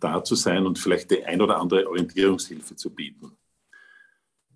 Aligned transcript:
da 0.00 0.22
zu 0.22 0.34
sein 0.34 0.66
und 0.66 0.78
vielleicht 0.78 1.10
die 1.10 1.24
ein 1.24 1.40
oder 1.40 1.60
andere 1.60 1.88
Orientierungshilfe 1.88 2.76
zu 2.76 2.94
bieten. 2.94 3.32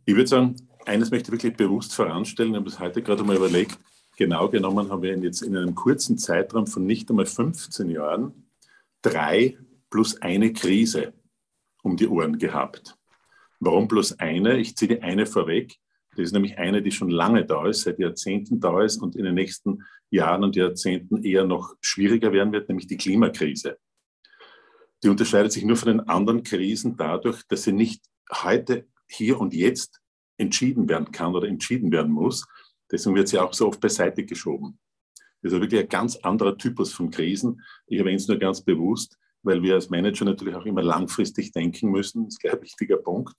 Ich 0.04 0.15
würde 0.15 0.29
sagen, 0.29 0.57
eines 0.87 1.11
möchte 1.11 1.29
ich 1.29 1.33
wirklich 1.33 1.57
bewusst 1.57 1.95
voranstellen, 1.95 2.53
ich 2.53 2.57
habe 2.57 2.71
das 2.71 2.80
heute 2.80 3.03
gerade 3.03 3.22
mal 3.24 3.37
überlegt, 3.37 3.78
genau 4.16 4.48
genommen 4.48 4.90
haben 4.90 5.02
wir 5.02 5.16
jetzt 5.16 5.42
in 5.42 5.56
einem 5.56 5.74
kurzen 5.74 6.18
Zeitraum 6.18 6.66
von 6.66 6.84
nicht 6.86 7.08
einmal 7.10 7.26
15 7.26 7.90
Jahren 7.90 8.48
drei 9.00 9.58
plus 9.90 10.20
eine 10.20 10.52
Krise 10.52 11.12
um 11.82 11.96
die 11.96 12.09
Ohren 12.09 12.38
gehabt. 12.38 12.96
Warum 13.61 13.88
bloß 13.88 14.18
eine? 14.18 14.59
Ich 14.59 14.77
ziehe 14.77 14.96
die 14.96 15.02
eine 15.02 15.27
vorweg. 15.27 15.77
Das 16.16 16.27
ist 16.27 16.32
nämlich 16.32 16.59
eine, 16.59 16.82
die 16.82 16.90
schon 16.90 17.11
lange 17.11 17.45
da 17.45 17.66
ist, 17.66 17.82
seit 17.82 17.98
Jahrzehnten 17.98 18.61
da 18.61 18.82
ist 18.82 18.98
und 19.00 19.16
in 19.16 19.24
den 19.24 19.34
nächsten 19.34 19.84
Jahren 20.11 20.45
und 20.45 20.56
Jahrzehnten 20.56 21.22
eher 21.22 21.45
noch 21.45 21.74
schwieriger 21.80 22.32
werden 22.32 22.52
wird, 22.52 22.68
nämlich 22.68 22.86
die 22.86 22.96
Klimakrise. 22.96 23.79
Die 25.03 25.09
unterscheidet 25.09 25.53
sich 25.53 25.64
nur 25.64 25.77
von 25.77 25.89
den 25.89 26.00
anderen 26.00 26.43
Krisen 26.43 26.96
dadurch, 26.96 27.43
dass 27.49 27.64
sie 27.64 27.72
nicht 27.72 28.04
heute, 28.31 28.86
hier 29.09 29.39
und 29.40 29.53
jetzt 29.53 30.00
entschieden 30.39 30.89
werden 30.89 31.13
kann 31.13 31.35
oder 31.35 31.49
entschieden 31.49 31.93
werden 31.93 32.12
muss. 32.12 32.47
Deswegen 32.91 33.17
wird 33.17 33.28
sie 33.28 33.39
auch 33.39 33.53
so 33.53 33.69
oft 33.69 33.81
beiseite 33.81 34.25
geschoben. 34.25 34.78
Das 35.42 35.53
ist 35.53 35.61
wirklich 35.61 35.81
ein 35.81 35.89
ganz 35.89 36.17
anderer 36.17 36.56
Typus 36.56 36.92
von 36.92 37.11
Krisen. 37.11 37.61
Ich 37.86 37.98
erwähne 37.98 38.17
es 38.17 38.28
nur 38.28 38.39
ganz 38.39 38.62
bewusst, 38.62 39.19
weil 39.42 39.62
wir 39.62 39.75
als 39.75 39.91
Manager 39.91 40.25
natürlich 40.25 40.55
auch 40.55 40.67
immer 40.67 40.83
langfristig 40.83 41.53
denken 41.53 41.91
müssen. 41.91 42.25
Das 42.25 42.34
ist 42.34 42.50
ein 42.50 42.62
wichtiger 42.62 42.97
Punkt, 42.97 43.34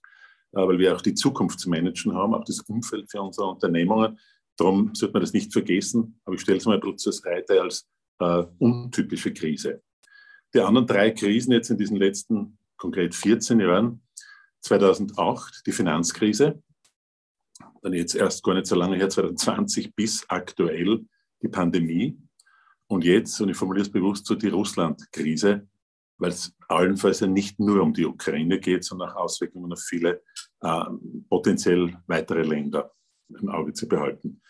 äh, 0.51 0.67
weil 0.67 0.77
wir 0.77 0.95
auch 0.95 1.01
die 1.01 1.13
Zukunft 1.13 1.59
zu 1.59 1.69
managen 1.69 2.13
haben, 2.13 2.33
auch 2.33 2.43
das 2.43 2.59
Umfeld 2.61 3.09
für 3.09 3.21
unsere 3.21 3.47
Unternehmungen. 3.47 4.19
Darum 4.57 4.93
sollte 4.93 5.13
man 5.13 5.21
das 5.21 5.33
nicht 5.33 5.53
vergessen, 5.53 6.19
aber 6.25 6.35
ich 6.35 6.41
stelle 6.41 6.57
es 6.57 6.65
mal 6.65 6.79
bloß 6.79 7.07
als 7.07 7.25
Reiter 7.25 7.61
als 7.61 7.87
äh, 8.19 8.43
untypische 8.59 9.33
Krise. 9.33 9.81
Die 10.53 10.59
anderen 10.59 10.87
drei 10.87 11.11
Krisen 11.11 11.51
jetzt 11.51 11.69
in 11.69 11.77
diesen 11.77 11.97
letzten 11.97 12.57
konkret 12.77 13.15
14 13.15 13.59
Jahren, 13.59 14.01
2008 14.61 15.65
die 15.65 15.71
Finanzkrise, 15.71 16.61
dann 17.81 17.93
jetzt 17.93 18.15
erst 18.15 18.43
gar 18.43 18.53
nicht 18.53 18.67
so 18.67 18.75
lange 18.75 18.95
her, 18.95 19.09
2020 19.09 19.95
bis 19.95 20.25
aktuell 20.29 21.05
die 21.41 21.47
Pandemie. 21.49 22.17
Und 22.87 23.03
jetzt, 23.03 23.39
und 23.41 23.49
ich 23.49 23.57
formuliere 23.57 23.85
es 23.85 23.91
bewusst 23.91 24.25
so, 24.25 24.35
die 24.35 24.47
Russland-Krise, 24.47 25.67
weil 26.17 26.29
es 26.29 26.55
allenfalls 26.67 27.19
ja 27.19 27.27
nicht 27.27 27.59
nur 27.59 27.81
um 27.81 27.93
die 27.93 28.05
Ukraine 28.05 28.59
geht, 28.59 28.83
sondern 28.83 29.09
auch 29.09 29.23
Auswirkungen 29.23 29.71
auf 29.73 29.81
viele 29.81 30.21
äh, 30.61 30.83
potenziell 31.29 31.97
weitere 32.07 32.43
Länder 32.43 32.93
im 33.29 33.49
Auge 33.49 33.73
zu 33.73 33.87
behalten. 33.87 34.41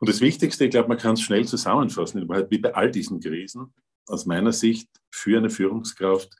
Und 0.00 0.08
das 0.08 0.20
Wichtigste, 0.20 0.66
ich 0.66 0.70
glaube, 0.70 0.88
man 0.88 0.98
kann 0.98 1.14
es 1.14 1.22
schnell 1.22 1.46
zusammenfassen, 1.46 2.28
wie 2.50 2.58
bei 2.58 2.74
all 2.74 2.90
diesen 2.90 3.18
Krisen, 3.18 3.72
aus 4.08 4.26
meiner 4.26 4.52
Sicht 4.52 4.88
für 5.10 5.38
eine 5.38 5.50
Führungskraft 5.50 6.30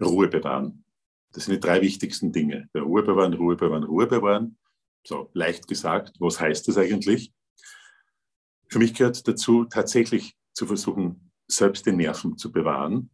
Ruhe 0.00 0.28
bewahren. 0.28 0.84
Das 1.32 1.44
sind 1.44 1.54
die 1.54 1.60
drei 1.60 1.80
wichtigsten 1.80 2.32
Dinge. 2.32 2.68
Ruhe 2.74 3.02
bewahren, 3.02 3.34
Ruhe 3.34 3.56
bewahren, 3.56 3.84
Ruhe 3.84 4.06
bewahren. 4.06 4.58
So 5.04 5.30
leicht 5.34 5.66
gesagt, 5.68 6.16
was 6.18 6.40
heißt 6.40 6.68
das 6.68 6.78
eigentlich? 6.78 7.32
Für 8.68 8.78
mich 8.78 8.94
gehört 8.94 9.26
dazu, 9.26 9.64
tatsächlich 9.64 10.36
zu 10.52 10.66
versuchen, 10.66 11.30
selbst 11.46 11.86
die 11.86 11.92
Nerven 11.92 12.36
zu 12.36 12.52
bewahren, 12.52 13.10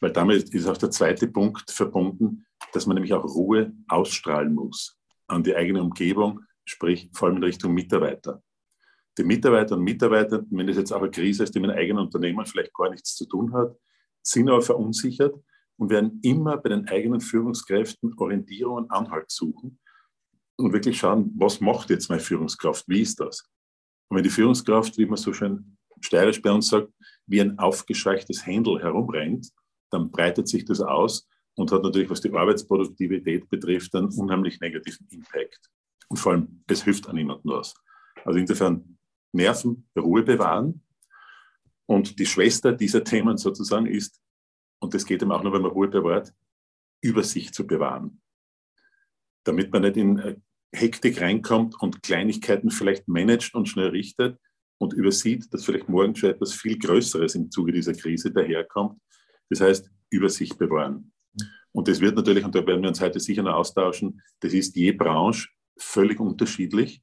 weil 0.00 0.12
damit 0.12 0.52
ist 0.54 0.66
auch 0.66 0.76
der 0.76 0.90
zweite 0.90 1.28
Punkt 1.28 1.70
verbunden, 1.70 2.46
dass 2.72 2.86
man 2.86 2.94
nämlich 2.94 3.14
auch 3.14 3.24
Ruhe 3.24 3.72
ausstrahlen 3.88 4.54
muss 4.54 4.98
an 5.26 5.42
die 5.42 5.54
eigene 5.54 5.82
Umgebung, 5.82 6.40
sprich 6.64 7.08
vor 7.12 7.28
allem 7.28 7.38
in 7.38 7.44
Richtung 7.44 7.72
Mitarbeiter. 7.72 8.42
Die 9.18 9.24
Mitarbeiter 9.24 9.76
und 9.76 9.84
Mitarbeiter, 9.84 10.44
wenn 10.50 10.66
das 10.66 10.76
jetzt 10.76 10.92
eine 10.92 11.10
Krise 11.10 11.44
ist, 11.44 11.54
die 11.54 11.60
mit 11.60 11.70
eigenen 11.70 12.04
Unternehmen 12.04 12.46
vielleicht 12.46 12.72
gar 12.74 12.90
nichts 12.90 13.14
zu 13.16 13.26
tun 13.26 13.52
hat, 13.52 13.76
sind 14.22 14.48
aber 14.48 14.62
verunsichert 14.62 15.34
und 15.76 15.90
werden 15.90 16.20
immer 16.22 16.56
bei 16.58 16.68
den 16.68 16.86
eigenen 16.88 17.20
Führungskräften 17.20 18.14
Orientierung 18.18 18.76
und 18.76 18.90
Anhalt 18.90 19.30
suchen 19.30 19.78
und 20.56 20.72
wirklich 20.72 20.98
schauen, 20.98 21.32
was 21.36 21.60
macht 21.60 21.90
jetzt 21.90 22.08
meine 22.08 22.20
Führungskraft, 22.20 22.88
wie 22.88 23.00
ist 23.00 23.18
das? 23.18 23.48
Und 24.08 24.16
wenn 24.16 24.24
die 24.24 24.30
Führungskraft, 24.30 24.98
wie 24.98 25.06
man 25.06 25.16
so 25.16 25.32
schön 25.32 25.76
steirisch 26.00 26.40
bei 26.42 26.50
uns 26.50 26.68
sagt, 26.68 26.92
wie 27.26 27.40
ein 27.40 27.58
aufgescheuchtes 27.58 28.44
Händel 28.46 28.80
herumrennt, 28.80 29.50
dann 29.90 30.10
breitet 30.10 30.48
sich 30.48 30.64
das 30.64 30.80
aus 30.80 31.28
und 31.54 31.72
hat 31.72 31.82
natürlich, 31.82 32.10
was 32.10 32.20
die 32.20 32.32
Arbeitsproduktivität 32.32 33.48
betrifft, 33.48 33.94
einen 33.94 34.08
unheimlich 34.08 34.60
negativen 34.60 35.06
Impact. 35.10 35.70
Und 36.08 36.16
vor 36.16 36.32
allem, 36.32 36.62
es 36.66 36.82
hilft 36.82 37.08
an 37.08 37.16
niemandem 37.16 37.52
was. 37.52 37.74
Also 38.24 38.38
insofern 38.38 38.98
Nerven, 39.32 39.88
Ruhe 39.96 40.22
bewahren. 40.22 40.82
Und 41.86 42.18
die 42.18 42.26
Schwester 42.26 42.72
dieser 42.72 43.04
Themen 43.04 43.36
sozusagen 43.36 43.86
ist, 43.86 44.20
und 44.80 44.94
das 44.94 45.04
geht 45.04 45.22
eben 45.22 45.32
auch 45.32 45.42
nur, 45.42 45.52
wenn 45.52 45.62
man 45.62 45.72
Ruhe 45.72 45.88
bewahrt, 45.88 46.32
Übersicht 47.02 47.54
zu 47.54 47.66
bewahren. 47.66 48.20
Damit 49.44 49.72
man 49.72 49.82
nicht 49.82 49.96
in 49.96 50.18
äh, 50.18 50.36
Hektik 50.72 51.20
reinkommt 51.20 51.80
und 51.80 52.02
Kleinigkeiten 52.02 52.70
vielleicht 52.70 53.08
managt 53.08 53.54
und 53.54 53.68
schnell 53.68 53.88
richtet 53.88 54.38
und 54.78 54.92
übersieht, 54.92 55.52
dass 55.52 55.64
vielleicht 55.64 55.88
morgen 55.88 56.14
schon 56.14 56.30
etwas 56.30 56.52
viel 56.54 56.78
Größeres 56.78 57.34
im 57.34 57.50
Zuge 57.50 57.72
dieser 57.72 57.94
Krise 57.94 58.30
daherkommt 58.30 59.00
das 59.50 59.60
heißt, 59.60 59.90
Übersicht 60.10 60.58
bewahren. 60.58 61.12
Und 61.72 61.88
das 61.88 62.00
wird 62.00 62.16
natürlich, 62.16 62.44
und 62.44 62.54
da 62.54 62.66
werden 62.66 62.82
wir 62.82 62.88
uns 62.88 63.00
heute 63.00 63.20
sicher 63.20 63.42
noch 63.42 63.54
austauschen, 63.54 64.22
das 64.40 64.54
ist 64.54 64.74
je 64.76 64.92
Branche 64.92 65.48
völlig 65.76 66.18
unterschiedlich. 66.18 67.02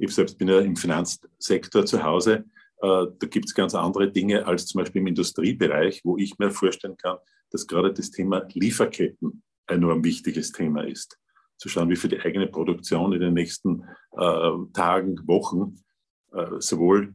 Ich 0.00 0.14
selbst 0.14 0.38
bin 0.38 0.48
ja 0.48 0.60
im 0.60 0.76
Finanzsektor 0.76 1.84
zu 1.84 2.02
Hause. 2.02 2.44
Äh, 2.80 3.06
da 3.18 3.26
gibt 3.28 3.46
es 3.46 3.54
ganz 3.54 3.74
andere 3.74 4.10
Dinge 4.10 4.46
als 4.46 4.66
zum 4.66 4.80
Beispiel 4.80 5.02
im 5.02 5.08
Industriebereich, 5.08 6.00
wo 6.04 6.16
ich 6.16 6.38
mir 6.38 6.50
vorstellen 6.50 6.96
kann, 6.96 7.18
dass 7.50 7.66
gerade 7.66 7.92
das 7.92 8.10
Thema 8.10 8.46
Lieferketten 8.54 9.42
ein 9.66 9.76
enorm 9.76 10.02
wichtiges 10.02 10.52
Thema 10.52 10.86
ist. 10.86 11.18
Zu 11.58 11.68
schauen, 11.68 11.90
wie 11.90 11.96
für 11.96 12.08
die 12.08 12.18
eigene 12.18 12.46
Produktion 12.46 13.12
in 13.12 13.20
den 13.20 13.34
nächsten 13.34 13.84
äh, 14.16 14.50
Tagen, 14.72 15.20
Wochen 15.26 15.82
äh, 16.32 16.58
sowohl 16.60 17.14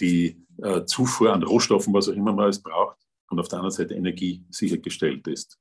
die 0.00 0.44
äh, 0.62 0.84
Zufuhr 0.86 1.32
an 1.32 1.44
Rohstoffen, 1.44 1.94
was 1.94 2.08
auch 2.08 2.14
immer 2.14 2.32
man 2.32 2.48
es 2.48 2.60
braucht, 2.60 2.98
und 3.30 3.38
auf 3.38 3.46
der 3.46 3.60
anderen 3.60 3.74
Seite 3.74 3.94
Energie 3.94 4.44
sichergestellt 4.50 5.28
ist. 5.28 5.60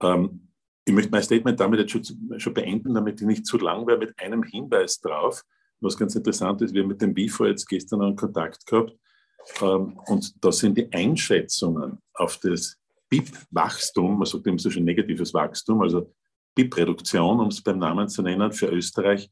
Ähm, 0.00 0.47
ich 0.88 0.94
möchte 0.94 1.10
mein 1.10 1.22
Statement 1.22 1.60
damit 1.60 1.80
jetzt 1.80 1.92
schon, 1.92 2.40
schon, 2.40 2.54
beenden, 2.54 2.94
damit 2.94 3.20
ich 3.20 3.26
nicht 3.26 3.46
zu 3.46 3.58
lang 3.58 3.86
wäre, 3.86 3.98
mit 3.98 4.18
einem 4.18 4.42
Hinweis 4.42 5.00
drauf. 5.00 5.44
Was 5.80 5.96
ganz 5.96 6.14
interessant 6.14 6.62
ist, 6.62 6.74
wir 6.74 6.82
haben 6.82 6.88
mit 6.88 7.02
dem 7.02 7.14
BIFO 7.14 7.46
jetzt 7.46 7.68
gestern 7.68 8.02
einen 8.02 8.16
Kontakt 8.16 8.66
gehabt 8.66 8.96
ähm, 9.60 10.00
und 10.06 10.44
da 10.44 10.50
sind 10.50 10.76
die 10.76 10.90
Einschätzungen 10.92 11.98
auf 12.14 12.38
das 12.38 12.76
BIP-Wachstum, 13.10 14.18
man 14.18 14.26
sagt 14.26 14.46
immer 14.46 14.58
so 14.58 14.70
schon 14.70 14.84
negatives 14.84 15.32
Wachstum, 15.32 15.82
also 15.82 16.12
BIP-Reduktion, 16.54 17.38
um 17.38 17.48
es 17.48 17.62
beim 17.62 17.78
Namen 17.78 18.08
zu 18.08 18.22
nennen, 18.22 18.52
für 18.52 18.66
Österreich, 18.66 19.30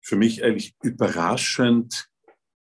für 0.00 0.16
mich 0.16 0.42
eigentlich 0.42 0.74
überraschend 0.82 2.08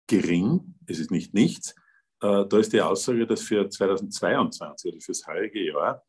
gering. 0.07 0.75
Es 0.85 0.99
ist 0.99 1.11
nicht 1.11 1.33
nichts, 1.33 1.75
äh, 2.21 2.45
da 2.45 2.57
ist 2.57 2.71
die 2.73 2.81
Aussage, 2.81 3.25
dass 3.25 3.41
für 3.41 3.67
2022 3.67 4.93
oder 4.93 5.01
fürs 5.01 5.25
heutige 5.27 5.65
Jahr 5.65 6.03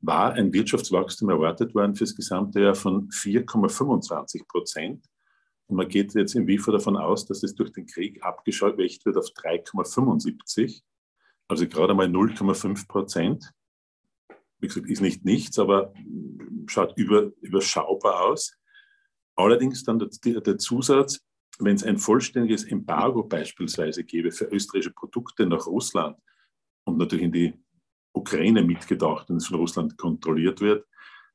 war 0.00 0.32
ein 0.32 0.52
Wirtschaftswachstum 0.52 1.28
erwartet 1.30 1.74
worden 1.74 1.94
für 1.94 2.04
das 2.04 2.16
gesamte 2.16 2.60
Jahr 2.60 2.74
von 2.74 3.08
4,25 3.10 4.46
Prozent. 4.46 5.04
Und 5.66 5.76
man 5.76 5.88
geht 5.88 6.14
jetzt 6.14 6.34
im 6.34 6.46
WIFO 6.46 6.72
davon 6.72 6.96
aus, 6.96 7.26
dass 7.26 7.42
es 7.42 7.54
durch 7.54 7.72
den 7.72 7.86
Krieg 7.86 8.22
abgeschwächt 8.22 9.04
wird 9.04 9.16
auf 9.16 9.26
3,75, 9.26 10.82
also 11.48 11.68
gerade 11.68 11.94
mal 11.94 12.06
0,5 12.06 12.88
Prozent. 12.88 13.52
Wie 14.58 14.66
gesagt, 14.66 14.88
ist 14.88 15.00
nicht 15.00 15.24
nichts, 15.24 15.58
aber 15.58 15.92
schaut 16.66 16.96
über, 16.96 17.30
überschaubar 17.40 18.22
aus. 18.22 18.56
Allerdings 19.36 19.84
dann 19.84 19.98
der, 19.98 20.40
der 20.40 20.58
Zusatz, 20.58 21.20
wenn 21.58 21.76
es 21.76 21.84
ein 21.84 21.98
vollständiges 21.98 22.64
Embargo 22.64 23.22
beispielsweise 23.22 24.04
gäbe 24.04 24.32
für 24.32 24.46
österreichische 24.46 24.92
Produkte 24.92 25.46
nach 25.46 25.66
Russland 25.66 26.16
und 26.84 26.98
natürlich 26.98 27.24
in 27.26 27.32
die 27.32 27.54
Ukraine 28.12 28.62
mitgedacht, 28.62 29.28
wenn 29.28 29.36
es 29.36 29.46
von 29.46 29.58
Russland 29.58 29.96
kontrolliert 29.96 30.60
wird, 30.60 30.86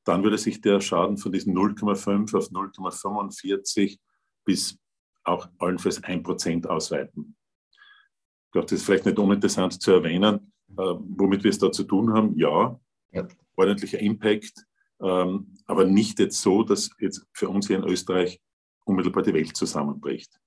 dann 0.03 0.23
würde 0.23 0.37
sich 0.37 0.61
der 0.61 0.81
Schaden 0.81 1.17
von 1.17 1.31
diesen 1.31 1.55
0,5 1.55 2.37
auf 2.37 2.49
0,45 2.49 3.97
bis 4.45 4.77
auch 5.23 5.47
allenfalls 5.57 6.03
1 6.03 6.23
Prozent 6.23 6.69
ausweiten. 6.69 7.35
Ich 7.71 8.51
glaube, 8.51 8.67
das 8.67 8.79
ist 8.79 8.85
vielleicht 8.85 9.05
nicht 9.05 9.17
uninteressant 9.17 9.81
zu 9.81 9.91
erwähnen, 9.91 10.51
äh, 10.77 10.93
womit 10.99 11.43
wir 11.43 11.49
es 11.49 11.57
da 11.57 11.71
zu 11.71 11.83
tun 11.83 12.13
haben. 12.13 12.37
Ja, 12.37 12.79
ja. 13.11 13.27
ordentlicher 13.55 13.99
Impact, 13.99 14.65
ähm, 15.01 15.55
aber 15.65 15.85
nicht 15.85 16.19
jetzt 16.19 16.41
so, 16.41 16.63
dass 16.63 16.91
jetzt 16.99 17.25
für 17.33 17.49
uns 17.49 17.67
hier 17.67 17.77
in 17.77 17.83
Österreich 17.83 18.39
unmittelbar 18.85 19.23
die 19.23 19.33
Welt 19.33 19.57
zusammenbricht. 19.57 20.39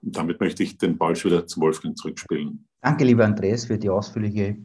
Und 0.00 0.16
damit 0.16 0.40
möchte 0.40 0.62
ich 0.62 0.78
den 0.78 0.96
Ball 0.96 1.14
wieder 1.22 1.46
zum 1.46 1.62
Wolfgang 1.62 1.96
zurückspielen. 1.96 2.66
Danke, 2.80 3.04
lieber 3.04 3.26
Andreas, 3.26 3.66
für 3.66 3.78
die 3.78 3.90
ausführliche 3.90 4.56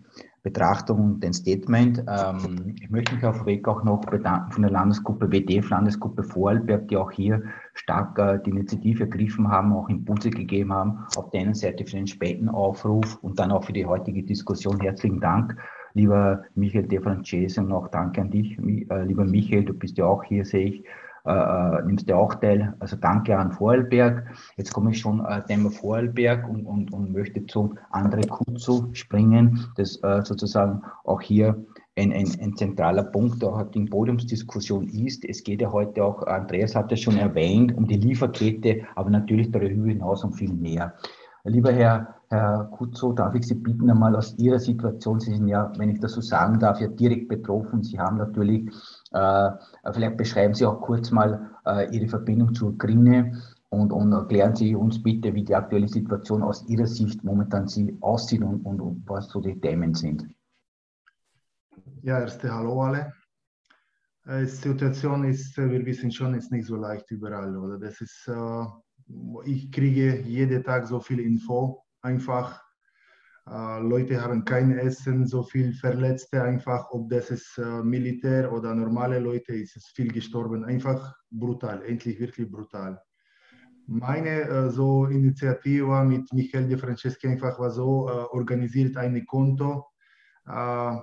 Betrachtung 0.46 1.00
und 1.00 1.24
dein 1.24 1.34
Statement. 1.34 2.04
Ähm, 2.08 2.76
ich 2.80 2.90
möchte 2.92 3.16
mich 3.16 3.26
auf 3.26 3.48
Weg 3.48 3.68
auch 3.68 3.84
noch 3.84 4.02
bedanken 4.02 4.52
von 4.52 4.62
der 4.62 4.72
Landesgruppe 4.72 5.28
WDF, 5.28 5.72
Landesgruppe 5.72 6.24
Vorarlberg, 6.24 6.88
die 6.88 6.98
auch 6.98 7.12
hier 7.12 7.42
stark 7.74 8.20
äh, 8.20 8.38
die 8.46 8.52
Initiative 8.52 9.06
ergriffen 9.06 9.50
haben, 9.50 9.74
auch 9.74 9.90
Impulse 9.90 10.30
gegeben 10.30 10.72
haben. 10.72 11.00
Auf 11.18 11.32
der 11.32 11.42
einen 11.42 11.56
Seite 11.56 11.84
für 11.84 11.96
den 11.96 12.06
späten 12.06 12.48
Aufruf 12.48 13.18
und 13.24 13.40
dann 13.40 13.52
auch 13.52 13.64
für 13.64 13.74
die 13.74 13.88
heutige 13.88 14.22
Diskussion. 14.22 14.80
Herzlichen 14.80 15.20
Dank, 15.20 15.58
lieber 15.96 16.44
Michael 16.54 16.88
De 16.88 17.02
Francese 17.02 17.62
und 17.62 17.72
auch 17.72 17.88
danke 17.88 18.22
an 18.22 18.30
dich, 18.30 18.56
äh, 18.60 19.04
lieber 19.04 19.26
Michael, 19.26 19.66
du 19.66 19.74
bist 19.74 19.98
ja 19.98 20.06
auch 20.06 20.24
hier, 20.24 20.46
sehe 20.46 20.68
ich. 20.68 20.84
Äh, 21.26 21.82
nimmst 21.86 22.10
du 22.10 22.16
auch 22.16 22.36
teil. 22.36 22.76
Also 22.80 22.98
danke 22.98 23.38
an 23.38 23.52
Vorarlberg. 23.52 24.26
Jetzt 24.58 24.74
komme 24.74 24.92
ich 24.92 25.00
schon 25.00 25.26
äh, 25.26 25.44
Thema 25.46 25.72
Vorarlberg 25.72 26.48
und, 26.48 26.66
und, 26.66 26.94
und 26.94 27.14
möchte 27.14 27.46
zu 27.48 27.76
André 27.92 28.28
Kutzu 28.28 28.90
springen, 28.94 29.68
das 29.76 29.98
äh, 30.04 30.22
sozusagen 30.24 30.84
auch 31.04 31.22
hier 31.22 31.66
ein, 31.98 32.12
ein, 32.12 32.28
ein 32.40 32.56
zentraler 32.56 33.04
Punkt 33.04 33.42
der 33.42 33.56
heutigen 33.56 33.90
Podiumsdiskussion 33.90 34.88
ist. 34.88 35.26
Es 35.26 35.44
geht 35.44 35.62
ja 35.62 35.72
heute 35.72 36.04
auch, 36.04 36.24
Andreas 36.28 36.76
hat 36.76 36.92
es 36.92 37.00
schon 37.00 37.18
erwähnt, 37.18 37.76
um 37.76 37.88
die 37.88 37.98
Lieferkette, 37.98 38.84
aber 38.96 39.10
natürlich 39.10 39.52
darüber 39.52 39.88
hinaus 39.88 40.24
um 40.24 40.34
viel 40.34 40.54
mehr. 40.54 40.94
Lieber 41.48 41.72
Herr, 41.72 42.16
Herr 42.30 42.70
Kutzo, 42.72 43.14
darf 43.14 43.36
ich 43.36 43.46
Sie 43.46 43.54
bitten, 43.54 43.90
einmal 43.90 44.16
aus 44.16 44.36
Ihrer 44.40 44.58
Situation, 44.58 45.20
Sie 45.20 45.32
sind 45.32 45.48
ja, 45.48 45.72
wenn 45.78 45.90
ich 45.90 46.00
das 46.00 46.14
so 46.14 46.22
sagen 46.22 46.60
darf, 46.60 46.82
ja 46.82 46.88
direkt 46.88 47.30
betroffen. 47.30 47.84
Sie 47.84 48.00
haben 48.00 48.18
natürlich 48.18 48.68
vielleicht 49.92 50.18
beschreiben 50.18 50.54
Sie 50.54 50.66
auch 50.66 50.82
kurz 50.82 51.12
mal 51.12 51.52
äh, 51.66 51.96
Ihre 51.96 52.08
Verbindung 52.08 52.54
zur 52.54 52.70
Ukraine 52.70 53.42
und, 53.70 53.92
und 53.92 54.12
erklären 54.12 54.56
Sie 54.56 54.76
uns 54.76 55.02
bitte, 55.02 55.34
wie 55.34 55.44
die 55.44 55.56
aktuelle 55.56 55.88
Situation 55.88 56.44
aus 56.44 56.68
Ihrer 56.68 56.88
Sicht 56.88 57.24
momentan 57.24 57.68
sie 57.68 57.98
aussieht 58.02 58.42
und, 58.42 58.66
und, 58.66 58.82
und 58.82 59.04
was 59.08 59.30
so 59.30 59.40
die 59.40 59.60
Themen 59.60 59.94
sind. 59.94 60.28
Ja, 62.02 62.20
erste 62.20 62.54
Hallo 62.54 62.82
alle. 62.82 63.14
Äh, 64.26 64.42
die 64.42 64.48
Situation 64.48 65.24
ist, 65.24 65.58
wir 65.58 65.86
wissen 65.86 66.12
schon, 66.12 66.36
ist 66.36 66.52
nicht 66.52 66.68
so 66.68 66.76
leicht 66.76 67.10
überall. 67.12 67.56
Oder? 67.58 67.80
Das 67.80 68.02
ist, 68.02 68.30
ich 69.46 69.72
kriege 69.72 70.22
jeden 70.22 70.64
Tag 70.64 70.88
so 70.88 71.00
viel 71.00 71.20
Info 71.20 71.84
einfach 72.02 72.60
äh, 72.60 72.65
Leute 73.48 74.24
haben 74.24 74.44
kein 74.44 74.72
Essen, 74.72 75.28
so 75.28 75.44
viel 75.44 75.72
Verletzte 75.74 76.42
einfach, 76.42 76.90
ob 76.90 77.10
das 77.10 77.30
ist 77.30 77.60
äh, 77.60 77.84
Militär 77.84 78.52
oder 78.52 78.74
normale 78.74 79.20
Leute, 79.20 79.54
ist 79.54 79.78
es 79.78 79.86
viel 79.88 80.12
gestorben. 80.12 80.66
Einfach 80.66 81.16
brutal, 81.30 81.84
endlich 81.86 82.20
wirklich 82.20 82.50
brutal. 82.50 83.00
Meine 83.86 84.42
äh, 84.42 84.70
so 84.72 85.06
Initiative 85.06 86.04
mit 86.06 86.34
Michael 86.34 86.68
De 86.68 86.78
Franceschi 86.78 87.28
einfach 87.28 87.60
war 87.60 87.70
so 87.70 88.10
äh, 88.10 88.12
organisiert 88.36 88.98
ein 88.98 89.24
Konto. 89.28 89.86
Äh, 90.48 90.96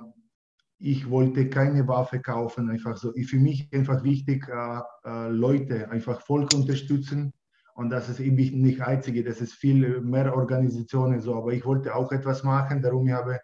ich 0.79 1.09
wollte 1.09 1.49
keine 1.49 1.87
Waffe 1.87 2.21
kaufen, 2.21 2.69
einfach 2.71 2.97
so. 2.97 3.13
Für 3.13 3.37
mich 3.39 3.73
einfach 3.73 4.03
wichtig, 4.03 4.49
äh, 4.49 5.29
Leute 5.29 5.89
einfach 5.93 6.21
Volk 6.23 6.53
unterstützen 6.55 7.33
und 7.75 7.91
das 7.91 8.09
ist 8.09 8.21
eben 8.21 8.37
nicht 8.37 8.81
einzige, 8.81 9.25
das 9.25 9.41
ist 9.41 9.55
viel 9.55 10.01
mehr 10.01 10.37
Organisationen 10.37 11.21
so. 11.21 11.35
Aber 11.35 11.53
ich 11.53 11.65
wollte 11.65 11.95
auch 11.95 12.13
etwas 12.13 12.43
machen, 12.43 12.83
darum 12.83 13.11
habe 13.11 13.41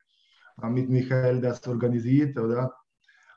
ich 0.60 0.69
mit 0.69 0.90
Michael 0.90 1.40
das 1.40 1.66
organisiert, 1.66 2.38
oder? 2.38 2.75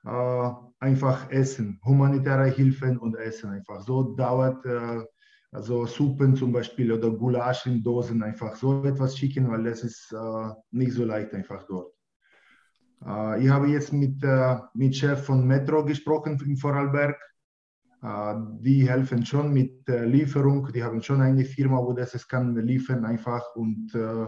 Äh, 0.04 0.52
einfach 0.80 1.30
Essen, 1.30 1.80
humanitäre 1.86 2.48
Hilfen 2.48 2.98
und 2.98 3.16
Essen 3.16 3.52
einfach. 3.52 3.82
So 3.82 4.16
dauert 4.16 4.66
äh, 4.66 5.04
also 5.52 5.86
Suppen 5.86 6.36
zum 6.36 6.52
Beispiel 6.52 6.92
oder 6.92 7.12
Gulasch 7.12 7.66
in 7.66 7.84
Dosen 7.84 8.24
einfach 8.24 8.56
so 8.56 8.84
etwas 8.84 9.18
schicken, 9.18 9.52
weil 9.52 9.64
das 9.64 9.84
ist 9.84 10.12
äh, 10.14 10.54
nicht 10.72 10.94
so 10.94 11.06
leicht 11.06 11.34
einfach 11.34 11.66
dort. 11.68 11.94
Äh, 13.06 13.44
ich 13.44 13.50
habe 13.50 13.68
jetzt 13.68 13.92
mit, 13.94 14.24
äh, 14.24 14.58
mit 14.74 14.96
Chef 14.96 15.24
von 15.26 15.46
Metro 15.46 15.84
gesprochen 15.84 16.40
in 16.46 16.58
Vorarlberg 16.58 17.16
äh, 17.16 17.31
die 18.04 18.90
helfen 18.90 19.26
schon 19.26 19.54
mit 19.54 19.88
Lieferung. 19.88 20.72
Die 20.74 20.84
haben 20.84 21.02
schon 21.04 21.22
eine 21.22 21.46
Firma, 21.46 21.78
wo 21.78 21.94
das 21.94 22.16
es 22.16 22.28
kann 22.28 22.56
liefern 22.56 23.06
einfach 23.06 23.56
und 23.56 23.94
äh, 23.94 24.28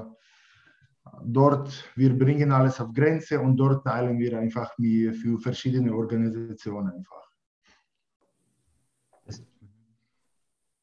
dort 1.23 1.91
wir 1.95 2.17
bringen 2.17 2.51
alles 2.51 2.79
auf 2.79 2.93
Grenze 2.93 3.39
und 3.39 3.57
dort 3.57 3.83
teilen 3.83 4.19
wir 4.19 4.37
einfach 4.37 4.75
für 4.75 5.39
verschiedene 5.39 5.93
Organisationen 5.93 6.93
einfach. 6.93 7.23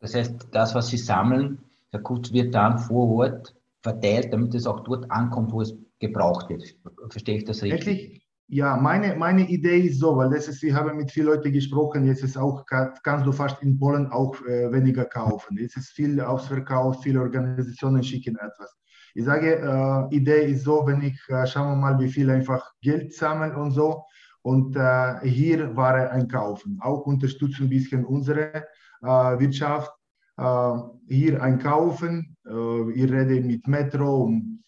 Das 0.01 0.15
heißt, 0.15 0.49
das, 0.51 0.75
was 0.75 0.89
Sie 0.89 0.97
sammeln, 0.97 1.59
Herr 1.91 2.01
Kutz, 2.01 2.33
wird 2.33 2.55
dann 2.55 2.79
vor 2.79 3.09
Ort 3.11 3.55
verteilt, 3.83 4.33
damit 4.33 4.55
es 4.55 4.67
auch 4.67 4.81
dort 4.81 5.11
ankommt, 5.11 5.53
wo 5.53 5.61
es 5.61 5.77
gebraucht 5.99 6.49
wird. 6.49 6.75
Verstehe 7.11 7.37
ich 7.37 7.45
das 7.45 7.63
richtig? 7.63 7.87
Wirklich? 7.87 8.30
Ja, 8.53 8.77
meine, 8.77 9.15
meine 9.15 9.49
Idee 9.49 9.83
ist 9.83 10.01
so, 10.01 10.17
weil 10.17 10.33
ist, 10.33 10.61
wir 10.61 10.75
haben 10.75 10.97
mit 10.97 11.13
vielen 11.13 11.27
Leuten 11.27 11.53
gesprochen, 11.53 12.05
jetzt 12.05 12.25
ist 12.25 12.37
auch, 12.37 12.67
kannst 12.67 13.25
du 13.25 13.31
fast 13.31 13.63
in 13.63 13.79
Polen 13.79 14.09
auch 14.09 14.35
äh, 14.45 14.73
weniger 14.73 15.05
kaufen. 15.05 15.57
Jetzt 15.57 15.77
ist 15.77 15.91
viel 15.91 16.21
ausverkauft, 16.21 17.05
viele 17.05 17.21
Organisationen 17.21 18.03
schicken 18.03 18.35
etwas. 18.35 18.77
Ich 19.15 19.25
sage, 19.25 19.61
äh, 19.61 20.17
Idee 20.17 20.51
ist 20.51 20.65
so, 20.65 20.85
wenn 20.85 21.01
ich, 21.01 21.17
äh, 21.29 21.47
schauen 21.47 21.69
wir 21.69 21.77
mal, 21.77 22.01
wie 22.01 22.09
viel 22.09 22.29
einfach 22.29 22.73
Geld 22.83 23.15
sammeln 23.15 23.55
und 23.55 23.71
so. 23.71 24.03
Und 24.43 24.75
äh, 24.75 25.21
hier 25.23 25.77
Ware 25.77 26.11
einkaufen. 26.11 26.81
Auch 26.83 27.07
unterstützen 27.07 27.67
ein 27.67 27.69
bisschen 27.71 28.05
unsere 28.05 28.65
äh, 29.03 29.39
Wirtschaft. 29.39 29.93
Äh, 30.39 30.73
hier 31.07 31.41
einkaufen. 31.41 32.37
Äh, 32.45 32.91
ich 32.95 33.13
rede 33.13 33.43
mit 33.43 33.69
Metro 33.69 34.25
und 34.25 34.65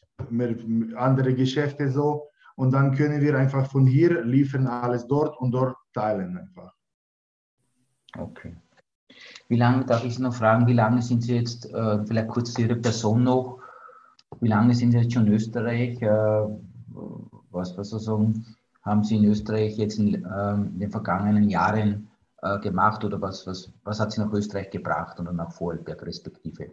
andere 0.95 1.35
Geschäfte 1.35 1.91
so 1.91 2.29
und 2.57 2.73
dann 2.73 2.95
können 2.95 3.21
wir 3.21 3.37
einfach 3.37 3.71
von 3.71 3.87
hier 3.87 4.23
liefern 4.25 4.67
alles 4.67 5.07
dort 5.07 5.39
und 5.39 5.53
dort 5.53 5.77
teilen 5.93 6.37
einfach. 6.37 6.75
Okay. 8.19 8.57
Wie 9.49 9.57
lange, 9.57 9.85
darf 9.85 10.05
ich 10.05 10.15
Sie 10.17 10.23
noch 10.23 10.35
fragen, 10.35 10.67
wie 10.67 10.73
lange 10.73 11.03
sind 11.03 11.23
Sie 11.23 11.37
jetzt, 11.37 11.67
äh, 11.73 12.05
vielleicht 12.05 12.29
kurz 12.29 12.55
zu 12.55 12.63
Ihrer 12.63 12.77
Person 12.77 13.25
noch, 13.25 13.59
wie 14.41 14.49
lange 14.49 14.75
sind 14.75 14.93
Sie 14.93 14.99
jetzt 14.99 15.13
schon 15.13 15.27
in 15.27 15.35
Österreich? 15.35 16.01
Äh, 16.03 16.47
was, 17.51 17.77
was 17.77 17.91
sozusagen 17.91 18.47
haben 18.83 19.05
Sie 19.05 19.17
in 19.17 19.25
Österreich 19.27 19.77
jetzt 19.77 19.99
in, 19.99 20.25
äh, 20.25 20.55
in 20.55 20.79
den 20.79 20.91
vergangenen 20.91 21.49
Jahren 21.49 22.09
äh, 22.43 22.59
gemacht 22.59 23.05
oder 23.05 23.21
was, 23.21 23.47
was, 23.47 23.73
was 23.85 24.01
hat 24.01 24.13
Sie 24.13 24.21
nach 24.21 24.33
Österreich 24.33 24.71
gebracht 24.71 25.21
oder 25.21 25.33
nach 25.33 25.53
Vorarlberg 25.53 26.05
respektive? 26.05 26.73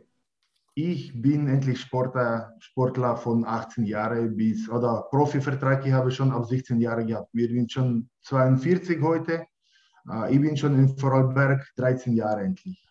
Ich 0.88 1.12
bin 1.22 1.48
endlich 1.50 1.82
Sportler, 1.82 2.54
Sportler 2.60 3.18
von 3.18 3.46
18 3.46 3.86
Jahren 3.86 4.36
bis, 4.38 4.70
oder 4.70 5.08
Profivertrag, 5.10 5.86
ich 5.86 5.92
habe 5.92 6.10
schon 6.10 6.32
ab 6.32 6.46
16 6.46 6.80
Jahren 6.80 7.06
gehabt. 7.06 7.30
Wir 7.34 7.50
sind 7.50 7.72
schon 7.72 8.10
42 8.22 9.02
heute. 9.02 9.46
Äh, 10.10 10.34
ich 10.34 10.40
bin 10.40 10.56
schon 10.56 10.76
in 10.76 10.98
Vorarlberg 10.98 11.68
13 11.76 12.14
Jahre 12.14 12.42
endlich. 12.42 12.82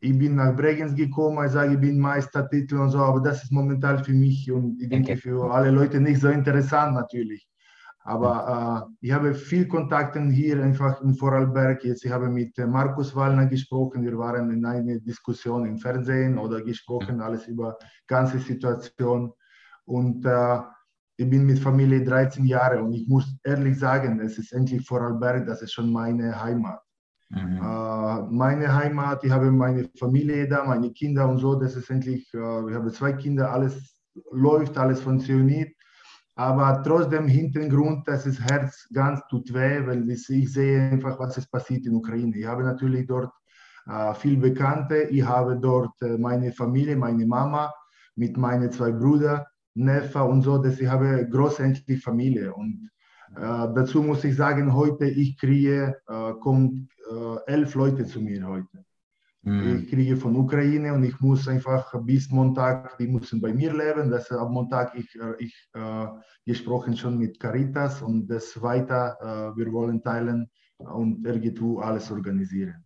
Ich 0.00 0.18
bin 0.18 0.34
nach 0.34 0.54
Bregenz 0.54 0.94
gekommen, 0.94 1.46
ich 1.46 1.52
sage, 1.52 1.74
ich 1.74 1.80
bin 1.80 1.98
Meistertitel 1.98 2.76
und 2.76 2.90
so, 2.90 2.98
aber 2.98 3.20
das 3.20 3.44
ist 3.44 3.52
momentan 3.52 4.04
für 4.04 4.12
mich 4.12 4.52
und 4.52 4.78
ich 4.82 4.90
denke 4.90 5.16
für 5.16 5.50
alle 5.50 5.70
Leute 5.70 5.98
nicht 5.98 6.20
so 6.20 6.28
interessant 6.28 6.94
natürlich. 6.94 7.48
Aber 8.06 8.86
äh, 9.00 9.06
ich 9.06 9.12
habe 9.12 9.34
viel 9.34 9.66
Kontakte 9.66 10.20
hier 10.20 10.62
einfach 10.62 11.00
in 11.00 11.14
Vorarlberg. 11.14 11.82
Jetzt 11.84 12.04
ich 12.04 12.12
habe 12.12 12.28
mit 12.28 12.58
äh, 12.58 12.66
Markus 12.66 13.16
Wallner 13.16 13.46
gesprochen. 13.46 14.02
Wir 14.02 14.16
waren 14.18 14.50
in 14.50 14.64
einer 14.64 14.98
Diskussion 15.00 15.64
im 15.64 15.78
Fernsehen 15.78 16.38
oder 16.38 16.62
gesprochen 16.62 17.22
alles 17.22 17.48
über 17.48 17.78
ganze 18.06 18.38
Situation. 18.38 19.32
Und 19.86 20.24
äh, 20.26 20.58
ich 21.16 21.30
bin 21.30 21.46
mit 21.46 21.58
Familie 21.58 22.04
13 22.04 22.44
Jahre 22.44 22.82
und 22.82 22.92
ich 22.92 23.08
muss 23.08 23.24
ehrlich 23.42 23.78
sagen, 23.78 24.20
es 24.20 24.36
ist 24.36 24.52
endlich 24.52 24.86
Vorarlberg, 24.86 25.46
das 25.46 25.62
ist 25.62 25.72
schon 25.72 25.90
meine 25.90 26.42
Heimat. 26.42 26.80
Mhm. 27.30 27.56
Äh, 27.56 28.22
meine 28.30 28.74
Heimat, 28.74 29.24
ich 29.24 29.30
habe 29.30 29.50
meine 29.50 29.88
Familie 29.98 30.46
da, 30.46 30.64
meine 30.64 30.92
Kinder 30.92 31.26
und 31.26 31.38
so, 31.38 31.54
das 31.54 31.74
ist 31.74 31.88
endlich, 31.88 32.28
äh, 32.34 32.68
ich 32.68 32.74
habe 32.74 32.92
zwei 32.92 33.14
Kinder, 33.14 33.50
alles 33.50 33.98
läuft, 34.30 34.76
alles 34.76 35.00
funktioniert. 35.00 35.72
Aber 36.36 36.82
trotzdem 36.82 37.28
Hintergrund, 37.28 38.08
dass 38.08 38.24
das 38.24 38.40
Herz 38.40 38.88
ganz 38.92 39.20
tut 39.28 39.54
weh, 39.54 39.86
weil 39.86 40.08
ich 40.10 40.26
sehe 40.26 40.90
einfach, 40.90 41.18
was 41.18 41.36
es 41.36 41.46
passiert 41.46 41.86
in 41.86 41.94
Ukraine. 41.94 42.36
Ich 42.36 42.46
habe 42.46 42.64
natürlich 42.64 43.06
dort 43.06 43.32
äh, 43.86 44.14
viel 44.14 44.36
Bekannte. 44.36 45.02
Ich 45.10 45.24
habe 45.24 45.56
dort 45.56 46.00
äh, 46.02 46.18
meine 46.18 46.52
Familie, 46.52 46.96
meine 46.96 47.24
Mama 47.24 47.72
mit 48.16 48.36
meinen 48.36 48.72
zwei 48.72 48.90
Brüdern, 48.90 49.44
Neffe 49.74 50.24
und 50.24 50.42
so. 50.42 50.58
Dass 50.58 50.80
ich 50.80 50.88
habe 50.88 51.28
großendlich 51.30 52.02
Familie. 52.02 52.52
Und 52.52 52.90
äh, 53.36 53.40
dazu 53.40 54.02
muss 54.02 54.24
ich 54.24 54.34
sagen, 54.34 54.74
heute 54.74 55.04
ich 55.06 55.38
kriege, 55.38 55.96
äh, 56.08 56.32
kommt 56.40 56.88
äh, 57.10 57.52
elf 57.52 57.74
Leute 57.76 58.06
zu 58.06 58.20
mir 58.20 58.44
heute. 58.44 58.84
Mhm. 59.44 59.80
Ich 59.80 59.90
kriege 59.90 60.16
von 60.16 60.34
Ukraine 60.36 60.94
und 60.94 61.04
ich 61.04 61.20
muss 61.20 61.46
einfach 61.48 61.94
bis 62.02 62.30
Montag, 62.30 62.96
die 62.96 63.06
müssen 63.06 63.40
bei 63.40 63.52
mir 63.52 63.74
leben. 63.74 64.10
Das 64.10 64.30
ab 64.30 64.50
Montag 64.50 64.94
ich, 64.96 65.14
äh, 65.20 65.34
ich 65.38 65.68
äh, 65.74 66.06
gesprochen 66.46 66.96
schon 66.96 67.18
mit 67.18 67.38
Caritas 67.38 68.00
und 68.00 68.26
das 68.26 68.60
weiter, 68.62 69.16
äh, 69.20 69.56
wir 69.56 69.70
wollen 69.70 70.02
teilen 70.02 70.50
und 70.78 71.26
irgendwo 71.26 71.80
alles 71.80 72.10
organisieren. 72.10 72.84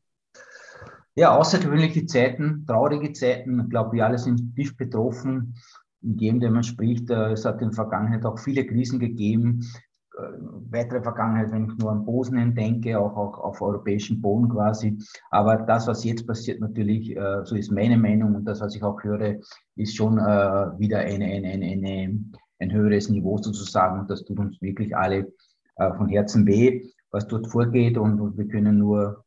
Ja, 1.15 1.37
außergewöhnliche 1.37 2.07
Zeiten, 2.07 2.65
traurige 2.67 3.13
Zeiten. 3.13 3.61
Ich 3.61 3.71
glaube, 3.71 3.93
wir 3.93 4.07
alle 4.07 4.19
sind 4.19 4.55
tief 4.55 4.77
betroffen. 4.77 5.55
in 6.01 6.39
dem 6.39 6.53
man 6.53 6.63
spricht. 6.63 7.11
Es 7.11 7.45
hat 7.45 7.61
in 7.61 7.71
der 7.71 7.75
Vergangenheit 7.75 8.25
auch 8.25 8.39
viele 8.39 8.65
Krisen 8.65 9.01
gegeben, 9.01 9.61
äh, 9.61 9.88
weitere 10.71 11.03
Vergangenheit, 11.03 11.53
wenn 11.53 11.67
ich 11.67 11.79
nur 11.79 11.93
an 11.93 12.05
Bosnien 12.05 12.55
denke, 12.55 12.99
auch, 12.99 13.17
auch 13.17 13.39
auf 13.39 13.63
europäischen 13.63 14.21
Boden 14.21 14.49
quasi. 14.49 14.99
Aber 15.31 15.57
das, 15.57 15.87
was 15.87 16.05
jetzt 16.05 16.27
passiert, 16.27 16.61
natürlich, 16.61 17.17
äh, 17.17 17.45
so 17.45 17.57
ist 17.57 17.71
meine 17.71 17.97
Meinung 17.97 18.35
und 18.35 18.45
das, 18.45 18.61
was 18.61 18.75
ich 18.75 18.83
auch 18.83 19.03
höre, 19.03 19.37
ist 19.77 19.97
schon 19.97 20.19
äh, 20.19 20.23
wieder 20.79 20.99
eine, 20.99 21.25
eine, 21.25 21.49
eine, 21.49 21.67
eine, 21.67 22.25
ein 22.59 22.73
höheres 22.73 23.09
Niveau 23.09 23.39
sozusagen. 23.39 24.01
Und 24.01 24.11
das 24.11 24.25
tut 24.25 24.39
uns 24.39 24.61
wirklich 24.61 24.97
alle 24.97 25.33
von 25.97 26.09
Herzen 26.09 26.45
weh, 26.45 26.91
was 27.13 27.29
dort 27.29 27.47
vorgeht. 27.47 27.97
Und, 27.99 28.21
und 28.21 28.37
wir 28.37 28.49
können 28.49 28.79
nur 28.79 29.25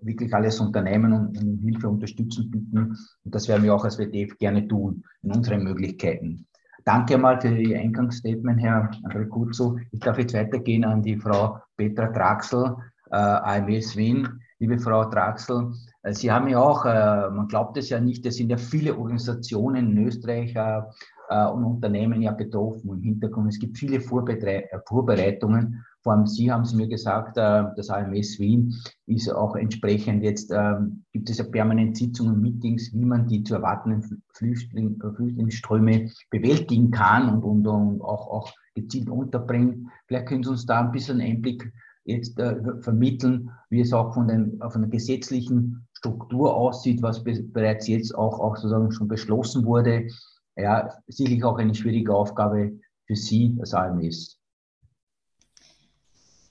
wirklich 0.00 0.34
alles 0.34 0.58
unternehmen 0.58 1.12
und 1.12 1.38
um 1.42 1.58
Hilfe, 1.58 1.90
Unterstützung 1.90 2.50
bitten. 2.50 2.96
Und 3.24 3.34
das 3.34 3.46
werden 3.46 3.62
wir 3.62 3.74
auch 3.74 3.84
als 3.84 3.98
WDF 3.98 4.38
gerne 4.38 4.66
tun, 4.66 5.04
in 5.22 5.32
unseren 5.32 5.64
Möglichkeiten. 5.64 6.46
Danke 6.84 7.16
mal 7.16 7.40
für 7.40 7.48
Ihr 7.48 7.78
Eingangsstatement, 7.78 8.60
Herr 8.60 8.90
André 9.04 9.28
Kurzo. 9.28 9.78
Ich 9.92 10.00
darf 10.00 10.18
jetzt 10.18 10.34
weitergehen 10.34 10.84
an 10.84 11.02
die 11.02 11.16
Frau 11.16 11.58
Petra 11.76 12.08
Draxel, 12.08 12.76
äh, 13.10 13.16
AMS 13.16 13.96
Wien. 13.96 14.28
Liebe 14.58 14.78
Frau 14.78 15.04
Draxel, 15.04 15.72
äh, 16.02 16.12
Sie 16.12 16.32
haben 16.32 16.48
ja 16.48 16.58
auch, 16.58 16.84
äh, 16.84 17.30
man 17.30 17.46
glaubt 17.46 17.76
es 17.76 17.88
ja 17.90 18.00
nicht, 18.00 18.26
es 18.26 18.36
sind 18.36 18.50
ja 18.50 18.56
viele 18.56 18.96
Organisationen 18.96 19.92
in 19.92 20.06
Österreich 20.06 20.56
äh, 20.56 20.82
äh, 21.28 21.46
und 21.46 21.64
Unternehmen 21.64 22.20
ja 22.20 22.32
betroffen 22.32 22.90
im 22.90 23.02
Hintergrund. 23.02 23.48
Es 23.48 23.60
gibt 23.60 23.78
viele 23.78 24.00
Vorbere 24.00 24.64
Vorbereitungen 24.86 25.84
vor 26.02 26.14
allem 26.14 26.26
Sie 26.26 26.50
haben 26.50 26.62
es 26.62 26.74
mir 26.74 26.88
gesagt, 26.88 27.36
äh, 27.36 27.64
das 27.76 27.88
AMS 27.88 28.38
Wien 28.38 28.74
ist 29.06 29.32
auch 29.32 29.54
entsprechend 29.54 30.22
jetzt, 30.24 30.50
ähm, 30.52 31.04
gibt 31.12 31.30
es 31.30 31.38
ja 31.38 31.44
permanent 31.44 31.96
Sitzungen, 31.96 32.40
Meetings, 32.40 32.92
wie 32.92 33.04
man 33.04 33.28
die 33.28 33.44
zu 33.44 33.54
erwartenden 33.54 34.22
Flüchtling, 34.34 35.00
Flüchtlingsströme 35.16 36.10
bewältigen 36.30 36.90
kann 36.90 37.28
und, 37.28 37.44
und, 37.44 37.66
und 37.66 38.02
auch, 38.02 38.28
auch 38.28 38.52
gezielt 38.74 39.08
unterbringt. 39.08 39.88
Vielleicht 40.06 40.26
können 40.26 40.42
Sie 40.42 40.50
uns 40.50 40.66
da 40.66 40.80
ein 40.80 40.92
bisschen 40.92 41.20
Einblick 41.20 41.72
jetzt 42.04 42.38
äh, 42.40 42.56
vermitteln, 42.80 43.50
wie 43.70 43.80
es 43.80 43.92
auch 43.92 44.12
von, 44.14 44.26
den, 44.26 44.60
von 44.70 44.82
der 44.82 44.90
gesetzlichen 44.90 45.86
Struktur 45.92 46.54
aussieht, 46.54 47.00
was 47.00 47.22
be 47.22 47.40
bereits 47.44 47.86
jetzt 47.86 48.12
auch, 48.14 48.40
auch 48.40 48.56
sozusagen 48.56 48.90
schon 48.90 49.06
beschlossen 49.06 49.64
wurde. 49.64 50.08
Ja, 50.56 50.90
sicherlich 51.06 51.44
auch 51.44 51.58
eine 51.58 51.74
schwierige 51.74 52.12
Aufgabe 52.12 52.72
für 53.06 53.14
Sie 53.14 53.56
als 53.60 53.72
AMS. 53.72 54.41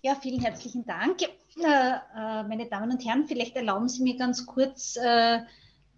Ja, 0.04 0.16
vielen 0.16 0.42
herzlichen 0.42 0.84
Dank. 0.84 1.22
Äh, 1.22 1.28
äh, 1.64 2.44
meine 2.44 2.66
Damen 2.66 2.94
und 2.94 3.06
Herren, 3.06 3.28
vielleicht 3.28 3.56
erlauben 3.56 3.88
Sie 3.88 4.02
mir 4.02 4.18
ganz 4.18 4.48
kurz, 4.48 4.96
äh, 4.96 5.42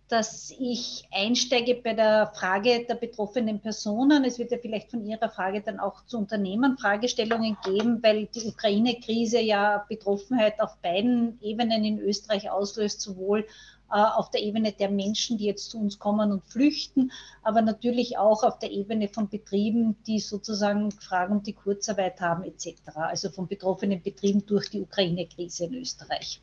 dass 0.09 0.53
ich 0.59 1.07
einsteige 1.09 1.75
bei 1.75 1.93
der 1.93 2.33
Frage 2.35 2.85
der 2.85 2.95
betroffenen 2.95 3.61
Personen. 3.61 4.25
Es 4.25 4.39
wird 4.39 4.51
ja 4.51 4.57
vielleicht 4.57 4.91
von 4.91 5.05
Ihrer 5.05 5.29
Frage 5.29 5.61
dann 5.61 5.79
auch 5.79 6.05
zu 6.05 6.17
Unternehmen 6.17 6.77
Fragestellungen 6.77 7.55
geben, 7.63 8.03
weil 8.03 8.25
die 8.25 8.45
Ukraine-Krise 8.45 9.39
ja 9.39 9.85
Betroffenheit 9.87 10.59
auf 10.59 10.75
beiden 10.81 11.39
Ebenen 11.41 11.85
in 11.85 11.99
Österreich 11.99 12.51
auslöst, 12.51 12.99
sowohl 12.99 13.47
auf 13.93 14.31
der 14.31 14.41
Ebene 14.41 14.71
der 14.71 14.89
Menschen, 14.89 15.37
die 15.37 15.45
jetzt 15.45 15.69
zu 15.69 15.79
uns 15.79 15.99
kommen 15.99 16.31
und 16.31 16.43
flüchten, 16.45 17.11
aber 17.43 17.61
natürlich 17.61 18.17
auch 18.17 18.43
auf 18.43 18.59
der 18.59 18.71
Ebene 18.71 19.07
von 19.07 19.29
Betrieben, 19.29 19.95
die 20.07 20.19
sozusagen 20.19 20.91
Fragen 20.91 21.37
um 21.37 21.43
die 21.43 21.53
Kurzarbeit 21.53 22.19
haben 22.19 22.43
etc. 22.43 22.73
Also 22.95 23.29
von 23.29 23.47
betroffenen 23.47 24.01
Betrieben 24.01 24.45
durch 24.45 24.69
die 24.69 24.81
Ukraine-Krise 24.81 25.65
in 25.65 25.75
Österreich. 25.75 26.41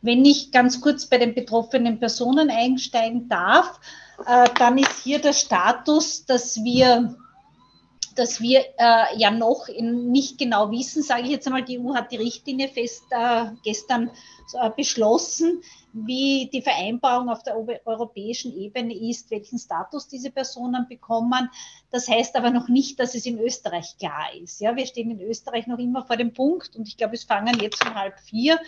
Wenn 0.00 0.24
ich 0.24 0.52
ganz 0.52 0.80
kurz 0.80 1.06
bei 1.06 1.18
den 1.18 1.34
betroffenen 1.34 1.98
Personen 1.98 2.50
einsteigen 2.50 3.28
darf, 3.28 3.80
äh, 4.26 4.48
dann 4.58 4.78
ist 4.78 5.02
hier 5.02 5.20
der 5.20 5.32
Status, 5.32 6.24
dass 6.24 6.62
wir 6.62 7.16
dass 8.18 8.40
wir 8.40 8.64
äh, 8.78 9.16
ja 9.16 9.30
noch 9.30 9.68
in, 9.68 10.10
nicht 10.10 10.38
genau 10.38 10.70
wissen, 10.70 11.02
sage 11.02 11.22
ich 11.22 11.30
jetzt 11.30 11.46
einmal, 11.46 11.64
die 11.64 11.78
EU 11.78 11.94
hat 11.94 12.10
die 12.10 12.16
Richtlinie 12.16 12.68
fest 12.68 13.04
äh, 13.10 13.46
gestern 13.62 14.10
äh, 14.60 14.70
beschlossen, 14.76 15.62
wie 15.92 16.50
die 16.52 16.62
Vereinbarung 16.62 17.28
auf 17.28 17.42
der 17.42 17.56
europäischen 17.84 18.56
Ebene 18.58 18.94
ist, 18.94 19.30
welchen 19.30 19.58
Status 19.58 20.08
diese 20.08 20.30
Personen 20.30 20.86
bekommen. 20.88 21.48
Das 21.90 22.08
heißt 22.08 22.34
aber 22.36 22.50
noch 22.50 22.68
nicht, 22.68 22.98
dass 22.98 23.14
es 23.14 23.24
in 23.24 23.38
Österreich 23.38 23.96
klar 23.98 24.34
ist. 24.42 24.60
Ja, 24.60 24.74
wir 24.74 24.86
stehen 24.86 25.10
in 25.10 25.20
Österreich 25.20 25.66
noch 25.66 25.78
immer 25.78 26.04
vor 26.04 26.16
dem 26.16 26.32
Punkt 26.32 26.74
und 26.76 26.88
ich 26.88 26.96
glaube, 26.96 27.14
es 27.14 27.24
fangen 27.24 27.58
jetzt 27.60 27.84
um 27.86 27.94
halb 27.94 28.18
vier. 28.20 28.58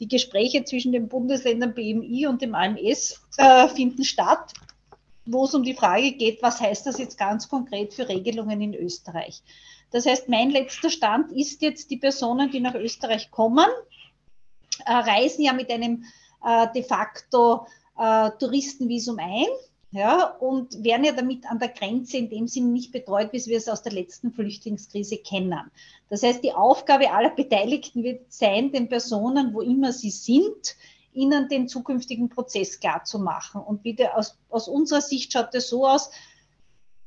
Die 0.00 0.08
Gespräche 0.08 0.64
zwischen 0.64 0.92
den 0.92 1.08
Bundesländern 1.08 1.74
BMI 1.74 2.26
und 2.26 2.42
dem 2.42 2.54
AMS 2.54 3.20
äh, 3.36 3.68
finden 3.68 4.04
statt 4.04 4.52
wo 5.30 5.44
es 5.44 5.54
um 5.54 5.62
die 5.62 5.74
Frage 5.74 6.12
geht, 6.12 6.42
was 6.42 6.60
heißt 6.60 6.86
das 6.86 6.98
jetzt 6.98 7.18
ganz 7.18 7.48
konkret 7.48 7.92
für 7.92 8.08
Regelungen 8.08 8.60
in 8.60 8.74
Österreich. 8.74 9.42
Das 9.90 10.06
heißt, 10.06 10.28
mein 10.28 10.50
letzter 10.50 10.90
Stand 10.90 11.32
ist 11.32 11.62
jetzt, 11.62 11.90
die 11.90 11.96
Personen, 11.96 12.50
die 12.50 12.60
nach 12.60 12.74
Österreich 12.74 13.30
kommen, 13.30 13.66
äh, 14.84 14.92
reisen 14.92 15.44
ja 15.44 15.52
mit 15.52 15.70
einem 15.70 16.04
äh, 16.44 16.66
de 16.74 16.82
facto 16.82 17.66
äh, 17.98 18.30
Touristenvisum 18.38 19.18
ein. 19.18 19.46
Ja, 19.90 20.36
und 20.40 20.84
werden 20.84 21.04
ja 21.04 21.12
damit 21.12 21.50
an 21.50 21.58
der 21.58 21.70
Grenze 21.70 22.18
in 22.18 22.28
dem 22.28 22.46
Sinne 22.46 22.68
nicht 22.72 22.92
betreut, 22.92 23.32
wie 23.32 23.46
wir 23.46 23.56
es 23.56 23.70
aus 23.70 23.82
der 23.82 23.92
letzten 23.92 24.32
Flüchtlingskrise 24.32 25.16
kennen. 25.16 25.70
Das 26.10 26.22
heißt, 26.22 26.44
die 26.44 26.52
Aufgabe 26.52 27.10
aller 27.10 27.30
Beteiligten 27.30 28.02
wird 28.02 28.30
sein, 28.30 28.70
den 28.70 28.90
Personen, 28.90 29.54
wo 29.54 29.62
immer 29.62 29.94
sie 29.94 30.10
sind, 30.10 30.76
ihnen 31.18 31.48
den 31.48 31.68
zukünftigen 31.68 32.28
Prozess 32.28 32.78
klar 32.78 33.04
zu 33.04 33.18
machen. 33.18 33.60
Und 33.60 33.84
wieder 33.84 34.16
aus, 34.16 34.38
aus 34.48 34.68
unserer 34.68 35.00
Sicht 35.00 35.32
schaut 35.32 35.54
es 35.54 35.68
so 35.68 35.86
aus, 35.86 36.10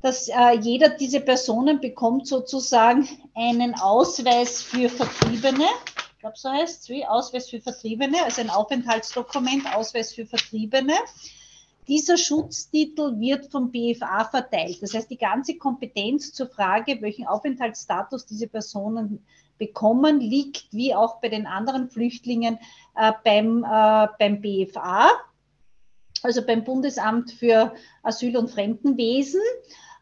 dass 0.01 0.27
äh, 0.27 0.57
jeder 0.59 0.89
dieser 0.89 1.19
Personen 1.19 1.79
bekommt 1.79 2.27
sozusagen 2.27 3.07
einen 3.35 3.75
Ausweis 3.75 4.61
für 4.61 4.89
Vertriebene. 4.89 5.65
Ich 6.13 6.19
glaube, 6.19 6.37
so 6.37 6.49
heißt 6.49 6.89
es, 6.89 7.07
Ausweis 7.07 7.49
für 7.49 7.61
Vertriebene, 7.61 8.23
also 8.23 8.41
ein 8.41 8.49
Aufenthaltsdokument, 8.49 9.73
Ausweis 9.75 10.13
für 10.13 10.25
Vertriebene. 10.25 10.93
Dieser 11.87 12.17
Schutztitel 12.17 13.19
wird 13.19 13.51
vom 13.51 13.71
BFA 13.71 14.25
verteilt. 14.25 14.81
Das 14.81 14.93
heißt, 14.93 15.09
die 15.09 15.17
ganze 15.17 15.57
Kompetenz 15.57 16.31
zur 16.31 16.47
Frage, 16.47 17.01
welchen 17.01 17.27
Aufenthaltsstatus 17.27 18.25
diese 18.25 18.47
Personen 18.47 19.25
bekommen, 19.61 20.19
liegt 20.19 20.73
wie 20.73 20.95
auch 20.95 21.21
bei 21.21 21.29
den 21.29 21.45
anderen 21.45 21.87
Flüchtlingen 21.87 22.57
äh, 22.95 23.11
beim, 23.23 23.63
äh, 23.63 24.07
beim 24.17 24.41
BFA, 24.41 25.11
also 26.23 26.43
beim 26.43 26.63
Bundesamt 26.63 27.29
für 27.31 27.75
Asyl- 28.01 28.37
und 28.37 28.49
Fremdenwesen. 28.49 29.41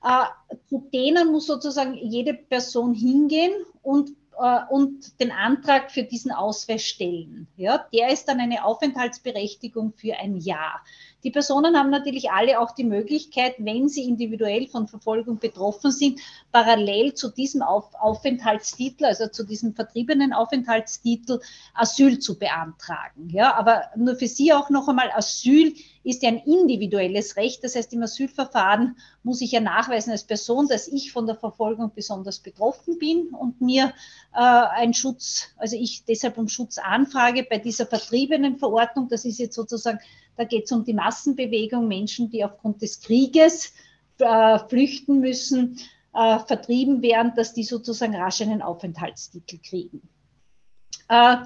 Äh, 0.02 0.56
zu 0.70 0.88
denen 0.94 1.34
muss 1.34 1.48
sozusagen 1.48 1.94
jede 1.94 2.34
Person 2.34 2.94
hingehen 2.94 3.52
und 3.82 4.12
äh, 4.40 4.60
und 4.70 5.20
den 5.20 5.32
Antrag 5.32 5.92
für 5.92 6.04
diesen 6.04 6.32
Ausweis 6.32 6.84
stellen. 6.84 7.48
Ja, 7.58 7.86
der 7.94 8.14
ist 8.14 8.30
dann 8.30 8.40
eine 8.40 8.64
Aufenthaltsberechtigung 8.64 9.92
für 9.92 10.16
ein 10.16 10.38
Jahr. 10.38 10.82
Die 11.24 11.32
Personen 11.32 11.78
haben 11.78 11.90
natürlich 11.90 12.32
alle 12.32 12.60
auch 12.60 12.72
die 12.72 12.84
Möglichkeit, 12.84 13.56
wenn 13.60 13.90
sie 13.90 14.04
individuell 14.08 14.68
von 14.68 14.88
Verfolgung 14.88 15.40
betroffen 15.40 15.92
sind, 15.92 16.20
parallel 16.52 17.14
zu 17.14 17.30
diesem 17.30 17.62
Auf 17.62 17.94
Aufenthaltstitel, 17.94 19.06
also 19.06 19.28
zu 19.28 19.44
diesem 19.44 19.74
vertriebenen 19.74 20.34
Aufenthaltstitel, 20.34 21.40
Asyl 21.74 22.20
zu 22.20 22.40
beantragen. 22.40 23.30
Ja, 23.30 23.56
aber 23.56 23.84
nur 23.96 24.16
für 24.16 24.28
Sie 24.28 24.54
auch 24.54 24.70
noch 24.70 24.88
einmal, 24.88 25.12
Asyl 25.12 25.74
ist 26.04 26.24
ja 26.24 26.30
ein 26.30 26.38
individuelles 26.38 27.36
Recht. 27.36 27.64
Das 27.64 27.76
heißt, 27.76 27.94
im 27.94 28.04
Asylverfahren 28.04 28.98
muss 29.24 29.42
ich 29.42 29.52
ja 29.52 29.60
nachweisen 29.60 30.12
als 30.12 30.24
Person, 30.24 30.68
dass 30.68 30.88
ich 30.88 31.12
von 31.12 31.28
der 31.28 31.36
Verfolgung 31.36 31.92
besonders 31.94 32.40
betroffen 32.40 32.98
bin 32.98 33.30
und 33.30 33.60
mir 33.62 33.94
äh, 34.34 34.40
ein 34.40 34.94
Schutz, 34.94 35.50
also 35.58 35.76
ich 35.76 36.06
deshalb 36.06 36.38
um 36.38 36.48
Schutz 36.48 36.78
anfrage 36.78 37.44
bei 37.44 37.58
dieser 37.58 37.86
vertriebenen 37.86 38.58
Verordnung. 38.58 39.10
Das 39.10 39.26
ist 39.26 39.40
jetzt 39.40 39.56
sozusagen 39.56 40.00
da 40.40 40.46
geht 40.46 40.66
es 40.66 40.72
um 40.72 40.86
die 40.86 40.94
Massenbewegung, 40.94 41.90
Menschen, 41.90 42.30
die 42.30 42.46
aufgrund 42.46 42.82
des 42.82 43.02
Krieges 43.02 43.74
äh, 44.20 44.58
flüchten 44.70 45.20
müssen, 45.20 45.78
äh, 46.14 46.40
vertrieben 46.40 47.02
werden, 47.02 47.34
dass 47.36 47.54
die 47.54 47.66
sozusagen 47.66 48.16
rasch 48.16 48.40
einen 48.40 48.62
Aufenthaltstitel 48.62 49.58
kriegen. 49.62 50.02
Äh, 51.10 51.40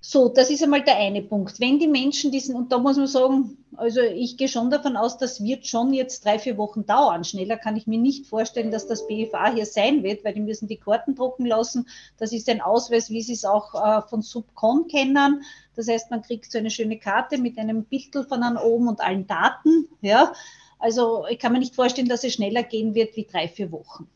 so, 0.00 0.28
das 0.28 0.48
ist 0.48 0.62
einmal 0.62 0.84
der 0.84 0.96
eine 0.96 1.22
Punkt. 1.22 1.58
Wenn 1.58 1.80
die 1.80 1.88
Menschen 1.88 2.30
diesen, 2.30 2.54
und 2.54 2.70
da 2.70 2.78
muss 2.78 2.96
man 2.96 3.08
sagen, 3.08 3.58
also 3.76 4.00
ich 4.00 4.36
gehe 4.36 4.48
schon 4.48 4.70
davon 4.70 4.96
aus, 4.96 5.18
das 5.18 5.42
wird 5.42 5.66
schon 5.66 5.92
jetzt 5.92 6.24
drei, 6.24 6.38
vier 6.38 6.56
Wochen 6.56 6.86
dauern. 6.86 7.24
Schneller 7.24 7.56
kann 7.56 7.76
ich 7.76 7.88
mir 7.88 7.98
nicht 7.98 8.26
vorstellen, 8.26 8.70
dass 8.70 8.86
das 8.86 9.08
BFA 9.08 9.52
hier 9.52 9.66
sein 9.66 10.04
wird, 10.04 10.24
weil 10.24 10.34
die 10.34 10.40
müssen 10.40 10.68
die 10.68 10.76
Karten 10.76 11.16
drucken 11.16 11.46
lassen. 11.46 11.88
Das 12.16 12.32
ist 12.32 12.48
ein 12.48 12.60
Ausweis, 12.60 13.10
wie 13.10 13.22
Sie 13.22 13.32
es 13.32 13.44
auch 13.44 13.74
äh, 13.74 14.02
von 14.08 14.22
Subcon 14.22 14.86
kennen. 14.86 15.42
Das 15.74 15.88
heißt, 15.88 16.10
man 16.10 16.22
kriegt 16.22 16.50
so 16.50 16.58
eine 16.58 16.70
schöne 16.70 16.98
Karte 16.98 17.36
mit 17.36 17.58
einem 17.58 17.84
Bild 17.84 18.14
von 18.28 18.42
an 18.44 18.56
oben 18.56 18.88
und 18.88 19.00
allen 19.00 19.26
Daten. 19.26 19.88
Ja, 20.00 20.32
also 20.78 21.26
ich 21.28 21.40
kann 21.40 21.52
mir 21.52 21.58
nicht 21.58 21.74
vorstellen, 21.74 22.08
dass 22.08 22.22
es 22.22 22.34
schneller 22.34 22.62
gehen 22.62 22.94
wird 22.94 23.16
wie 23.16 23.26
drei, 23.26 23.48
vier 23.48 23.72
Wochen. 23.72 24.08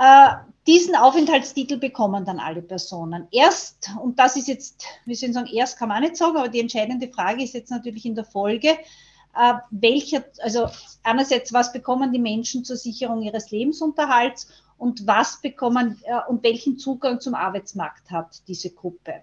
Äh, 0.00 0.36
diesen 0.66 0.96
Aufenthaltstitel 0.96 1.76
bekommen 1.76 2.24
dann 2.24 2.38
alle 2.38 2.62
Personen. 2.62 3.28
Erst, 3.30 3.90
und 4.02 4.18
das 4.18 4.36
ist 4.36 4.48
jetzt, 4.48 4.84
wir 5.04 5.14
sollen 5.14 5.34
sagen, 5.34 5.50
erst 5.52 5.78
kann 5.78 5.90
man 5.90 6.02
nicht 6.02 6.16
sagen, 6.16 6.38
aber 6.38 6.48
die 6.48 6.60
entscheidende 6.60 7.08
Frage 7.08 7.44
ist 7.44 7.52
jetzt 7.52 7.70
natürlich 7.70 8.06
in 8.06 8.14
der 8.14 8.24
Folge, 8.24 8.78
äh, 9.36 9.54
welcher, 9.70 10.24
also 10.42 10.68
einerseits, 11.02 11.52
was 11.52 11.72
bekommen 11.72 12.12
die 12.12 12.18
Menschen 12.18 12.64
zur 12.64 12.76
Sicherung 12.76 13.20
ihres 13.22 13.50
Lebensunterhalts 13.50 14.48
und 14.78 15.06
was 15.06 15.42
bekommen 15.42 16.00
äh, 16.04 16.18
und 16.28 16.42
welchen 16.42 16.78
Zugang 16.78 17.20
zum 17.20 17.34
Arbeitsmarkt 17.34 18.10
hat 18.10 18.40
diese 18.48 18.70
Gruppe. 18.70 19.22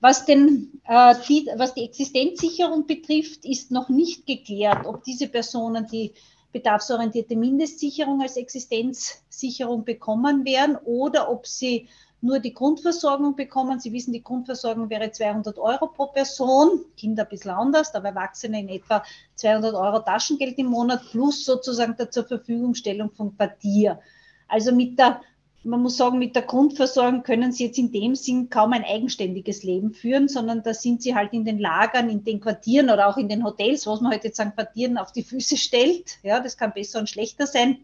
Was, 0.00 0.24
den, 0.24 0.80
äh, 0.88 1.14
die, 1.28 1.48
was 1.56 1.74
die 1.74 1.84
Existenzsicherung 1.84 2.86
betrifft, 2.86 3.44
ist 3.44 3.70
noch 3.70 3.88
nicht 3.88 4.26
geklärt, 4.26 4.86
ob 4.86 5.04
diese 5.04 5.28
Personen 5.28 5.86
die 5.86 6.14
bedarfsorientierte 6.56 7.36
Mindestsicherung 7.36 8.22
als 8.22 8.38
Existenzsicherung 8.38 9.84
bekommen 9.84 10.46
werden 10.46 10.76
oder 10.84 11.30
ob 11.30 11.46
sie 11.46 11.86
nur 12.22 12.38
die 12.38 12.54
Grundversorgung 12.54 13.36
bekommen. 13.36 13.78
Sie 13.78 13.92
wissen, 13.92 14.14
die 14.14 14.22
Grundversorgung 14.22 14.88
wäre 14.88 15.10
200 15.10 15.58
Euro 15.58 15.88
pro 15.88 16.06
Person, 16.06 16.86
Kinder 16.96 17.24
ein 17.24 17.28
bisschen 17.28 17.50
anders, 17.50 17.94
aber 17.94 18.08
Erwachsene 18.08 18.60
in 18.60 18.70
etwa 18.70 19.04
200 19.34 19.74
Euro 19.74 19.98
Taschengeld 20.00 20.56
im 20.58 20.66
Monat 20.66 21.02
plus 21.10 21.44
sozusagen 21.44 21.94
der 21.98 22.10
zur 22.10 22.24
Verfügungstellung 22.24 23.10
von 23.10 23.36
Quartier. 23.36 24.00
Also 24.48 24.74
mit 24.74 24.98
der, 24.98 25.20
man 25.66 25.82
muss 25.82 25.96
sagen, 25.96 26.18
mit 26.18 26.36
der 26.36 26.42
Grundversorgung 26.42 27.22
können 27.22 27.52
sie 27.52 27.66
jetzt 27.66 27.78
in 27.78 27.90
dem 27.90 28.14
Sinn 28.14 28.48
kaum 28.50 28.72
ein 28.72 28.84
eigenständiges 28.84 29.64
Leben 29.64 29.92
führen, 29.92 30.28
sondern 30.28 30.62
da 30.62 30.72
sind 30.72 31.02
sie 31.02 31.14
halt 31.14 31.32
in 31.32 31.44
den 31.44 31.58
Lagern, 31.58 32.08
in 32.08 32.24
den 32.24 32.40
Quartieren 32.40 32.88
oder 32.88 33.08
auch 33.08 33.16
in 33.16 33.28
den 33.28 33.44
Hotels, 33.44 33.86
was 33.86 34.00
man 34.00 34.12
heute 34.12 34.28
jetzt 34.28 34.40
an 34.40 34.54
Quartieren 34.54 34.96
auf 34.96 35.12
die 35.12 35.24
Füße 35.24 35.56
stellt. 35.56 36.18
Ja, 36.22 36.40
das 36.40 36.56
kann 36.56 36.72
besser 36.72 37.00
und 37.00 37.08
schlechter 37.08 37.46
sein, 37.46 37.78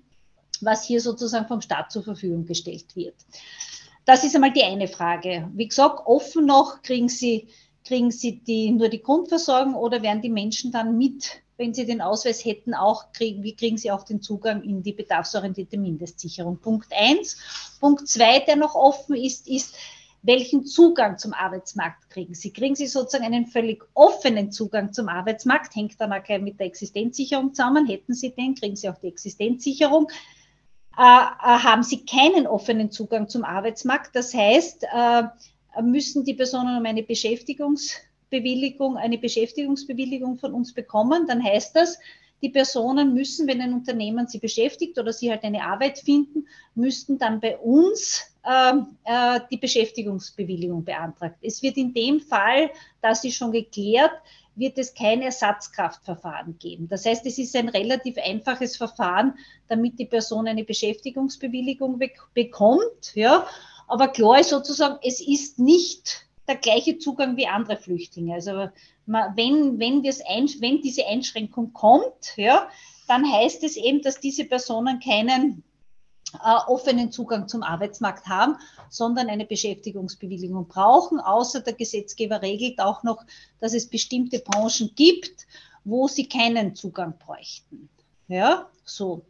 was 0.60 0.84
hier 0.84 1.00
sozusagen 1.00 1.48
vom 1.48 1.60
Staat 1.60 1.90
zur 1.90 2.04
Verfügung 2.04 2.46
gestellt 2.46 2.94
wird. 2.94 3.16
Das 4.04 4.24
ist 4.24 4.34
einmal 4.34 4.52
die 4.52 4.64
eine 4.64 4.88
Frage. 4.88 5.48
Wie 5.54 5.68
gesagt, 5.68 6.06
offen 6.06 6.46
noch, 6.46 6.82
kriegen 6.82 7.08
Sie, 7.08 7.48
kriegen 7.84 8.10
Sie 8.10 8.38
die, 8.38 8.70
nur 8.70 8.88
die 8.88 9.02
Grundversorgung 9.02 9.74
oder 9.74 10.02
werden 10.02 10.22
die 10.22 10.30
Menschen 10.30 10.72
dann 10.72 10.96
mit, 10.96 11.42
wenn 11.62 11.73
sie 11.75 11.87
den 11.87 12.00
Ausweis 12.00 12.45
hätten, 12.45 12.75
auch 12.75 13.12
kriegen, 13.12 13.45
wie 13.45 13.54
kriegen 13.54 13.78
sie 13.78 13.92
auch 13.92 14.02
den 14.02 14.21
Zugang 14.21 14.64
in 14.64 14.83
die 14.83 14.92
bedarfsorientierte 14.92 15.78
Mindestsicherung? 15.78 16.59
Punkt 16.59 16.92
eins. 16.92 17.38
Punkt 17.81 18.09
zwei, 18.09 18.40
der 18.40 18.57
noch 18.57 18.75
offen 18.75 19.14
ist, 19.14 19.49
ist, 19.49 19.76
welchen 20.23 20.66
Zugang 20.66 21.19
zum 21.19 21.33
Arbeitsmarkt 21.33 22.11
kriegen 22.11 22.35
Sie? 22.35 22.52
Kriegen 22.52 22.75
Sie 22.75 22.87
sozusagen 22.87 23.25
einen 23.25 23.47
völlig 23.47 23.85
offenen 23.95 24.52
Zugang 24.52 24.92
zum 24.92 25.09
Arbeitsmarkt? 25.09 25.75
Hängt 25.75 26.00
dann 26.00 26.12
auch 26.12 26.28
mit 26.40 26.61
der 26.61 26.66
Existenzsicherung 26.66 27.54
zusammen. 27.54 27.87
Hätten 27.87 28.14
Sie 28.14 28.31
den, 28.31 28.54
kriegen 28.54 28.76
Sie 28.76 28.88
auch 28.88 28.99
die 28.99 29.09
Existenzsicherung. 29.09 30.09
Äh, 30.97 31.00
äh, 31.00 31.59
haben 31.59 31.83
sie 31.83 32.04
keinen 32.04 32.47
offenen 32.47 32.90
Zugang 32.90 33.28
zum 33.28 33.45
Arbeitsmarkt. 33.45 34.14
Das 34.14 34.35
heißt, 34.35 34.85
äh, 34.92 35.23
müssen 35.83 36.25
die 36.25 36.35
Personen 36.35 36.76
um 36.76 36.85
eine 36.85 37.02
Beschäftigungsbewilligung, 38.32 38.96
eine 38.96 39.18
Beschäftigungsbewilligung 39.18 40.38
von 40.38 40.54
uns 40.54 40.72
bekommen, 40.72 41.26
dann 41.26 41.42
heißt 41.42 41.76
das, 41.76 41.98
die 42.40 42.48
Personen 42.48 43.14
müssen, 43.14 43.46
wenn 43.46 43.60
ein 43.60 43.72
Unternehmen 43.72 44.26
sie 44.26 44.38
beschäftigt 44.38 44.98
oder 44.98 45.12
sie 45.12 45.30
halt 45.30 45.44
eine 45.44 45.62
Arbeit 45.64 45.98
finden, 45.98 46.46
müssten 46.74 47.18
dann 47.18 47.38
bei 47.38 47.56
uns 47.58 48.34
äh, 48.44 48.72
äh, 49.04 49.40
die 49.50 49.58
Beschäftigungsbewilligung 49.58 50.84
beantragt. 50.84 51.36
Es 51.42 51.62
wird 51.62 51.76
in 51.76 51.94
dem 51.94 52.20
Fall, 52.20 52.70
das 53.00 53.22
ist 53.22 53.36
schon 53.36 53.52
geklärt, 53.52 54.12
wird 54.56 54.76
es 54.76 54.92
kein 54.92 55.22
Ersatzkraftverfahren 55.22 56.58
geben. 56.58 56.88
Das 56.88 57.06
heißt, 57.06 57.24
es 57.26 57.38
ist 57.38 57.54
ein 57.54 57.68
relativ 57.68 58.16
einfaches 58.18 58.76
Verfahren, 58.76 59.34
damit 59.68 59.98
die 59.98 60.06
Person 60.06 60.48
eine 60.48 60.64
Beschäftigungsbewilligung 60.64 62.00
bekommt. 62.34 63.14
Ja. 63.14 63.46
Aber 63.86 64.08
klar 64.08 64.40
ist 64.40 64.50
sozusagen, 64.50 64.98
es 65.02 65.20
ist 65.20 65.58
nicht 65.58 66.26
der 66.49 66.56
gleiche 66.56 66.99
Zugang 66.99 67.37
wie 67.37 67.46
andere 67.46 67.76
Flüchtlinge. 67.76 68.34
Also 68.34 68.68
wenn, 69.06 69.78
wenn, 69.78 70.02
wenn 70.02 70.82
diese 70.82 71.06
Einschränkung 71.06 71.72
kommt, 71.72 72.37
ja, 72.37 72.68
dann 73.08 73.30
heißt 73.30 73.62
es 73.64 73.76
eben, 73.76 74.02
dass 74.02 74.20
diese 74.20 74.44
Personen 74.44 75.00
keinen 75.00 75.62
äh, 76.34 76.56
offenen 76.66 77.12
Zugang 77.12 77.46
zum 77.46 77.62
Arbeitsmarkt 77.62 78.26
haben, 78.26 78.56
sondern 78.88 79.28
eine 79.28 79.44
Beschäftigungsbewilligung 79.44 80.66
brauchen. 80.66 81.20
Außer 81.20 81.61
der 81.61 81.75
Gesetzgeber 81.75 82.42
regelt 82.42 82.80
auch 82.80 83.02
noch, 83.02 83.25
dass 83.61 83.75
es 83.75 83.88
bestimmte 83.88 84.38
Branchen 84.38 84.92
gibt, 84.94 85.46
wo 85.84 86.08
sie 86.08 86.28
keinen 86.28 86.75
Zugang 86.75 87.18
bräuchten. 87.18 87.88
Ja, 88.28 88.70
so. 88.84 89.26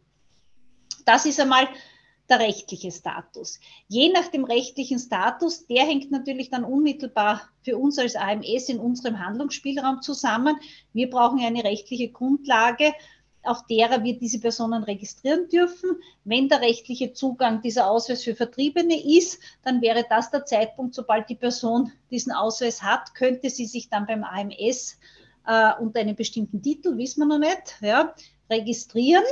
Das 1.05 1.25
ist 1.25 1.39
einmal 1.39 1.67
der 2.29 2.39
rechtliche 2.39 2.91
Status. 2.91 3.59
Je 3.87 4.09
nach 4.09 4.27
dem 4.27 4.45
rechtlichen 4.45 4.99
Status, 4.99 5.67
der 5.67 5.83
hängt 5.83 6.11
natürlich 6.11 6.49
dann 6.49 6.63
unmittelbar 6.63 7.41
für 7.63 7.77
uns 7.77 7.99
als 7.99 8.15
AMS 8.15 8.69
in 8.69 8.79
unserem 8.79 9.19
Handlungsspielraum 9.19 10.01
zusammen. 10.01 10.55
Wir 10.93 11.09
brauchen 11.09 11.39
eine 11.39 11.63
rechtliche 11.63 12.09
Grundlage, 12.09 12.93
auf 13.43 13.65
derer 13.67 14.03
wir 14.03 14.17
diese 14.17 14.39
Personen 14.39 14.83
registrieren 14.83 15.49
dürfen. 15.49 15.97
Wenn 16.23 16.47
der 16.47 16.61
rechtliche 16.61 17.11
Zugang 17.11 17.61
dieser 17.61 17.89
Ausweis 17.89 18.23
für 18.23 18.35
Vertriebene 18.35 19.17
ist, 19.17 19.39
dann 19.63 19.81
wäre 19.81 20.05
das 20.09 20.31
der 20.31 20.45
Zeitpunkt, 20.45 20.95
sobald 20.95 21.29
die 21.29 21.35
Person 21.35 21.91
diesen 22.09 22.31
Ausweis 22.31 22.81
hat, 22.81 23.13
könnte 23.15 23.49
sie 23.49 23.65
sich 23.65 23.89
dann 23.89 24.05
beim 24.05 24.23
AMS 24.23 24.97
äh, 25.45 25.73
unter 25.81 25.99
einem 25.99 26.15
bestimmten 26.15 26.61
Titel, 26.61 26.97
wissen 26.97 27.19
wir 27.19 27.25
noch 27.25 27.39
nicht, 27.39 27.77
ja, 27.81 28.15
registrieren 28.49 29.25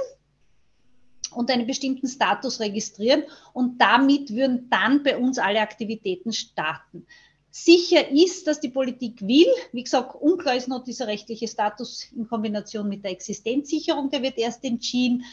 und 1.31 1.49
einen 1.49 1.67
bestimmten 1.67 2.07
Status 2.07 2.59
registrieren 2.59 3.23
und 3.53 3.79
damit 3.79 4.31
würden 4.31 4.69
dann 4.69 5.03
bei 5.03 5.17
uns 5.17 5.37
alle 5.39 5.61
Aktivitäten 5.61 6.33
starten 6.33 7.05
sicher 7.51 8.09
ist, 8.09 8.47
dass 8.47 8.61
die 8.61 8.69
Politik 8.69 9.21
will. 9.21 9.47
Wie 9.73 9.83
gesagt, 9.83 10.15
unklar 10.15 10.55
ist 10.55 10.69
noch 10.69 10.83
dieser 10.83 11.07
rechtliche 11.07 11.47
Status 11.47 12.07
in 12.15 12.27
Kombination 12.27 12.87
mit 12.87 13.03
der 13.03 13.11
Existenzsicherung, 13.11 14.09
der 14.09 14.23
wird 14.23 14.37
erst 14.37 14.63
entschieden. 14.63 15.25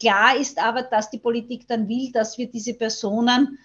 Klar 0.00 0.36
ist 0.36 0.58
aber, 0.58 0.82
dass 0.82 1.10
die 1.10 1.18
Politik 1.18 1.68
dann 1.68 1.88
will, 1.88 2.10
dass 2.12 2.38
wir 2.38 2.46
diese 2.46 2.74
Personen 2.74 3.58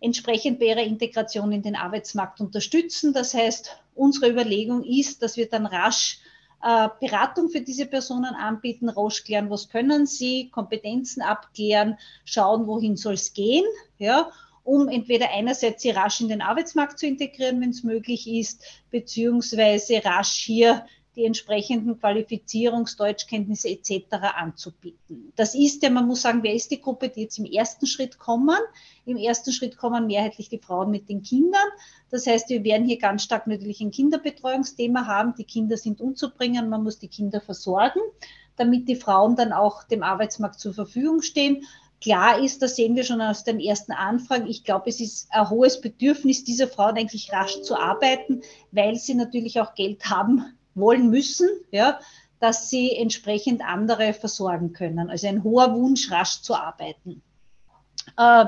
entsprechend 0.00 0.58
bei 0.58 0.66
ihrer 0.66 0.82
Integration 0.82 1.52
in 1.52 1.62
den 1.62 1.76
Arbeitsmarkt 1.76 2.40
unterstützen. 2.40 3.12
Das 3.12 3.32
heißt, 3.34 3.76
unsere 3.94 4.30
Überlegung 4.30 4.84
ist, 4.84 5.22
dass 5.22 5.36
wir 5.36 5.48
dann 5.48 5.66
rasch 5.66 6.18
äh, 6.64 6.88
Beratung 6.98 7.50
für 7.50 7.60
diese 7.60 7.86
Personen 7.86 8.34
anbieten, 8.34 8.88
rasch 8.88 9.22
klären, 9.24 9.50
was 9.50 9.68
können 9.68 10.06
sie, 10.06 10.48
Kompetenzen 10.50 11.20
abklären, 11.22 11.98
schauen, 12.24 12.66
wohin 12.66 12.96
soll 12.96 13.14
es 13.14 13.34
gehen. 13.34 13.64
Ja, 13.98 14.30
um 14.62 14.88
entweder 14.88 15.30
einerseits 15.30 15.82
sie 15.82 15.90
rasch 15.90 16.22
in 16.22 16.28
den 16.28 16.40
Arbeitsmarkt 16.40 16.98
zu 16.98 17.06
integrieren, 17.06 17.60
wenn 17.60 17.70
es 17.70 17.84
möglich 17.84 18.26
ist, 18.26 18.64
beziehungsweise 18.90 20.02
rasch 20.04 20.32
hier 20.32 20.86
die 21.16 21.24
entsprechenden 21.24 22.00
Qualifizierungs-, 22.00 22.96
Deutschkenntnisse 22.96 23.68
etc. 23.68 24.06
anzubieten. 24.36 25.32
Das 25.36 25.54
ist 25.54 25.82
ja, 25.82 25.90
man 25.90 26.06
muss 26.06 26.22
sagen, 26.22 26.42
wer 26.42 26.54
ist 26.54 26.70
die 26.70 26.80
Gruppe, 26.80 27.08
die 27.08 27.22
jetzt 27.22 27.38
im 27.38 27.44
ersten 27.44 27.86
Schritt 27.86 28.18
kommen? 28.18 28.58
Im 29.06 29.16
ersten 29.16 29.52
Schritt 29.52 29.76
kommen 29.76 30.06
mehrheitlich 30.06 30.48
die 30.48 30.58
Frauen 30.58 30.90
mit 30.90 31.08
den 31.08 31.22
Kindern. 31.22 31.66
Das 32.10 32.26
heißt, 32.26 32.48
wir 32.48 32.64
werden 32.64 32.86
hier 32.86 32.98
ganz 32.98 33.22
stark 33.22 33.46
natürlich 33.46 33.80
ein 33.80 33.90
Kinderbetreuungsthema 33.90 35.06
haben. 35.06 35.34
Die 35.36 35.44
Kinder 35.44 35.76
sind 35.76 36.00
umzubringen, 36.00 36.68
man 36.68 36.82
muss 36.82 36.98
die 36.98 37.08
Kinder 37.08 37.40
versorgen, 37.40 38.00
damit 38.56 38.88
die 38.88 38.96
Frauen 38.96 39.36
dann 39.36 39.52
auch 39.52 39.84
dem 39.84 40.02
Arbeitsmarkt 40.02 40.58
zur 40.60 40.74
Verfügung 40.74 41.22
stehen 41.22 41.64
klar 42.04 42.38
ist, 42.38 42.60
das 42.60 42.76
sehen 42.76 42.96
wir 42.96 43.04
schon 43.04 43.22
aus 43.22 43.44
den 43.44 43.58
ersten 43.58 43.92
Anfragen. 43.92 44.46
Ich 44.46 44.62
glaube, 44.62 44.90
es 44.90 45.00
ist 45.00 45.26
ein 45.30 45.48
hohes 45.48 45.80
Bedürfnis 45.80 46.44
dieser 46.44 46.68
Frauen 46.68 46.98
eigentlich 46.98 47.32
rasch 47.32 47.62
zu 47.62 47.76
arbeiten, 47.76 48.42
weil 48.72 48.96
sie 48.96 49.14
natürlich 49.14 49.58
auch 49.58 49.74
Geld 49.74 50.04
haben 50.04 50.54
wollen 50.74 51.10
müssen, 51.10 51.48
ja, 51.70 51.98
dass 52.40 52.68
sie 52.70 52.96
entsprechend 52.96 53.62
andere 53.64 54.12
versorgen 54.12 54.72
können. 54.72 55.10
Also 55.10 55.28
ein 55.28 55.44
hoher 55.44 55.74
Wunsch, 55.74 56.10
rasch 56.10 56.42
zu 56.42 56.54
arbeiten. 56.54 57.22
Äh, 58.18 58.46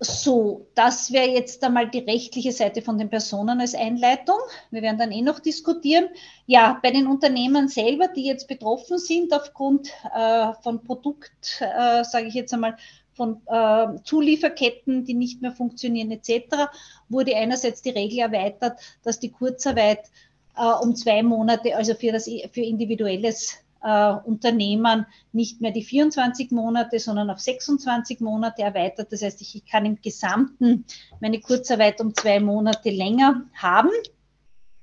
so, 0.00 0.66
das 0.74 1.12
wäre 1.12 1.30
jetzt 1.30 1.62
einmal 1.64 1.88
die 1.88 2.00
rechtliche 2.00 2.52
Seite 2.52 2.82
von 2.82 2.98
den 2.98 3.10
Personen 3.10 3.60
als 3.60 3.74
Einleitung. 3.74 4.38
Wir 4.70 4.82
werden 4.82 4.98
dann 4.98 5.12
eh 5.12 5.22
noch 5.22 5.40
diskutieren. 5.40 6.08
Ja, 6.46 6.78
bei 6.82 6.90
den 6.90 7.06
Unternehmen 7.06 7.68
selber, 7.68 8.08
die 8.08 8.24
jetzt 8.24 8.48
betroffen 8.48 8.98
sind 8.98 9.32
aufgrund 9.32 9.88
äh, 10.14 10.52
von 10.62 10.82
Produkt, 10.84 11.60
äh, 11.60 12.04
sage 12.04 12.26
ich 12.26 12.34
jetzt 12.34 12.52
einmal, 12.52 12.76
von 13.14 13.40
äh, 13.46 14.02
Zulieferketten, 14.02 15.04
die 15.04 15.14
nicht 15.14 15.40
mehr 15.40 15.52
funktionieren 15.52 16.10
etc., 16.10 16.68
wurde 17.08 17.36
einerseits 17.36 17.80
die 17.80 17.90
Regel 17.90 18.18
erweitert, 18.18 18.80
dass 19.04 19.20
die 19.20 19.30
Kurzarbeit 19.30 20.10
um 20.56 20.94
zwei 20.94 21.22
Monate, 21.22 21.76
also 21.76 21.94
für, 21.94 22.12
das, 22.12 22.24
für 22.24 22.60
individuelles 22.60 23.58
äh, 23.82 24.14
Unternehmern 24.24 25.06
nicht 25.32 25.60
mehr 25.60 25.70
die 25.70 25.82
24 25.82 26.50
Monate, 26.50 26.98
sondern 26.98 27.30
auf 27.30 27.38
26 27.38 28.20
Monate 28.20 28.62
erweitert. 28.62 29.12
Das 29.12 29.22
heißt, 29.22 29.40
ich, 29.42 29.54
ich 29.56 29.66
kann 29.66 29.84
im 29.84 30.00
Gesamten 30.00 30.86
meine 31.20 31.40
Kurzarbeit 31.40 32.00
um 32.00 32.14
zwei 32.14 32.40
Monate 32.40 32.90
länger 32.90 33.42
haben, 33.54 33.90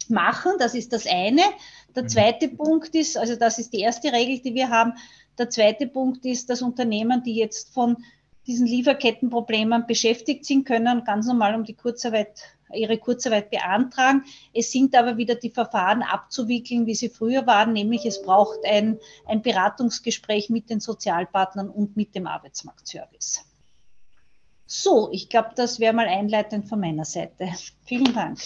machen. 0.08 0.54
Das 0.60 0.76
ist 0.76 0.94
das 0.94 1.08
eine. 1.08 1.42
Der 1.96 2.04
mhm. 2.04 2.10
zweite 2.10 2.48
mhm. 2.48 2.58
Punkt 2.58 2.96
ist, 2.96 3.18
also 3.18 3.36
das 3.36 3.58
ist 3.58 3.74
die 3.74 3.80
erste 3.80 4.14
Regel, 4.14 4.40
die 4.40 4.54
wir 4.54 4.70
haben. 4.70 4.94
Der 5.38 5.50
zweite 5.50 5.88
Punkt 5.88 6.26
ist, 6.26 6.50
dass 6.50 6.62
Unternehmen, 6.62 7.24
die 7.24 7.36
jetzt 7.36 7.74
von 7.74 7.98
diesen 8.46 8.68
Lieferkettenproblemen 8.68 9.86
beschäftigt 9.88 10.46
sind, 10.46 10.66
können 10.66 11.04
ganz 11.04 11.28
normal 11.28 11.56
um 11.56 11.64
die 11.64 11.76
Kurzarbeit 11.76 12.42
ihre 12.74 12.98
Kurzarbeit 12.98 13.50
beantragen. 13.50 14.24
Es 14.54 14.72
sind 14.72 14.96
aber 14.96 15.18
wieder 15.18 15.36
die 15.36 15.50
Verfahren 15.50 16.02
abzuwickeln, 16.02 16.86
wie 16.86 16.96
sie 16.96 17.10
früher 17.10 17.46
waren, 17.48 17.74
nämlich 17.74 18.06
es 18.06 18.22
braucht 18.22 18.60
ein, 18.66 19.00
ein 19.28 19.42
Beratungsgespräch 19.42 20.50
mit 20.50 20.70
den 20.70 20.80
Sozialpartnern 20.80 21.70
und 21.70 21.98
mit 21.98 22.16
dem 22.16 22.28
Arbeitsmarktservice. 22.28 23.46
So, 24.66 25.10
ich 25.12 25.28
glaube, 25.30 25.50
das 25.56 25.80
wäre 25.80 25.94
mal 25.94 26.08
einleitend 26.08 26.70
von 26.70 26.80
meiner 26.80 27.04
Seite. 27.04 27.50
Vielen 27.84 28.14
Dank. 28.14 28.40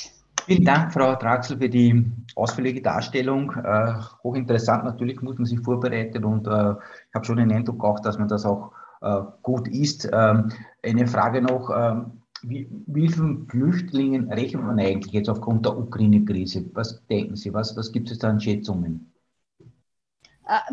Vielen 0.46 0.64
Dank, 0.64 0.94
Frau 0.94 1.16
Draxel, 1.16 1.58
für 1.58 1.70
die 1.70 2.12
ausführliche 2.36 2.82
Darstellung. 2.82 3.52
Äh, 3.52 3.94
hochinteressant, 4.24 4.84
natürlich 4.84 5.22
muss 5.22 5.38
man 5.38 5.46
sich 5.46 5.60
vorbereiten 5.60 6.24
und 6.24 6.46
äh, 6.46 6.72
ich 7.10 7.16
habe 7.16 7.26
schon 7.26 7.38
den 7.38 7.52
Eindruck 7.52 7.84
auch, 7.84 8.00
dass 8.00 8.20
man 8.20 8.28
das 8.28 8.46
auch 8.46 8.72
äh, 9.02 9.22
gut 9.42 9.68
ist. 9.68 10.10
Ähm, 10.12 10.52
eine 10.84 11.08
Frage 11.08 11.42
noch, 11.42 11.70
ähm, 11.76 12.22
wie, 12.48 12.68
wie 12.88 13.10
vielen 13.10 13.48
Flüchtlingen 13.48 14.32
rechnet 14.32 14.64
man 14.64 14.80
eigentlich 14.80 15.14
jetzt 15.14 15.30
aufgrund 15.30 15.66
der 15.66 15.78
Ukraine-Krise? 15.78 16.66
Was 16.74 17.06
denken 17.08 17.36
Sie, 17.36 17.54
was, 17.54 17.76
was 17.76 17.92
gibt 17.92 18.12
es 18.12 18.20
da 18.20 18.30
an 18.30 18.40
Schätzungen? 18.40 19.12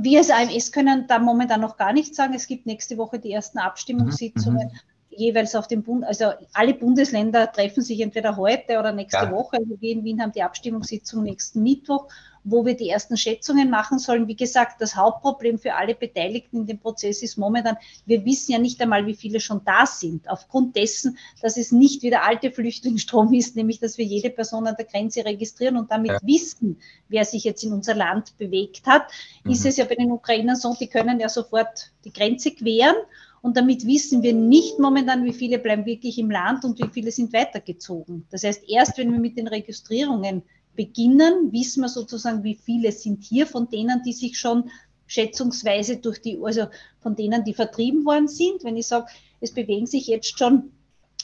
Wir 0.01 0.19
als 0.19 0.31
AMS 0.31 0.71
können 0.71 1.07
da 1.09 1.19
momentan 1.19 1.63
noch 1.63 1.79
gar 1.79 1.95
nichts 1.95 2.17
sagen. 2.17 2.35
Es 2.35 2.47
gibt 2.47 2.67
nächste 2.67 2.99
Woche 2.99 3.19
die 3.19 3.33
ersten 3.33 3.59
Abstimmungssitzungen. 3.59 4.69
Mhm 4.69 4.79
jeweils 5.17 5.55
auf 5.55 5.69
dem 5.69 5.83
Bund, 5.83 6.05
also 6.05 6.33
alle 6.53 6.75
Bundesländer 6.75 7.51
treffen 7.53 7.83
sich 7.83 8.01
entweder 8.01 8.37
heute 8.37 8.79
oder 8.79 8.93
nächste 8.93 9.25
ja. 9.25 9.31
Woche. 9.31 9.59
Also 9.59 9.81
wir 9.81 9.93
in 9.93 10.05
Wien 10.05 10.21
haben 10.21 10.33
die 10.33 10.43
Abstimmungssitzung 10.43 11.23
nächsten 11.23 11.63
Mittwoch, 11.63 12.09
wo 12.45 12.67
wir 12.67 12.75
die 12.75 12.89
ersten 12.89 13.17
Schätzungen 13.17 13.71
machen 13.71 13.99
sollen. 13.99 14.29
Wie 14.29 14.37
gesagt, 14.37 14.81
das 14.81 14.97
Hauptproblem 14.97 15.59
für 15.59 15.75
alle 15.75 15.95
Beteiligten 15.95 16.59
in 16.59 16.67
dem 16.67 16.79
Prozess 16.79 17.23
ist 17.23 17.37
momentan, 17.37 17.77
wir 18.07 18.25
wissen 18.25 18.53
ja 18.53 18.59
nicht 18.59 18.81
einmal, 18.81 19.07
wie 19.07 19.15
viele 19.15 19.41
schon 19.41 19.63
da 19.65 19.87
sind. 19.87 20.29
Aufgrund 20.29 20.77
dessen, 20.77 21.19
dass 21.41 21.57
es 21.57 21.73
nicht 21.73 22.03
wie 22.03 22.11
der 22.11 22.25
alte 22.25 22.51
Flüchtlingsstrom 22.51 23.33
ist, 23.33 23.57
nämlich 23.57 23.79
dass 23.79 23.99
wir 23.99 24.05
jede 24.05 24.31
Person 24.31 24.67
an 24.67 24.77
der 24.77 24.87
Grenze 24.87 25.25
registrieren 25.25 25.77
und 25.77 25.91
damit 25.91 26.11
ja. 26.11 26.19
wissen, 26.23 26.79
wer 27.09 27.25
sich 27.25 27.45
jetzt 27.45 27.63
in 27.63 27.73
unser 27.73 27.95
Land 27.95 28.37
bewegt 28.39 28.87
hat, 28.87 29.05
mhm. 29.45 29.53
ist 29.53 29.65
es 29.65 29.77
ja 29.77 29.85
bei 29.85 29.95
den 29.95 30.11
Ukrainern 30.11 30.57
so, 30.57 30.75
die 30.79 30.89
können 30.89 31.21
ja 31.21 31.29
sofort 31.29 31.93
die 32.05 32.13
Grenze 32.13 32.51
queren 32.51 32.97
und 33.43 33.57
damit 33.57 33.87
wissen 33.87 34.23
wir 34.23 34.33
nicht 34.33 34.79
momentan, 34.79 35.25
wie 35.25 35.33
viele 35.33 35.59
bleiben 35.59 35.85
wirklich 35.85 36.17
im 36.19 36.31
Land 36.31 36.65
und 36.65 36.79
wie 36.79 36.89
viele 36.89 37.11
sind 37.11 37.33
weitergezogen. 37.33 38.25
Das 38.31 38.45
heißt, 38.45 38.63
erst 38.69 38.99
wenn 38.99 39.13
wir 39.13 39.19
mit 39.19 39.37
den 39.37 39.49
Registrierungen 39.49 40.43
beginnen, 40.75 41.53
wissen 41.53 41.83
wir 41.83 41.89
sozusagen, 41.89 42.43
wie 42.45 42.55
viele 42.55 42.93
sind 42.93 43.23
hier 43.25 43.47
von 43.47 43.69
denen, 43.69 44.03
die 44.05 44.13
sich 44.13 44.39
schon 44.39 44.71
schätzungsweise 45.07 45.99
durch 45.99 46.21
die, 46.23 46.39
also 46.43 46.67
von 47.01 47.15
denen, 47.17 47.45
die 47.45 47.55
vertrieben 47.55 48.05
worden 48.05 48.29
sind. 48.29 48.65
Wenn 48.65 48.77
ich 48.77 48.87
sage, 48.87 49.07
es 49.41 49.53
bewegen 49.53 49.87
sich 49.87 50.07
jetzt 50.07 50.39
schon 50.39 50.71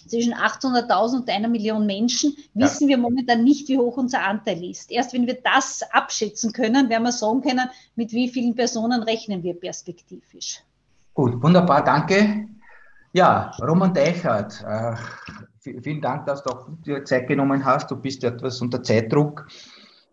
zwischen 0.07 0.35
800.000 0.35 1.17
und 1.17 1.31
einer 1.31 1.49
Million 1.49 1.87
Menschen, 1.87 2.37
wissen 2.55 2.89
ja. 2.89 2.97
wir 2.97 2.99
momentan 2.99 3.45
nicht, 3.45 3.69
wie 3.69 3.79
hoch 3.79 3.97
unser 3.97 4.23
Anteil 4.23 4.63
ist. 4.65 4.91
Erst 4.91 5.13
wenn 5.13 5.27
wir 5.27 5.39
das 5.43 5.83
abschätzen 5.93 6.53
können, 6.53 6.89
werden 6.89 7.03
wir 7.03 7.13
sagen 7.13 7.43
können, 7.43 7.69
mit 7.97 8.13
wie 8.13 8.29
vielen 8.29 8.55
Personen 8.55 9.03
rechnen 9.03 9.43
wir 9.43 9.55
perspektivisch. 9.55 10.63
Gut, 11.15 11.43
wunderbar, 11.43 11.85
danke. 11.85 12.49
Ja, 13.13 13.51
Roman 13.61 13.93
Deichert, 13.93 14.63
äh, 14.67 14.95
vielen 15.83 16.01
Dank, 16.01 16.27
dass 16.27 16.43
du 16.43 16.51
auch 16.51 16.69
dir 16.85 17.05
Zeit 17.05 17.29
genommen 17.29 17.65
hast. 17.65 17.91
Du 17.91 17.97
bist 17.97 18.25
etwas 18.25 18.61
unter 18.61 18.83
Zeitdruck. 18.83 19.47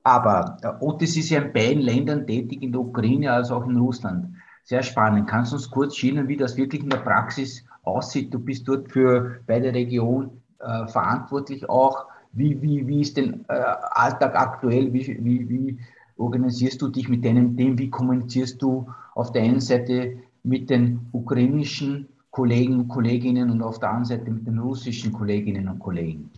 Aber 0.03 0.57
äh, 0.61 0.71
Otis 0.79 1.17
ist 1.17 1.29
ja 1.29 1.41
in 1.41 1.51
beiden 1.51 1.81
Ländern 1.81 2.27
tätig, 2.27 2.61
in 2.61 2.71
der 2.71 2.81
Ukraine 2.81 3.31
als 3.31 3.51
auch 3.51 3.67
in 3.67 3.77
Russland. 3.77 4.35
Sehr 4.63 4.83
spannend. 4.83 5.27
Kannst 5.27 5.51
du 5.51 5.57
uns 5.57 5.69
kurz 5.69 5.95
schildern, 5.95 6.27
wie 6.27 6.37
das 6.37 6.57
wirklich 6.57 6.83
in 6.83 6.89
der 6.89 6.97
Praxis 6.97 7.65
aussieht? 7.83 8.33
Du 8.33 8.39
bist 8.39 8.67
dort 8.67 8.91
für 8.91 9.39
beide 9.47 9.73
Regionen 9.73 10.41
äh, 10.59 10.87
verantwortlich 10.87 11.67
auch. 11.69 12.05
Wie, 12.33 12.61
wie, 12.61 12.85
wie 12.87 13.01
ist 13.01 13.17
denn 13.17 13.45
äh, 13.47 13.53
Alltag 13.91 14.35
aktuell? 14.35 14.91
Wie, 14.93 15.07
wie, 15.23 15.49
wie 15.49 15.79
organisierst 16.17 16.81
du 16.81 16.89
dich 16.89 17.09
mit 17.09 17.25
deinem 17.25 17.55
Team? 17.57 17.77
Wie 17.77 17.89
kommunizierst 17.89 18.61
du 18.61 18.87
auf 19.13 19.31
der 19.31 19.43
einen 19.43 19.61
Seite 19.61 20.17
mit 20.43 20.69
den 20.69 21.07
ukrainischen 21.11 22.09
Kollegen 22.35 22.81
und 22.81 22.89
Kolleginnen 22.89 23.49
und 23.49 23.61
auf 23.61 23.79
der 23.79 23.91
anderen 23.91 24.03
Seite 24.03 24.29
mit 24.29 24.45
den 24.45 24.59
russischen 24.59 25.13
Kolleginnen 25.13 25.69
und 25.69 25.79
Kollegen? 25.79 26.29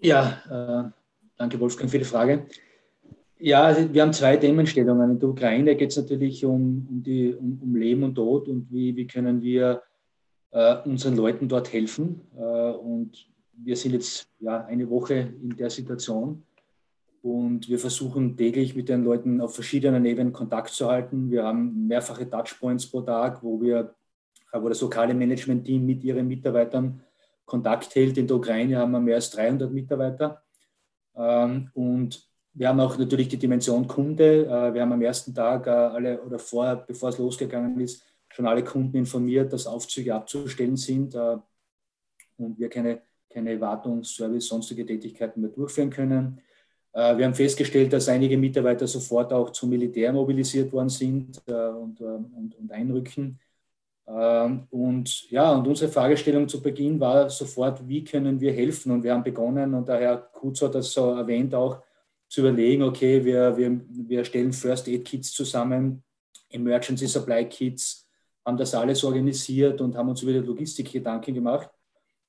Ja, 0.00 0.38
äh, 0.48 0.90
danke 1.36 1.58
Wolfgang 1.58 1.90
für 1.90 1.98
die 1.98 2.04
Frage. 2.04 2.46
Ja, 3.40 3.64
also 3.64 3.92
wir 3.92 4.02
haben 4.02 4.12
zwei 4.12 4.36
Themenstellungen. 4.36 5.10
In 5.10 5.18
der 5.18 5.28
Ukraine 5.30 5.74
geht 5.74 5.90
es 5.90 5.96
natürlich 5.96 6.44
um, 6.44 6.86
um, 6.88 7.02
die, 7.02 7.34
um, 7.34 7.58
um, 7.60 7.74
Leben 7.74 8.04
und 8.04 8.14
Tod 8.14 8.46
und 8.46 8.70
wie, 8.70 8.94
wie 8.94 9.08
können 9.08 9.42
wir 9.42 9.82
äh, 10.52 10.76
unseren 10.84 11.16
Leuten 11.16 11.48
dort 11.48 11.72
helfen. 11.72 12.20
Äh, 12.36 12.70
und 12.70 13.28
wir 13.56 13.74
sind 13.74 13.94
jetzt 13.94 14.28
ja, 14.38 14.64
eine 14.66 14.88
Woche 14.88 15.34
in 15.42 15.56
der 15.56 15.70
Situation. 15.70 16.44
Und 17.20 17.68
wir 17.68 17.80
versuchen 17.80 18.36
täglich 18.36 18.76
mit 18.76 18.88
den 18.88 19.02
Leuten 19.02 19.40
auf 19.40 19.56
verschiedenen 19.56 20.04
Ebenen 20.04 20.32
Kontakt 20.32 20.70
zu 20.70 20.88
halten. 20.88 21.32
Wir 21.32 21.42
haben 21.42 21.88
mehrfache 21.88 22.30
Touchpoints 22.30 22.86
pro 22.86 23.00
Tag, 23.00 23.42
wo, 23.42 23.60
wir, 23.60 23.92
wo 24.62 24.68
das 24.68 24.80
lokale 24.80 25.14
Management-Team 25.14 25.84
mit 25.84 26.04
ihren 26.04 26.26
Mitarbeitern 26.28 27.00
Kontakt 27.44 27.94
hält. 27.94 28.16
In 28.18 28.26
der 28.26 28.36
Ukraine 28.36 28.78
haben 28.78 28.92
wir 28.92 29.00
mehr 29.00 29.16
als 29.16 29.30
300 29.30 29.70
Mitarbeiter. 29.70 30.42
Ähm, 31.16 31.70
und 31.74 32.28
wir 32.54 32.68
haben 32.68 32.80
auch 32.80 32.96
natürlich 32.96 33.28
die 33.28 33.36
Dimension 33.36 33.86
Kunde. 33.86 34.46
Äh, 34.46 34.74
wir 34.74 34.82
haben 34.82 34.92
am 34.92 35.02
ersten 35.02 35.34
Tag 35.34 35.66
äh, 35.66 35.70
alle 35.70 36.22
oder 36.22 36.38
vor, 36.38 36.84
bevor 36.86 37.10
es 37.10 37.18
losgegangen 37.18 37.78
ist, 37.80 38.02
schon 38.28 38.46
alle 38.46 38.64
Kunden 38.64 38.96
informiert, 38.96 39.52
dass 39.52 39.66
Aufzüge 39.66 40.14
abzustellen 40.14 40.76
sind 40.76 41.14
äh, 41.14 41.36
und 42.36 42.58
wir 42.58 42.68
keine, 42.68 43.02
keine 43.30 43.60
Wartung, 43.60 44.02
Service, 44.02 44.46
sonstige 44.46 44.84
Tätigkeiten 44.84 45.40
mehr 45.40 45.50
durchführen 45.50 45.90
können. 45.90 46.40
Äh, 46.92 47.16
wir 47.16 47.26
haben 47.26 47.34
festgestellt, 47.34 47.92
dass 47.92 48.08
einige 48.08 48.38
Mitarbeiter 48.38 48.86
sofort 48.86 49.32
auch 49.32 49.50
zum 49.50 49.70
Militär 49.70 50.12
mobilisiert 50.12 50.72
worden 50.72 50.88
sind 50.88 51.42
äh, 51.46 51.52
und, 51.52 52.00
äh, 52.00 52.04
und, 52.04 52.56
und 52.56 52.72
einrücken. 52.72 53.38
Ähm, 54.06 54.66
und 54.70 55.30
ja, 55.30 55.52
und 55.52 55.66
unsere 55.66 55.90
Fragestellung 55.90 56.48
zu 56.48 56.60
Beginn 56.62 57.00
war 57.00 57.30
sofort, 57.30 57.86
wie 57.88 58.04
können 58.04 58.40
wir 58.40 58.52
helfen? 58.52 58.92
Und 58.92 59.02
wir 59.02 59.12
haben 59.12 59.22
begonnen, 59.22 59.74
und 59.74 59.88
der 59.88 59.98
Herr 60.00 60.16
Kutz 60.16 60.62
hat 60.62 60.74
das 60.74 60.92
so 60.92 61.10
erwähnt, 61.10 61.54
auch 61.54 61.82
zu 62.28 62.40
überlegen, 62.40 62.82
okay, 62.82 63.24
wir, 63.24 63.56
wir, 63.56 63.80
wir 63.88 64.24
stellen 64.24 64.52
First 64.52 64.88
Aid 64.88 65.04
Kits 65.04 65.32
zusammen, 65.32 66.02
Emergency 66.50 67.06
Supply 67.06 67.48
Kits, 67.48 68.08
haben 68.44 68.56
das 68.56 68.74
alles 68.74 69.02
organisiert 69.04 69.80
und 69.80 69.96
haben 69.96 70.08
uns 70.08 70.22
über 70.22 70.32
die 70.32 70.38
Logistik 70.38 70.92
Gedanken 70.92 71.32
gemacht 71.32 71.70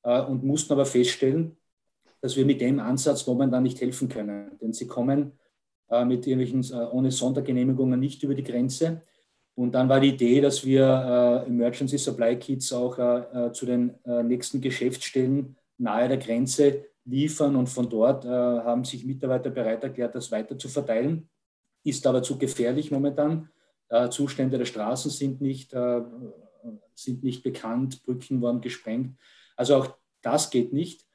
und 0.01 0.43
mussten 0.43 0.71
aber 0.71 0.85
feststellen, 0.85 1.57
dass 2.21 2.37
wir 2.37 2.45
mit 2.45 2.61
dem 2.61 2.79
Ansatz 2.79 3.27
momentan 3.27 3.63
nicht 3.63 3.81
helfen 3.81 4.07
können. 4.07 4.57
Denn 4.61 4.71
sie 4.71 4.87
kommen 4.87 5.33
äh, 5.89 6.03
mit 6.03 6.25
irgendwelchen 6.25 6.63
äh, 6.75 6.85
ohne 6.91 7.11
Sondergenehmigungen 7.11 7.99
nicht 7.99 8.23
über 8.23 8.33
die 8.33 8.43
Grenze. 8.43 9.01
Und 9.55 9.71
dann 9.71 9.87
war 9.87 10.01
die 10.01 10.09
Idee, 10.09 10.41
dass 10.41 10.65
wir 10.65 11.43
äh, 11.45 11.47
Emergency 11.47 11.97
Supply 11.97 12.37
Kits 12.37 12.73
auch 12.73 12.99
äh, 12.99 13.47
äh, 13.47 13.51
zu 13.53 13.65
den 13.65 13.93
äh, 14.03 14.21
nächsten 14.21 14.59
Geschäftsstellen 14.59 15.55
nahe 15.77 16.09
der 16.09 16.17
Grenze 16.17 16.85
liefern. 17.05 17.55
Und 17.55 17.67
von 17.67 17.89
dort 17.89 18.25
haben 18.25 18.83
sich 18.83 19.05
Mitarbeiter 19.05 19.49
bereit 19.51 19.83
erklärt, 19.83 20.15
das 20.15 20.31
weiter 20.31 20.57
zu 20.57 20.69
verteilen. 20.69 21.29
Ist 21.83 22.07
aber 22.07 22.23
zu 22.23 22.37
gefährlich 22.37 22.89
momentan. 22.89 23.49
Zustände 24.09 24.57
der 24.57 24.65
Straßen 24.65 25.11
sind 25.11 25.39
nicht, 25.39 25.75
sind 26.95 27.23
nicht 27.23 27.43
bekannt, 27.43 28.01
Brücken 28.03 28.41
waren 28.41 28.61
gesprengt. 28.61 29.19
Also 29.55 29.75
auch 29.75 29.97
das 30.23 30.49
geht 30.49 30.73
nicht. 30.73 31.05